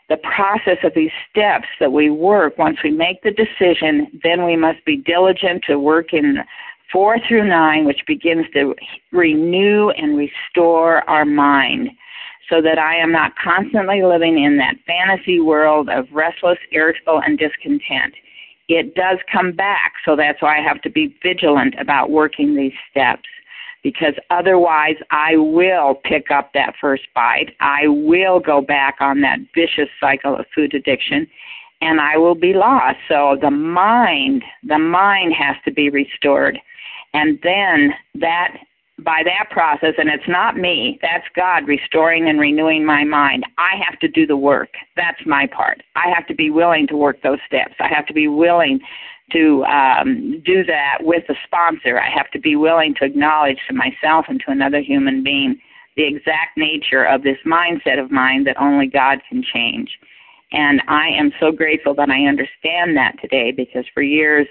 The 0.08 0.16
process 0.18 0.78
of 0.84 0.92
these 0.94 1.10
steps 1.30 1.68
that 1.80 1.92
we 1.92 2.08
work, 2.08 2.56
once 2.56 2.78
we 2.82 2.90
make 2.90 3.22
the 3.22 3.30
decision, 3.30 4.20
then 4.22 4.44
we 4.44 4.56
must 4.56 4.84
be 4.84 4.96
diligent 4.96 5.64
to 5.66 5.78
work 5.78 6.14
in 6.14 6.38
four 6.90 7.18
through 7.28 7.46
nine, 7.46 7.84
which 7.84 8.06
begins 8.06 8.46
to 8.54 8.74
renew 9.12 9.90
and 9.90 10.16
restore 10.16 11.08
our 11.08 11.26
mind 11.26 11.90
so 12.48 12.62
that 12.62 12.78
I 12.78 12.96
am 12.96 13.12
not 13.12 13.32
constantly 13.36 14.02
living 14.02 14.42
in 14.42 14.56
that 14.56 14.76
fantasy 14.86 15.40
world 15.40 15.90
of 15.90 16.06
restless, 16.10 16.58
irritable, 16.72 17.20
and 17.20 17.38
discontent. 17.38 18.14
It 18.68 18.94
does 18.94 19.18
come 19.30 19.52
back, 19.52 19.92
so 20.04 20.16
that's 20.16 20.40
why 20.40 20.58
I 20.58 20.62
have 20.62 20.80
to 20.82 20.90
be 20.90 21.14
vigilant 21.22 21.74
about 21.78 22.10
working 22.10 22.54
these 22.54 22.72
steps 22.90 23.28
because 23.82 24.14
otherwise 24.30 24.96
I 25.10 25.36
will 25.36 25.94
pick 25.94 26.30
up 26.30 26.52
that 26.54 26.74
first 26.80 27.04
bite. 27.14 27.54
I 27.60 27.88
will 27.88 28.40
go 28.40 28.60
back 28.60 28.96
on 29.00 29.20
that 29.22 29.38
vicious 29.54 29.88
cycle 30.00 30.36
of 30.36 30.46
food 30.54 30.74
addiction 30.74 31.26
and 31.80 32.00
I 32.00 32.16
will 32.16 32.34
be 32.34 32.54
lost. 32.54 32.98
So 33.08 33.36
the 33.40 33.50
mind, 33.50 34.42
the 34.64 34.78
mind 34.78 35.32
has 35.34 35.56
to 35.64 35.70
be 35.70 35.90
restored. 35.90 36.58
And 37.14 37.38
then 37.42 37.94
that 38.16 38.56
by 39.04 39.22
that 39.24 39.50
process, 39.50 39.94
and 39.96 40.08
it's 40.08 40.26
not 40.26 40.56
me, 40.56 40.98
that's 41.00 41.24
God 41.36 41.68
restoring 41.68 42.28
and 42.28 42.40
renewing 42.40 42.84
my 42.84 43.04
mind. 43.04 43.44
I 43.56 43.76
have 43.88 43.98
to 44.00 44.08
do 44.08 44.26
the 44.26 44.36
work. 44.36 44.70
That's 44.96 45.20
my 45.24 45.46
part. 45.46 45.82
I 45.94 46.08
have 46.12 46.26
to 46.26 46.34
be 46.34 46.50
willing 46.50 46.88
to 46.88 46.96
work 46.96 47.22
those 47.22 47.38
steps. 47.46 47.74
I 47.78 47.86
have 47.86 48.06
to 48.06 48.12
be 48.12 48.26
willing 48.26 48.80
to 49.32 49.64
um, 49.64 50.42
do 50.44 50.64
that 50.64 50.98
with 51.00 51.24
a 51.28 51.34
sponsor. 51.44 52.00
I 52.00 52.08
have 52.10 52.30
to 52.32 52.38
be 52.38 52.56
willing 52.56 52.94
to 52.96 53.04
acknowledge 53.04 53.58
to 53.68 53.74
myself 53.74 54.26
and 54.28 54.40
to 54.46 54.50
another 54.50 54.80
human 54.80 55.22
being 55.22 55.60
the 55.96 56.06
exact 56.06 56.56
nature 56.56 57.04
of 57.04 57.22
this 57.22 57.38
mindset 57.44 58.02
of 58.02 58.10
mine 58.10 58.44
that 58.44 58.60
only 58.60 58.86
God 58.86 59.18
can 59.28 59.42
change. 59.42 59.98
And 60.52 60.80
I 60.88 61.08
am 61.08 61.32
so 61.40 61.52
grateful 61.52 61.94
that 61.94 62.08
I 62.08 62.24
understand 62.26 62.96
that 62.96 63.16
today 63.20 63.52
because 63.52 63.84
for 63.92 64.02
years, 64.02 64.46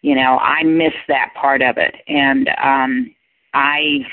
you 0.00 0.14
know, 0.14 0.38
I 0.38 0.62
missed 0.62 1.06
that 1.08 1.32
part 1.34 1.60
of 1.60 1.76
it. 1.76 1.96
And 2.06 2.48
um 2.62 3.14
I 3.52 4.06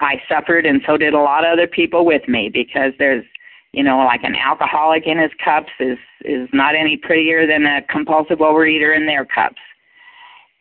I 0.00 0.20
suffered 0.28 0.66
and 0.66 0.80
so 0.86 0.96
did 0.96 1.14
a 1.14 1.20
lot 1.20 1.44
of 1.44 1.52
other 1.52 1.66
people 1.66 2.04
with 2.04 2.26
me 2.28 2.48
because 2.52 2.92
there's 2.98 3.24
you 3.72 3.82
know, 3.82 3.98
like 3.98 4.24
an 4.24 4.34
alcoholic 4.36 5.06
in 5.06 5.18
his 5.18 5.32
cups 5.44 5.70
is 5.80 5.98
is 6.24 6.48
not 6.52 6.74
any 6.74 6.96
prettier 6.96 7.46
than 7.46 7.66
a 7.66 7.82
compulsive 7.82 8.38
overeater 8.38 8.96
in 8.96 9.06
their 9.06 9.24
cups. 9.24 9.60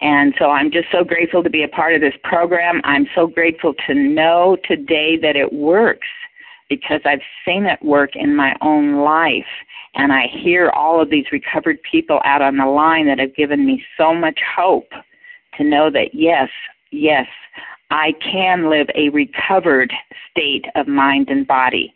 And 0.02 0.34
so 0.38 0.52
I'm 0.52 0.72
just 0.72 0.88
so 0.92 1.04
grateful 1.04 1.42
to 1.42 1.50
be 1.50 1.64
a 1.64 1.68
part 1.68 1.96
of 1.96 2.02
this 2.02 2.14
program. 2.24 2.82
I'm 2.84 3.08
so 3.16 3.28
grateful 3.28 3.74
to 3.88 3.94
know 3.94 4.58
today 4.68 5.18
that 5.22 5.36
it 5.36 5.54
works 5.54 6.08
because 6.70 7.00
I've 7.06 7.22
seen 7.46 7.66
it 7.66 7.82
work 7.82 8.16
in 8.16 8.36
my 8.36 8.56
own 8.62 8.98
life. 8.98 9.46
And 9.94 10.12
I 10.12 10.28
hear 10.28 10.70
all 10.72 11.02
of 11.02 11.10
these 11.10 11.26
recovered 11.32 11.78
people 11.90 12.20
out 12.26 12.42
on 12.42 12.58
the 12.58 12.66
line 12.66 13.08
that 13.08 13.20
have 13.20 13.36
given 13.36 13.66
me 13.66 13.84
so 13.98 14.14
much 14.14 14.40
hope 14.56 14.90
to 15.58 15.64
know 15.64 15.90
that 15.92 16.14
yes, 16.14 16.50
yes, 16.92 17.28
I 17.92 18.14
can 18.22 18.70
live 18.70 18.88
a 18.96 19.10
recovered 19.10 19.94
state 20.30 20.66
of 20.76 20.88
mind 20.88 21.30
and 21.30 21.48
body 21.48 21.94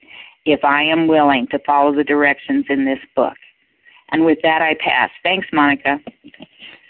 if 0.51 0.63
I 0.63 0.83
am 0.83 1.07
willing 1.07 1.47
to 1.51 1.59
follow 1.65 1.93
the 1.93 2.03
directions 2.03 2.65
in 2.69 2.85
this 2.85 2.99
book. 3.15 3.35
And 4.11 4.25
with 4.25 4.39
that, 4.43 4.61
I 4.61 4.75
pass. 4.83 5.09
Thanks, 5.23 5.47
Monica. 5.53 5.99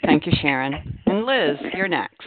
Thank 0.06 0.26
you, 0.26 0.32
Sharon. 0.42 1.00
And 1.06 1.26
Liz, 1.26 1.58
you're 1.74 1.88
next. 1.88 2.26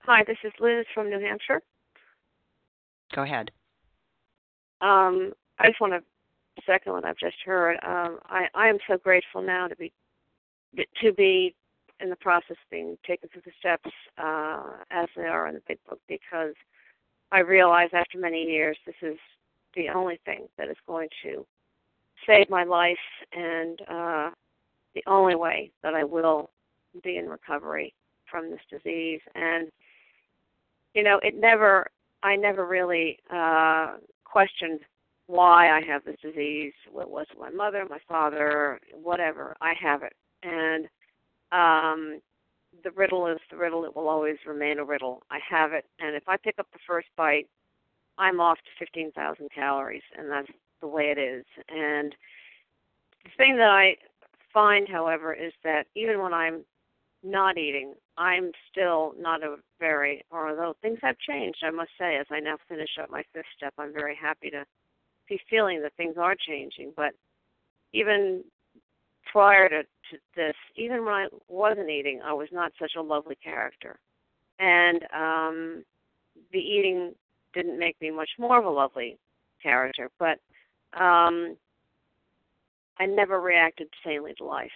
Hi, 0.00 0.24
this 0.26 0.38
is 0.42 0.52
Liz 0.58 0.84
from 0.92 1.08
New 1.08 1.20
Hampshire. 1.20 1.62
Go 3.14 3.22
ahead. 3.22 3.52
Um, 4.80 5.32
I 5.60 5.68
just 5.68 5.80
want 5.80 5.92
to 5.92 6.02
second 6.66 6.92
what 6.92 7.04
I've 7.04 7.16
just 7.16 7.36
heard. 7.44 7.76
Um, 7.84 8.18
I, 8.26 8.46
I 8.54 8.68
am 8.68 8.78
so 8.88 8.96
grateful 8.98 9.42
now 9.42 9.68
to 9.68 9.76
be 9.76 9.92
to 11.02 11.12
be 11.12 11.54
in 12.02 12.10
the 12.10 12.16
process 12.16 12.56
being 12.70 12.98
taken 13.06 13.28
through 13.28 13.42
the 13.44 13.52
steps 13.58 13.90
uh, 14.18 14.62
as 14.90 15.08
they 15.16 15.22
are 15.22 15.46
in 15.48 15.54
the 15.54 15.62
big 15.68 15.78
book 15.88 16.00
because 16.08 16.54
I 17.30 17.40
realize 17.40 17.90
after 17.92 18.18
many 18.18 18.42
years 18.42 18.76
this 18.84 18.94
is 19.02 19.16
the 19.74 19.88
only 19.88 20.20
thing 20.24 20.48
that 20.58 20.68
is 20.68 20.76
going 20.86 21.08
to 21.22 21.46
save 22.26 22.50
my 22.50 22.64
life 22.64 22.96
and 23.32 23.80
uh, 23.88 24.30
the 24.94 25.02
only 25.06 25.34
way 25.34 25.70
that 25.82 25.94
I 25.94 26.04
will 26.04 26.50
be 27.02 27.16
in 27.16 27.28
recovery 27.28 27.94
from 28.30 28.50
this 28.50 28.60
disease. 28.70 29.20
And 29.34 29.70
you 30.94 31.02
know, 31.02 31.18
it 31.22 31.34
never, 31.38 31.86
I 32.22 32.36
never 32.36 32.66
really 32.66 33.18
uh, 33.32 33.94
questioned 34.24 34.80
why 35.26 35.70
I 35.70 35.80
have 35.86 36.04
this 36.04 36.16
disease. 36.20 36.74
What 36.90 37.10
was 37.10 37.26
it 37.30 37.38
my 37.38 37.50
mother, 37.50 37.86
my 37.88 38.00
father, 38.06 38.78
whatever? 38.92 39.56
I 39.60 39.72
have 39.80 40.02
it, 40.02 40.12
and 40.42 40.86
um, 41.52 42.20
the 42.82 42.90
riddle 42.92 43.26
is 43.26 43.38
the 43.50 43.56
riddle. 43.56 43.84
It 43.84 43.94
will 43.94 44.08
always 44.08 44.36
remain 44.46 44.78
a 44.78 44.84
riddle. 44.84 45.22
I 45.30 45.38
have 45.48 45.72
it, 45.72 45.84
and 46.00 46.16
if 46.16 46.28
I 46.28 46.36
pick 46.36 46.58
up 46.58 46.66
the 46.72 46.78
first 46.86 47.08
bite, 47.16 47.48
I'm 48.18 48.40
off 48.40 48.58
to 48.58 48.84
15,000 48.84 49.48
calories, 49.54 50.02
and 50.18 50.30
that's 50.30 50.50
the 50.80 50.86
way 50.86 51.04
it 51.04 51.18
is. 51.18 51.44
And 51.68 52.14
the 53.24 53.30
thing 53.36 53.56
that 53.56 53.70
I 53.70 53.96
find, 54.52 54.88
however, 54.88 55.32
is 55.32 55.52
that 55.64 55.86
even 55.94 56.20
when 56.20 56.34
I'm 56.34 56.64
not 57.22 57.56
eating, 57.56 57.94
I'm 58.18 58.52
still 58.70 59.14
not 59.18 59.42
a 59.42 59.56
very, 59.78 60.22
or 60.30 60.50
although 60.50 60.74
things 60.82 60.98
have 61.02 61.16
changed, 61.18 61.58
I 61.62 61.70
must 61.70 61.90
say, 61.98 62.16
as 62.16 62.26
I 62.30 62.40
now 62.40 62.56
finish 62.68 62.90
up 63.00 63.10
my 63.10 63.22
fifth 63.32 63.46
step, 63.56 63.72
I'm 63.78 63.92
very 63.92 64.16
happy 64.20 64.50
to 64.50 64.64
be 65.28 65.40
feeling 65.48 65.80
that 65.82 65.92
things 65.96 66.16
are 66.18 66.34
changing. 66.34 66.92
But 66.96 67.12
even 67.92 68.44
prior 69.30 69.68
to 69.68 69.82
this, 70.36 70.54
even 70.76 71.04
when 71.04 71.14
I 71.14 71.26
wasn't 71.48 71.90
eating, 71.90 72.20
I 72.24 72.32
was 72.32 72.48
not 72.52 72.72
such 72.80 72.92
a 72.96 73.02
lovely 73.02 73.36
character. 73.42 73.98
And 74.58 75.02
um, 75.14 75.84
the 76.52 76.58
eating 76.58 77.14
didn't 77.54 77.78
make 77.78 78.00
me 78.00 78.10
much 78.10 78.30
more 78.38 78.58
of 78.58 78.64
a 78.64 78.70
lovely 78.70 79.18
character, 79.62 80.10
but 80.18 80.38
um, 80.98 81.56
I 82.98 83.06
never 83.06 83.40
reacted 83.40 83.88
sanely 84.04 84.34
to 84.38 84.44
life 84.44 84.70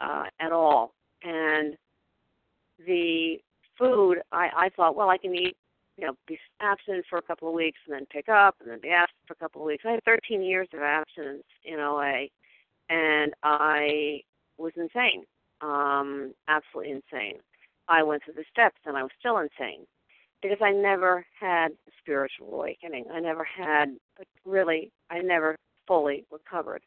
uh, 0.00 0.24
at 0.40 0.52
all. 0.52 0.92
And 1.22 1.76
the 2.86 3.36
food, 3.78 4.18
I, 4.32 4.48
I 4.56 4.68
thought, 4.76 4.96
well, 4.96 5.10
I 5.10 5.18
can 5.18 5.34
eat, 5.34 5.56
you 5.96 6.06
know, 6.06 6.14
be 6.26 6.38
abstinent 6.60 7.06
for 7.08 7.18
a 7.18 7.22
couple 7.22 7.48
of 7.48 7.54
weeks 7.54 7.78
and 7.86 7.94
then 7.94 8.06
pick 8.06 8.28
up 8.28 8.56
and 8.60 8.70
then 8.70 8.80
be 8.80 8.90
abstinent 8.90 9.26
for 9.26 9.34
a 9.34 9.36
couple 9.36 9.62
of 9.62 9.66
weeks. 9.66 9.84
I 9.86 9.92
had 9.92 10.04
13 10.04 10.42
years 10.42 10.68
of 10.72 10.80
abstinence 10.80 11.44
in 11.64 11.80
OA, 11.80 12.26
and 12.88 13.32
I 13.42 14.20
was 14.58 14.72
insane, 14.76 15.24
um, 15.60 16.34
absolutely 16.48 16.92
insane. 16.92 17.38
I 17.88 18.02
went 18.02 18.24
through 18.24 18.34
the 18.34 18.44
steps 18.50 18.78
and 18.84 18.96
I 18.96 19.02
was 19.02 19.12
still 19.18 19.38
insane 19.38 19.86
because 20.42 20.58
I 20.60 20.72
never 20.72 21.24
had 21.38 21.68
a 21.68 21.90
spiritual 22.00 22.52
awakening. 22.52 23.04
I 23.12 23.20
never 23.20 23.44
had 23.44 23.96
really, 24.44 24.90
I 25.10 25.20
never 25.20 25.56
fully 25.86 26.24
recovered. 26.30 26.82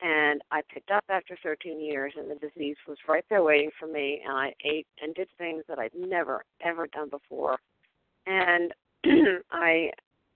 And 0.00 0.42
I 0.50 0.62
picked 0.72 0.90
up 0.90 1.04
after 1.08 1.38
13 1.42 1.80
years, 1.80 2.12
and 2.16 2.28
the 2.28 2.34
disease 2.34 2.76
was 2.88 2.98
right 3.08 3.24
there 3.30 3.42
waiting 3.42 3.70
for 3.78 3.86
me. 3.86 4.20
And 4.26 4.36
I 4.36 4.52
ate 4.64 4.86
and 5.00 5.14
did 5.14 5.28
things 5.38 5.62
that 5.68 5.78
I'd 5.78 5.94
never, 5.94 6.44
ever 6.60 6.88
done 6.88 7.08
before. 7.08 7.58
And 8.26 8.72
I 9.52 9.90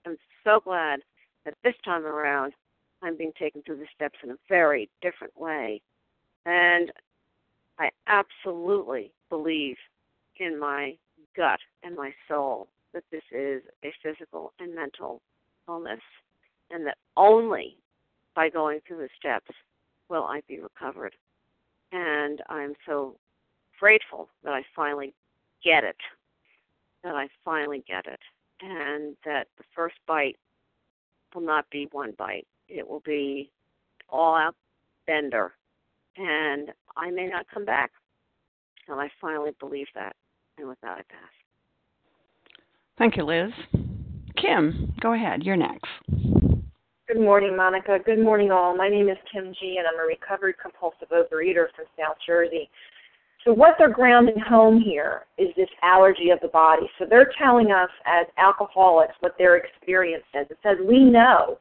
am 0.07 0.16
so 0.45 0.61
glad 0.62 1.01
that 1.45 1.55
this 1.64 1.74
time 1.84 2.07
around 2.07 2.53
I'm 3.03 3.16
being 3.16 3.32
taken 3.39 3.62
through 3.62 3.78
the 3.78 3.87
steps 3.95 4.18
in 4.22 4.30
a 4.30 4.37
very 4.49 4.89
different 5.03 5.39
way. 5.39 5.80
And 6.47 6.92
I 7.78 7.90
absolutely 8.07 9.12
believe 9.28 9.76
in 10.38 10.59
my 10.59 10.97
gut 11.36 11.59
and 11.82 11.94
my 11.94 12.12
soul 12.28 12.68
that 12.94 13.05
this 13.11 13.24
is 13.30 13.62
a 13.84 13.92
physical 14.03 14.53
and 14.59 14.74
mental 14.74 15.20
illness, 15.68 16.01
and 16.70 16.86
that 16.86 16.97
only 17.16 17.76
by 18.34 18.49
going 18.49 18.80
through 18.86 18.99
the 18.99 19.09
steps 19.18 19.51
will 20.09 20.24
I 20.24 20.40
be 20.49 20.61
recovered. 20.61 21.14
And 21.92 22.40
I'm 22.49 22.74
so 22.86 23.16
grateful 23.78 24.28
that 24.44 24.53
I 24.53 24.62
finally 24.74 25.12
get 25.64 25.84
it, 25.84 25.97
that 27.03 27.14
I 27.14 27.28
finally 27.44 27.84
get 27.86 28.07
it, 28.07 28.20
and 28.62 29.16
that 29.24 29.49
the 29.59 29.64
first 29.74 29.97
bite 30.07 30.36
will 31.34 31.42
not 31.42 31.68
be 31.70 31.88
one 31.92 32.12
bite. 32.16 32.47
It 32.68 32.88
will 32.88 33.01
be 33.01 33.51
all 34.09 34.34
out 34.34 34.55
bender, 35.07 35.53
and 36.17 36.71
I 36.97 37.11
may 37.11 37.27
not 37.27 37.47
come 37.53 37.64
back. 37.64 37.91
And 38.89 39.01
I 39.01 39.09
finally 39.21 39.51
believe 39.59 39.87
that. 39.95 40.14
And 40.59 40.69
with 40.69 40.81
that, 40.83 40.99
I 40.99 41.03
pass. 41.03 41.31
Thank 42.99 43.17
you, 43.17 43.25
Liz. 43.25 43.51
Kim, 44.41 44.95
go 45.01 45.12
ahead. 45.12 45.43
You're 45.43 45.57
next. 45.57 45.87
Good 47.09 47.21
morning, 47.21 47.57
Monica. 47.57 47.99
Good 48.05 48.19
morning, 48.19 48.51
all. 48.51 48.77
My 48.77 48.89
name 48.89 49.09
is 49.09 49.17
Kim 49.33 49.55
G, 49.61 49.77
and 49.79 49.87
I'm 49.87 50.01
a 50.01 50.07
recovered 50.07 50.57
compulsive 50.61 51.09
overeater 51.11 51.67
from 51.77 51.85
South 51.99 52.17
Jersey. 52.27 52.69
So, 53.45 53.53
what 53.53 53.77
they're 53.79 53.93
grounding 53.93 54.41
home 54.41 54.81
here 54.81 55.23
is 55.39 55.49
this 55.57 55.69
allergy 55.83 56.31
of 56.31 56.41
the 56.41 56.49
body. 56.49 56.91
So, 56.99 57.05
they're 57.09 57.31
telling 57.39 57.71
us 57.71 57.91
as 58.07 58.27
alcoholics 58.39 59.14
what 59.21 59.37
their 59.39 59.57
experience 59.57 60.25
is. 60.35 60.47
It 60.51 60.59
says, 60.62 60.79
We 60.85 61.05
know 61.05 61.59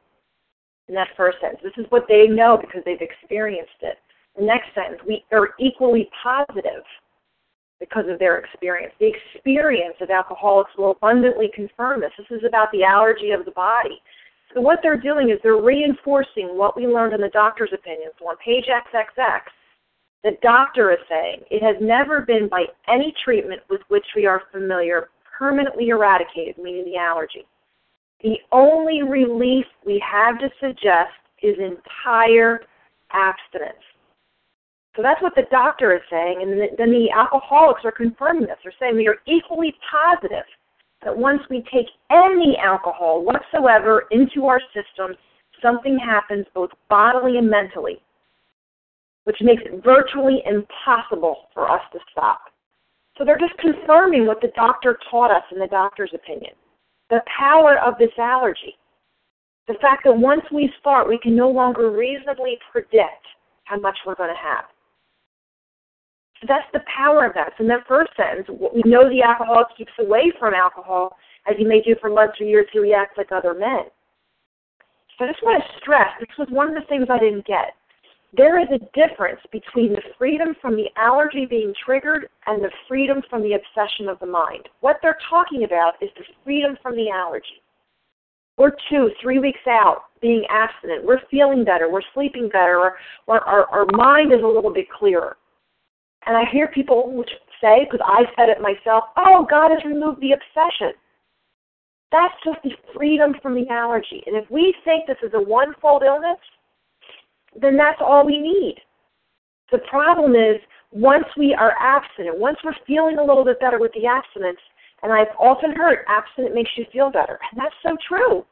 in 0.88 0.94
that 0.94 1.08
first 1.16 1.38
sentence. 1.40 1.60
This 1.62 1.84
is 1.84 1.90
what 1.90 2.06
they 2.08 2.26
know 2.26 2.58
because 2.60 2.82
they've 2.84 3.00
experienced 3.00 3.82
it. 3.82 3.98
The 4.36 4.44
next 4.44 4.74
sentence, 4.74 5.00
we 5.06 5.24
are 5.32 5.50
equally 5.58 6.08
positive 6.22 6.84
because 7.80 8.04
of 8.08 8.18
their 8.18 8.38
experience. 8.38 8.92
The 9.00 9.12
experience 9.34 9.96
of 10.00 10.10
alcoholics 10.10 10.70
will 10.76 10.92
abundantly 10.92 11.50
confirm 11.54 12.00
this. 12.00 12.12
This 12.18 12.38
is 12.38 12.44
about 12.46 12.68
the 12.72 12.84
allergy 12.84 13.30
of 13.30 13.44
the 13.44 13.50
body. 13.50 14.00
So 14.54 14.60
what 14.60 14.78
they're 14.82 15.00
doing 15.00 15.30
is 15.30 15.38
they're 15.42 15.60
reinforcing 15.60 16.56
what 16.56 16.76
we 16.76 16.86
learned 16.86 17.14
in 17.14 17.20
the 17.20 17.28
doctor's 17.28 17.72
opinions 17.74 18.14
on 18.26 18.36
page 18.44 18.66
XXX, 18.66 19.40
the 20.24 20.32
doctor 20.42 20.90
is 20.90 20.98
saying 21.08 21.42
it 21.50 21.62
has 21.62 21.76
never 21.80 22.22
been 22.22 22.48
by 22.48 22.64
any 22.88 23.14
treatment 23.24 23.62
with 23.68 23.80
which 23.88 24.06
we 24.16 24.26
are 24.26 24.42
familiar 24.50 25.08
permanently 25.38 25.88
eradicated, 25.88 26.56
meaning 26.58 26.84
the 26.84 26.96
allergy. 26.96 27.46
The 28.22 28.36
only 28.50 29.02
relief 29.02 29.66
we 29.84 30.02
have 30.10 30.38
to 30.38 30.48
suggest 30.58 31.12
is 31.42 31.56
entire 31.58 32.60
abstinence. 33.12 33.76
So 34.96 35.02
that's 35.02 35.20
what 35.20 35.34
the 35.34 35.44
doctor 35.50 35.94
is 35.94 36.00
saying, 36.10 36.40
and 36.40 36.52
then 36.78 36.90
the 36.90 37.10
alcoholics 37.14 37.82
are 37.84 37.92
confirming 37.92 38.46
this. 38.46 38.56
They're 38.64 38.72
saying 38.80 38.96
we 38.96 39.08
are 39.08 39.18
equally 39.26 39.74
positive 39.92 40.44
that 41.04 41.16
once 41.16 41.42
we 41.50 41.62
take 41.72 41.86
any 42.10 42.56
alcohol 42.56 43.22
whatsoever 43.22 44.06
into 44.10 44.46
our 44.46 44.60
system, 44.72 45.14
something 45.60 45.98
happens 45.98 46.46
both 46.54 46.70
bodily 46.88 47.36
and 47.36 47.50
mentally, 47.50 48.00
which 49.24 49.36
makes 49.42 49.62
it 49.66 49.84
virtually 49.84 50.42
impossible 50.46 51.48
for 51.52 51.70
us 51.70 51.82
to 51.92 51.98
stop. 52.10 52.40
So 53.18 53.24
they're 53.24 53.38
just 53.38 53.58
confirming 53.58 54.26
what 54.26 54.40
the 54.40 54.52
doctor 54.56 54.98
taught 55.10 55.30
us 55.30 55.44
in 55.52 55.58
the 55.58 55.68
doctor's 55.68 56.12
opinion 56.14 56.52
the 57.08 57.20
power 57.38 57.78
of 57.78 57.94
this 57.98 58.10
allergy. 58.18 58.74
The 59.68 59.74
fact 59.80 60.02
that 60.04 60.16
once 60.16 60.42
we 60.52 60.72
start, 60.80 61.08
we 61.08 61.20
can 61.22 61.36
no 61.36 61.48
longer 61.48 61.88
reasonably 61.90 62.58
predict 62.72 63.24
how 63.62 63.78
much 63.78 63.96
we're 64.04 64.16
going 64.16 64.34
to 64.34 64.42
have. 64.42 64.64
That's 66.46 66.66
the 66.72 66.80
power 66.94 67.24
of 67.24 67.34
that. 67.34 67.52
So 67.56 67.64
in 67.64 67.68
that 67.68 67.86
first 67.88 68.10
sentence, 68.16 68.48
we 68.48 68.82
know 68.84 69.08
the 69.08 69.22
alcoholic 69.22 69.68
keeps 69.76 69.92
away 69.98 70.32
from 70.38 70.54
alcohol 70.54 71.16
as 71.48 71.56
he 71.56 71.64
may 71.64 71.80
do 71.80 71.94
for 72.00 72.10
months 72.10 72.40
or 72.40 72.46
years 72.46 72.66
he 72.72 72.78
reacts 72.78 73.16
like 73.16 73.32
other 73.32 73.54
men. 73.54 73.86
So 75.18 75.24
I 75.24 75.28
just 75.28 75.42
want 75.42 75.62
to 75.62 75.78
stress, 75.80 76.08
this 76.20 76.28
was 76.38 76.48
one 76.50 76.68
of 76.68 76.74
the 76.74 76.86
things 76.88 77.06
I 77.08 77.18
didn't 77.18 77.46
get. 77.46 77.72
There 78.36 78.60
is 78.60 78.68
a 78.68 78.84
difference 78.92 79.40
between 79.50 79.92
the 79.92 80.02
freedom 80.18 80.54
from 80.60 80.76
the 80.76 80.90
allergy 80.96 81.46
being 81.46 81.72
triggered 81.84 82.28
and 82.46 82.62
the 82.62 82.70
freedom 82.86 83.22
from 83.30 83.42
the 83.42 83.54
obsession 83.54 84.08
of 84.08 84.18
the 84.18 84.26
mind. 84.26 84.68
What 84.80 84.98
they're 85.00 85.16
talking 85.30 85.64
about 85.64 85.94
is 86.02 86.10
the 86.16 86.24
freedom 86.44 86.76
from 86.82 86.96
the 86.96 87.08
allergy. 87.08 87.62
We're 88.58 88.72
two, 88.90 89.10
three 89.22 89.38
weeks 89.38 89.66
out 89.66 90.04
being 90.20 90.44
abstinent. 90.50 91.04
We're 91.04 91.20
feeling 91.30 91.64
better. 91.64 91.90
We're 91.90 92.00
sleeping 92.12 92.48
better. 92.48 92.78
Our, 93.28 93.40
our, 93.40 93.66
our 93.66 93.86
mind 93.92 94.32
is 94.32 94.40
a 94.42 94.46
little 94.46 94.72
bit 94.72 94.86
clearer. 94.90 95.36
And 96.26 96.36
I 96.36 96.42
hear 96.50 96.68
people 96.68 97.24
say, 97.60 97.86
because 97.90 98.04
I 98.04 98.24
said 98.36 98.48
it 98.48 98.60
myself, 98.60 99.04
oh, 99.16 99.46
God 99.48 99.70
has 99.70 99.84
removed 99.84 100.20
the 100.20 100.32
obsession. 100.32 100.92
That's 102.12 102.34
just 102.44 102.58
the 102.62 102.70
freedom 102.94 103.34
from 103.42 103.54
the 103.54 103.68
allergy. 103.68 104.22
And 104.26 104.36
if 104.36 104.50
we 104.50 104.74
think 104.84 105.06
this 105.06 105.16
is 105.22 105.32
a 105.34 105.40
one 105.40 105.74
fold 105.80 106.02
illness, 106.02 106.38
then 107.60 107.76
that's 107.76 108.00
all 108.00 108.24
we 108.24 108.38
need. 108.38 108.76
The 109.72 109.78
problem 109.90 110.34
is 110.34 110.60
once 110.92 111.24
we 111.36 111.54
are 111.54 111.74
abstinent, 111.80 112.38
once 112.38 112.58
we're 112.64 112.74
feeling 112.86 113.18
a 113.18 113.24
little 113.24 113.44
bit 113.44 113.60
better 113.60 113.78
with 113.78 113.92
the 113.92 114.06
abstinence, 114.06 114.60
and 115.02 115.12
I've 115.12 115.34
often 115.38 115.74
heard 115.74 116.04
abstinent 116.08 116.54
makes 116.54 116.70
you 116.76 116.84
feel 116.92 117.10
better. 117.10 117.38
And 117.50 117.60
that's 117.60 117.74
so 117.82 117.96
true. 118.08 118.44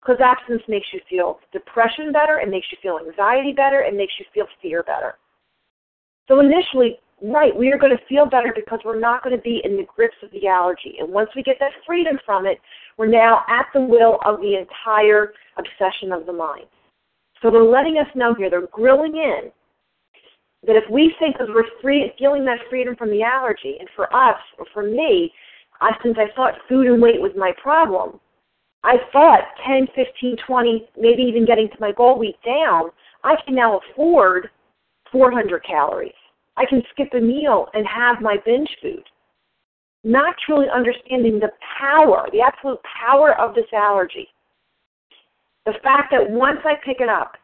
Because 0.00 0.20
abstinence 0.20 0.62
makes 0.68 0.86
you 0.92 1.00
feel 1.08 1.40
depression 1.52 2.12
better, 2.12 2.38
it 2.38 2.50
makes 2.50 2.66
you 2.70 2.78
feel 2.82 2.98
anxiety 3.04 3.52
better, 3.52 3.80
it 3.80 3.94
makes 3.94 4.12
you 4.18 4.26
feel 4.34 4.46
fear 4.60 4.82
better. 4.82 5.16
So 6.28 6.40
initially, 6.40 6.98
right, 7.22 7.56
we 7.56 7.72
are 7.72 7.78
going 7.78 7.96
to 7.96 8.04
feel 8.08 8.26
better 8.26 8.52
because 8.54 8.80
we're 8.84 8.98
not 8.98 9.22
going 9.22 9.36
to 9.36 9.42
be 9.42 9.60
in 9.64 9.76
the 9.76 9.86
grips 9.94 10.16
of 10.22 10.30
the 10.30 10.46
allergy. 10.46 10.96
And 11.00 11.12
once 11.12 11.30
we 11.34 11.42
get 11.42 11.56
that 11.60 11.72
freedom 11.86 12.18
from 12.24 12.46
it, 12.46 12.58
we're 12.98 13.06
now 13.06 13.42
at 13.48 13.66
the 13.74 13.80
will 13.80 14.18
of 14.24 14.40
the 14.40 14.56
entire 14.56 15.32
obsession 15.56 16.12
of 16.12 16.26
the 16.26 16.32
mind. 16.32 16.66
So 17.42 17.50
they're 17.50 17.62
letting 17.62 17.98
us 17.98 18.06
know 18.14 18.34
here, 18.34 18.50
they're 18.50 18.66
grilling 18.68 19.16
in 19.16 19.50
that 20.66 20.76
if 20.76 20.84
we 20.90 21.14
think 21.18 21.36
that 21.38 21.48
we're 21.48 21.64
free, 21.82 22.10
feeling 22.18 22.44
that 22.46 22.58
freedom 22.70 22.96
from 22.96 23.10
the 23.10 23.22
allergy, 23.22 23.76
and 23.78 23.88
for 23.94 24.04
us, 24.14 24.38
or 24.58 24.66
for 24.72 24.82
me, 24.82 25.30
I, 25.80 25.90
since 26.02 26.16
I 26.18 26.34
thought 26.34 26.54
food 26.68 26.86
and 26.86 27.02
weight 27.02 27.20
was 27.20 27.32
my 27.36 27.52
problem, 27.62 28.18
I 28.82 28.96
thought 29.12 29.40
10, 29.66 29.88
15, 29.94 30.36
20, 30.46 30.88
maybe 30.98 31.22
even 31.22 31.44
getting 31.46 31.68
to 31.68 31.76
my 31.80 31.92
goal 31.92 32.18
weight 32.18 32.36
down, 32.44 32.90
I 33.22 33.34
can 33.44 33.54
now 33.54 33.80
afford 33.92 34.48
400 35.10 35.64
calories. 35.64 36.12
I 36.56 36.64
can 36.66 36.82
skip 36.90 37.08
a 37.14 37.20
meal 37.20 37.68
and 37.74 37.86
have 37.86 38.20
my 38.20 38.36
binge 38.44 38.70
food. 38.80 39.04
Not 40.04 40.36
truly 40.44 40.66
understanding 40.72 41.40
the 41.40 41.50
power, 41.80 42.28
the 42.32 42.42
absolute 42.42 42.80
power 42.82 43.38
of 43.40 43.54
this 43.54 43.64
allergy. 43.72 44.28
The 45.66 45.74
fact 45.82 46.12
that 46.12 46.30
once 46.30 46.60
I 46.64 46.74
pick 46.84 47.00
it 47.00 47.08
up, 47.08 47.36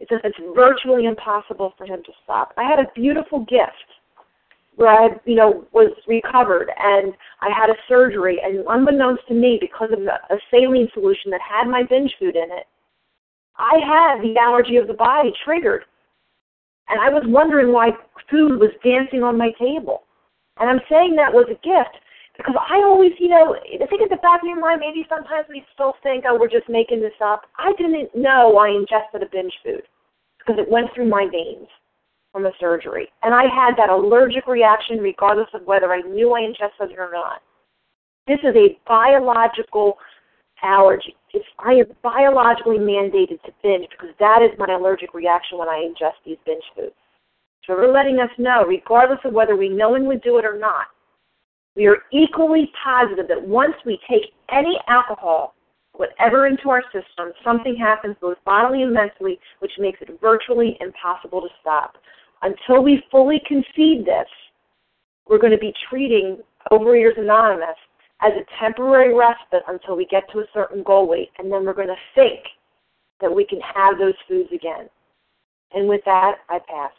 it's, 0.00 0.10
it's 0.24 0.38
virtually 0.54 1.04
impossible 1.04 1.74
for 1.76 1.86
him 1.86 2.02
to 2.04 2.12
stop. 2.24 2.52
I 2.56 2.64
had 2.64 2.78
a 2.78 2.90
beautiful 2.94 3.40
gift 3.40 3.70
where 4.76 4.88
I, 4.88 5.08
you 5.24 5.34
know, 5.34 5.66
was 5.72 5.90
recovered 6.06 6.70
and 6.78 7.14
I 7.40 7.48
had 7.48 7.70
a 7.70 7.76
surgery 7.88 8.40
and 8.42 8.64
unbeknownst 8.68 9.22
to 9.28 9.34
me 9.34 9.58
because 9.60 9.90
of 9.92 10.00
a 10.00 10.36
saline 10.50 10.88
solution 10.92 11.30
that 11.30 11.40
had 11.40 11.68
my 11.68 11.82
binge 11.82 12.14
food 12.18 12.36
in 12.36 12.50
it, 12.50 12.66
I 13.56 13.78
had 13.84 14.22
the 14.22 14.38
allergy 14.38 14.76
of 14.76 14.86
the 14.86 14.94
body 14.94 15.32
triggered. 15.44 15.84
And 16.88 17.00
I 17.00 17.08
was 17.08 17.22
wondering 17.26 17.72
why 17.72 17.90
food 18.30 18.60
was 18.60 18.70
dancing 18.84 19.22
on 19.22 19.38
my 19.38 19.50
table. 19.58 20.02
And 20.58 20.70
I'm 20.70 20.80
saying 20.88 21.16
that 21.16 21.32
was 21.32 21.46
a 21.50 21.60
gift 21.66 21.96
because 22.36 22.54
I 22.56 22.82
always, 22.84 23.12
you 23.18 23.28
know, 23.28 23.56
I 23.56 23.86
think 23.86 24.02
at 24.02 24.10
the 24.10 24.22
back 24.22 24.42
of 24.42 24.48
your 24.48 24.60
mind, 24.60 24.80
maybe 24.80 25.06
sometimes 25.08 25.46
we 25.48 25.64
still 25.74 25.94
think, 26.02 26.24
oh, 26.28 26.38
we're 26.38 26.48
just 26.48 26.68
making 26.68 27.00
this 27.00 27.16
up. 27.22 27.42
I 27.58 27.72
didn't 27.78 28.14
know 28.14 28.56
I 28.58 28.68
ingested 28.68 29.22
a 29.22 29.30
binge 29.30 29.52
food 29.64 29.82
because 30.38 30.60
it 30.60 30.70
went 30.70 30.88
through 30.94 31.08
my 31.08 31.26
veins 31.30 31.68
from 32.32 32.46
a 32.46 32.52
surgery. 32.60 33.08
And 33.22 33.34
I 33.34 33.44
had 33.44 33.76
that 33.78 33.88
allergic 33.88 34.46
reaction 34.46 34.98
regardless 34.98 35.48
of 35.54 35.62
whether 35.64 35.92
I 35.92 36.02
knew 36.02 36.34
I 36.34 36.40
ingested 36.40 36.92
it 36.92 36.98
or 36.98 37.10
not. 37.12 37.40
This 38.26 38.38
is 38.44 38.54
a 38.54 38.78
biological 38.86 39.96
allergy. 40.62 41.16
It's, 41.36 41.44
I 41.58 41.72
am 41.72 41.84
biologically 42.02 42.78
mandated 42.78 43.42
to 43.42 43.52
binge 43.62 43.86
because 43.90 44.14
that 44.18 44.40
is 44.40 44.58
my 44.58 44.74
allergic 44.74 45.12
reaction 45.12 45.58
when 45.58 45.68
I 45.68 45.86
ingest 45.86 46.16
these 46.24 46.38
binge 46.46 46.64
foods. 46.74 46.94
So 47.66 47.76
they're 47.76 47.92
letting 47.92 48.20
us 48.20 48.30
know, 48.38 48.64
regardless 48.66 49.18
of 49.22 49.34
whether 49.34 49.54
we 49.54 49.68
knowingly 49.68 50.16
do 50.24 50.38
it 50.38 50.46
or 50.46 50.58
not, 50.58 50.86
we 51.76 51.88
are 51.88 51.98
equally 52.10 52.72
positive 52.82 53.28
that 53.28 53.46
once 53.46 53.74
we 53.84 53.98
take 54.08 54.32
any 54.50 54.80
alcohol, 54.88 55.54
whatever 55.92 56.46
into 56.46 56.70
our 56.70 56.82
system, 56.84 57.32
something 57.44 57.76
happens 57.76 58.16
both 58.18 58.38
bodily 58.46 58.82
and 58.82 58.94
mentally, 58.94 59.38
which 59.58 59.72
makes 59.78 60.00
it 60.00 60.08
virtually 60.18 60.78
impossible 60.80 61.42
to 61.42 61.48
stop. 61.60 61.96
Until 62.40 62.82
we 62.82 63.04
fully 63.10 63.42
concede 63.46 64.06
this, 64.06 64.28
we're 65.28 65.38
going 65.38 65.52
to 65.52 65.58
be 65.58 65.74
treating 65.90 66.38
Overeaters 66.72 67.20
Anonymous 67.20 67.76
as 68.22 68.32
a 68.32 68.62
temporary 68.64 69.14
respite 69.14 69.62
until 69.68 69.96
we 69.96 70.06
get 70.06 70.24
to 70.32 70.38
a 70.38 70.46
certain 70.54 70.82
goal 70.82 71.06
weight, 71.08 71.30
and 71.38 71.52
then 71.52 71.64
we're 71.64 71.74
going 71.74 71.88
to 71.88 71.94
think 72.14 72.40
that 73.20 73.34
we 73.34 73.46
can 73.46 73.60
have 73.60 73.98
those 73.98 74.14
foods 74.28 74.48
again. 74.54 74.88
And 75.72 75.88
with 75.88 76.00
that, 76.04 76.36
I 76.48 76.58
pass. 76.58 76.92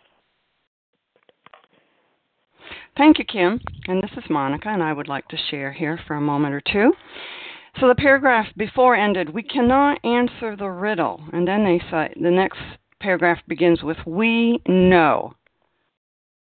Thank 2.97 3.19
you, 3.19 3.25
Kim. 3.25 3.59
And 3.87 4.01
this 4.01 4.11
is 4.17 4.29
Monica, 4.29 4.69
and 4.69 4.83
I 4.83 4.93
would 4.93 5.07
like 5.07 5.27
to 5.29 5.37
share 5.49 5.71
here 5.71 5.99
for 6.07 6.15
a 6.15 6.21
moment 6.21 6.53
or 6.53 6.61
two. 6.61 6.93
So 7.79 7.87
the 7.87 7.95
paragraph 7.95 8.47
before 8.57 8.95
ended, 8.95 9.33
we 9.33 9.43
cannot 9.43 10.03
answer 10.03 10.55
the 10.55 10.69
riddle. 10.69 11.23
And 11.31 11.47
then 11.47 11.63
they 11.63 11.79
say, 11.91 12.13
the 12.19 12.31
next 12.31 12.59
paragraph 12.99 13.37
begins 13.47 13.83
with, 13.83 13.97
we 14.05 14.59
know. 14.67 15.33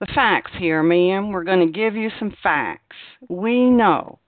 The 0.01 0.07
facts 0.15 0.53
here, 0.59 0.83
ma'am, 0.83 1.31
we're 1.31 1.45
going 1.45 1.67
to 1.67 1.73
give 1.73 1.95
you 1.95 2.11
some 2.19 2.35
facts. 2.43 2.97
We 3.29 3.69
know 3.69 4.19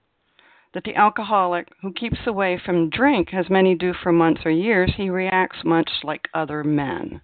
that 0.75 0.85
the 0.85 0.95
alcoholic 0.95 1.68
who 1.83 1.93
keeps 1.93 2.18
away 2.27 2.61
from 2.64 2.91
drink, 2.91 3.35
as 3.35 3.51
many 3.51 3.75
do 3.75 3.93
for 4.03 4.12
months 4.12 4.43
or 4.45 4.51
years, 4.51 4.93
he 4.97 5.11
reacts 5.11 5.59
much 5.64 5.91
like 6.03 6.29
other 6.35 6.64
men. 6.64 7.20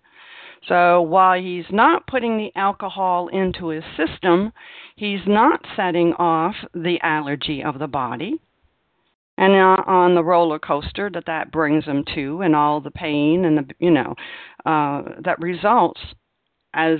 So 0.67 1.01
while 1.03 1.41
he's 1.41 1.71
not 1.71 2.07
putting 2.07 2.37
the 2.37 2.53
alcohol 2.55 3.29
into 3.29 3.69
his 3.69 3.85
system, 3.97 4.53
he's 4.97 5.21
not 5.27 5.65
setting 5.77 6.13
off 6.15 6.55
the 6.75 6.99
allergy 7.03 7.63
of 7.63 7.79
the 7.79 7.87
body. 7.87 8.41
And 9.39 9.53
on 9.53 10.17
the 10.17 10.25
roller 10.25 10.59
coaster 10.59 11.09
that 11.15 11.27
that 11.27 11.53
brings 11.53 11.85
him 11.85 12.05
to, 12.17 12.43
and 12.43 12.57
all 12.57 12.81
the 12.81 12.91
pain 12.91 13.45
and 13.45 13.57
the 13.57 13.75
you 13.79 13.93
know 13.93 14.17
uh, 14.67 15.03
that 15.23 15.39
results 15.39 16.01
as 16.75 16.99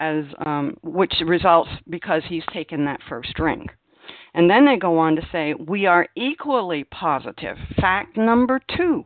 as 0.00 0.24
um, 0.46 0.78
which 0.82 1.12
results 1.22 1.68
because 1.90 2.22
he's 2.26 2.44
taken 2.50 2.86
that 2.86 3.00
first 3.06 3.34
drink. 3.34 3.70
And 4.34 4.48
then 4.48 4.64
they 4.64 4.76
go 4.76 4.98
on 4.98 5.16
to 5.16 5.22
say, 5.32 5.54
we 5.54 5.86
are 5.86 6.06
equally 6.16 6.84
positive. 6.84 7.56
Fact 7.80 8.16
number 8.16 8.60
two 8.76 9.04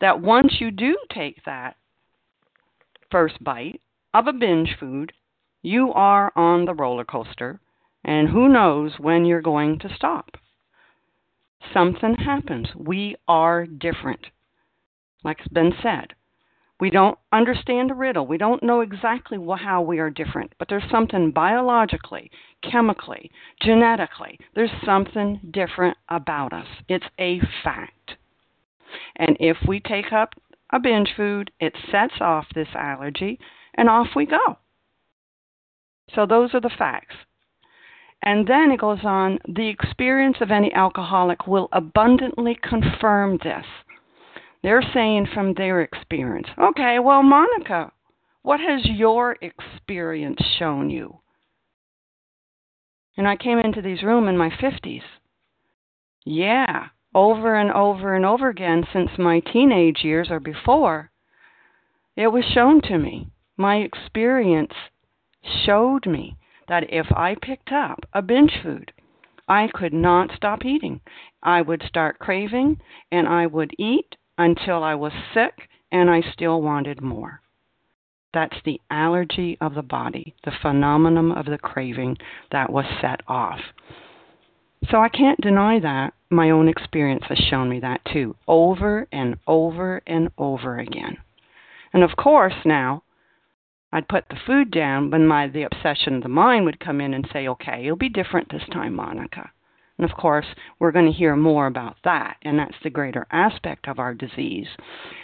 that 0.00 0.20
once 0.20 0.60
you 0.60 0.70
do 0.70 0.96
take 1.12 1.44
that 1.44 1.76
first 3.10 3.42
bite 3.42 3.80
of 4.12 4.26
a 4.26 4.32
binge 4.32 4.76
food, 4.78 5.12
you 5.62 5.92
are 5.92 6.32
on 6.36 6.64
the 6.64 6.74
roller 6.74 7.04
coaster, 7.04 7.60
and 8.04 8.28
who 8.28 8.48
knows 8.48 8.92
when 8.98 9.24
you're 9.24 9.40
going 9.40 9.78
to 9.78 9.94
stop. 9.94 10.36
Something 11.72 12.14
happens. 12.14 12.68
We 12.76 13.16
are 13.26 13.66
different. 13.66 14.26
Like's 15.24 15.48
been 15.48 15.72
said, 15.82 16.12
we 16.78 16.90
don't 16.90 17.18
understand 17.32 17.90
the 17.90 17.94
riddle. 17.94 18.26
We 18.26 18.38
don't 18.38 18.62
know 18.62 18.80
exactly 18.80 19.38
how 19.58 19.80
we 19.80 19.98
are 19.98 20.10
different, 20.10 20.52
but 20.58 20.68
there's 20.68 20.90
something 20.90 21.30
biologically, 21.30 22.30
chemically, 22.62 23.30
genetically, 23.62 24.38
there's 24.54 24.70
something 24.84 25.40
different 25.50 25.96
about 26.10 26.52
us. 26.52 26.66
It's 26.88 27.06
a 27.18 27.40
fact. 27.64 28.12
And 29.16 29.36
if 29.40 29.56
we 29.66 29.80
take 29.80 30.12
up 30.12 30.34
a 30.70 30.78
binge 30.78 31.14
food, 31.16 31.50
it 31.60 31.72
sets 31.90 32.14
off 32.20 32.46
this 32.54 32.68
allergy, 32.74 33.38
and 33.74 33.88
off 33.88 34.08
we 34.14 34.26
go. 34.26 34.58
So 36.14 36.26
those 36.26 36.54
are 36.54 36.60
the 36.60 36.70
facts. 36.76 37.14
And 38.22 38.46
then 38.46 38.70
it 38.70 38.80
goes 38.80 39.04
on 39.04 39.38
the 39.46 39.68
experience 39.68 40.38
of 40.40 40.50
any 40.50 40.72
alcoholic 40.72 41.46
will 41.46 41.68
abundantly 41.72 42.58
confirm 42.62 43.38
this. 43.42 43.64
They're 44.62 44.84
saying 44.94 45.28
from 45.32 45.54
their 45.54 45.82
experience. 45.82 46.48
Okay, 46.58 46.98
well, 46.98 47.22
Monica, 47.22 47.92
what 48.42 48.60
has 48.60 48.84
your 48.84 49.36
experience 49.40 50.40
shown 50.58 50.90
you? 50.90 51.20
And 53.16 53.26
I 53.26 53.36
came 53.36 53.58
into 53.58 53.82
these 53.82 54.02
room 54.02 54.28
in 54.28 54.36
my 54.36 54.50
50s. 54.50 55.02
Yeah, 56.24 56.88
over 57.14 57.54
and 57.54 57.72
over 57.72 58.14
and 58.14 58.26
over 58.26 58.48
again 58.48 58.84
since 58.92 59.10
my 59.18 59.40
teenage 59.40 60.02
years 60.02 60.28
or 60.30 60.40
before, 60.40 61.10
it 62.16 62.28
was 62.28 62.44
shown 62.44 62.82
to 62.82 62.98
me. 62.98 63.28
My 63.56 63.76
experience 63.76 64.74
showed 65.64 66.06
me 66.06 66.36
that 66.68 66.92
if 66.92 67.06
I 67.12 67.36
picked 67.40 67.72
up 67.72 68.00
a 68.12 68.22
binge 68.22 68.52
food, 68.62 68.92
I 69.48 69.68
could 69.72 69.92
not 69.92 70.30
stop 70.36 70.64
eating. 70.64 71.00
I 71.42 71.62
would 71.62 71.82
start 71.86 72.18
craving 72.18 72.80
and 73.10 73.28
I 73.28 73.46
would 73.46 73.72
eat 73.78 74.16
until 74.38 74.82
I 74.82 74.94
was 74.94 75.12
sick 75.32 75.68
and 75.90 76.10
I 76.10 76.20
still 76.32 76.60
wanted 76.62 77.00
more. 77.00 77.40
That's 78.34 78.56
the 78.64 78.80
allergy 78.90 79.56
of 79.60 79.74
the 79.74 79.82
body, 79.82 80.34
the 80.44 80.52
phenomenon 80.60 81.32
of 81.32 81.46
the 81.46 81.58
craving 81.58 82.18
that 82.52 82.70
was 82.70 82.84
set 83.00 83.22
off. 83.26 83.60
So 84.90 84.98
I 85.00 85.08
can't 85.08 85.40
deny 85.40 85.80
that. 85.80 86.12
My 86.28 86.50
own 86.50 86.68
experience 86.68 87.24
has 87.28 87.38
shown 87.38 87.68
me 87.68 87.80
that 87.80 88.04
too, 88.04 88.36
over 88.46 89.06
and 89.10 89.36
over 89.46 90.02
and 90.06 90.30
over 90.36 90.78
again. 90.78 91.16
And 91.92 92.02
of 92.02 92.16
course, 92.16 92.54
now 92.64 93.02
I'd 93.92 94.08
put 94.08 94.28
the 94.28 94.36
food 94.46 94.70
down, 94.70 95.08
but 95.08 95.20
my 95.20 95.46
the 95.46 95.62
obsession 95.62 96.16
of 96.16 96.22
the 96.22 96.28
mind 96.28 96.66
would 96.66 96.80
come 96.80 97.00
in 97.00 97.14
and 97.14 97.26
say, 97.32 97.48
"Okay, 97.48 97.84
it'll 97.84 97.96
be 97.96 98.10
different 98.10 98.50
this 98.50 98.66
time, 98.70 98.94
Monica." 98.94 99.50
And 99.98 100.10
of 100.10 100.16
course, 100.16 100.46
we're 100.78 100.92
going 100.92 101.06
to 101.06 101.18
hear 101.18 101.36
more 101.36 101.66
about 101.66 101.96
that, 102.04 102.36
and 102.42 102.58
that's 102.58 102.76
the 102.82 102.90
greater 102.90 103.26
aspect 103.30 103.88
of 103.88 103.98
our 103.98 104.12
disease. 104.14 104.68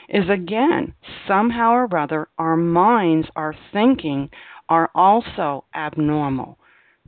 Is 0.08 0.28
again, 0.30 0.94
somehow 1.28 1.72
or 1.72 1.98
other, 1.98 2.28
our 2.38 2.56
minds, 2.56 3.28
our 3.36 3.54
thinking 3.72 4.30
are 4.68 4.90
also 4.94 5.64
abnormal, 5.74 6.58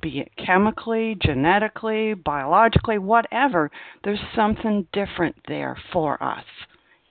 be 0.00 0.20
it 0.20 0.32
chemically, 0.36 1.16
genetically, 1.22 2.12
biologically, 2.12 2.98
whatever. 2.98 3.70
There's 4.02 4.20
something 4.36 4.86
different 4.92 5.36
there 5.48 5.76
for 5.92 6.22
us 6.22 6.44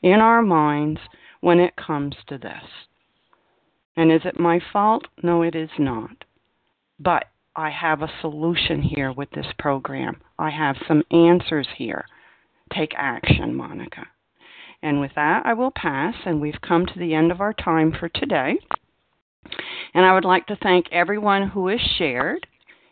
in 0.04 0.20
our 0.20 0.44
minds 0.44 1.00
when 1.42 1.60
it 1.60 1.76
comes 1.76 2.16
to 2.28 2.38
this. 2.38 2.64
And 3.96 4.12
is 4.12 4.22
it 4.26 4.40
my 4.40 4.60
fault? 4.72 5.08
No, 5.24 5.42
it 5.42 5.56
is 5.56 5.70
not. 5.80 6.26
But 7.00 7.26
I 7.56 7.70
have 7.70 8.02
a 8.02 8.12
solution 8.22 8.82
here 8.82 9.12
with 9.12 9.30
this 9.32 9.46
program. 9.60 10.22
I 10.40 10.50
have 10.50 10.76
some 10.88 11.04
answers 11.12 11.68
here. 11.78 12.06
Take 12.74 12.94
action, 12.98 13.56
Monica. 13.56 14.08
And 14.82 15.00
with 15.00 15.12
that, 15.16 15.46
I 15.46 15.54
will 15.54 15.72
pass, 15.72 16.16
and 16.26 16.42
we've 16.42 16.62
come 16.62 16.88
to 16.88 17.00
the 17.00 17.14
end 17.14 17.32
of 17.32 17.42
our 17.42 17.54
time 17.54 17.92
for 17.92 18.10
today. 18.10 18.58
And 19.94 20.04
I 20.04 20.14
would 20.14 20.26
like 20.26 20.48
to 20.48 20.56
thank 20.56 20.92
everyone 20.92 21.50
who 21.50 21.68
has 21.68 21.80
shared. 21.80 22.48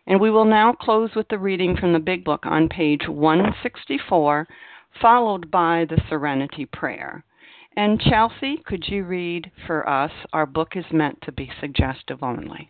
And 0.05 0.21
we 0.21 0.29
will 0.29 0.45
now 0.45 0.73
close 0.73 1.15
with 1.15 1.27
the 1.29 1.39
reading 1.39 1.75
from 1.75 1.93
the 1.93 1.99
Big 1.99 2.23
Book 2.23 2.45
on 2.45 2.69
page 2.69 3.07
164, 3.07 4.47
followed 5.01 5.49
by 5.49 5.85
the 5.89 6.01
Serenity 6.07 6.65
Prayer. 6.65 7.23
And 7.75 7.99
Chelsea, 7.99 8.57
could 8.65 8.87
you 8.87 9.05
read 9.05 9.51
for 9.65 9.87
us? 9.89 10.11
Our 10.33 10.45
book 10.45 10.75
is 10.75 10.85
meant 10.91 11.21
to 11.23 11.31
be 11.31 11.49
suggestive 11.59 12.21
only. 12.21 12.69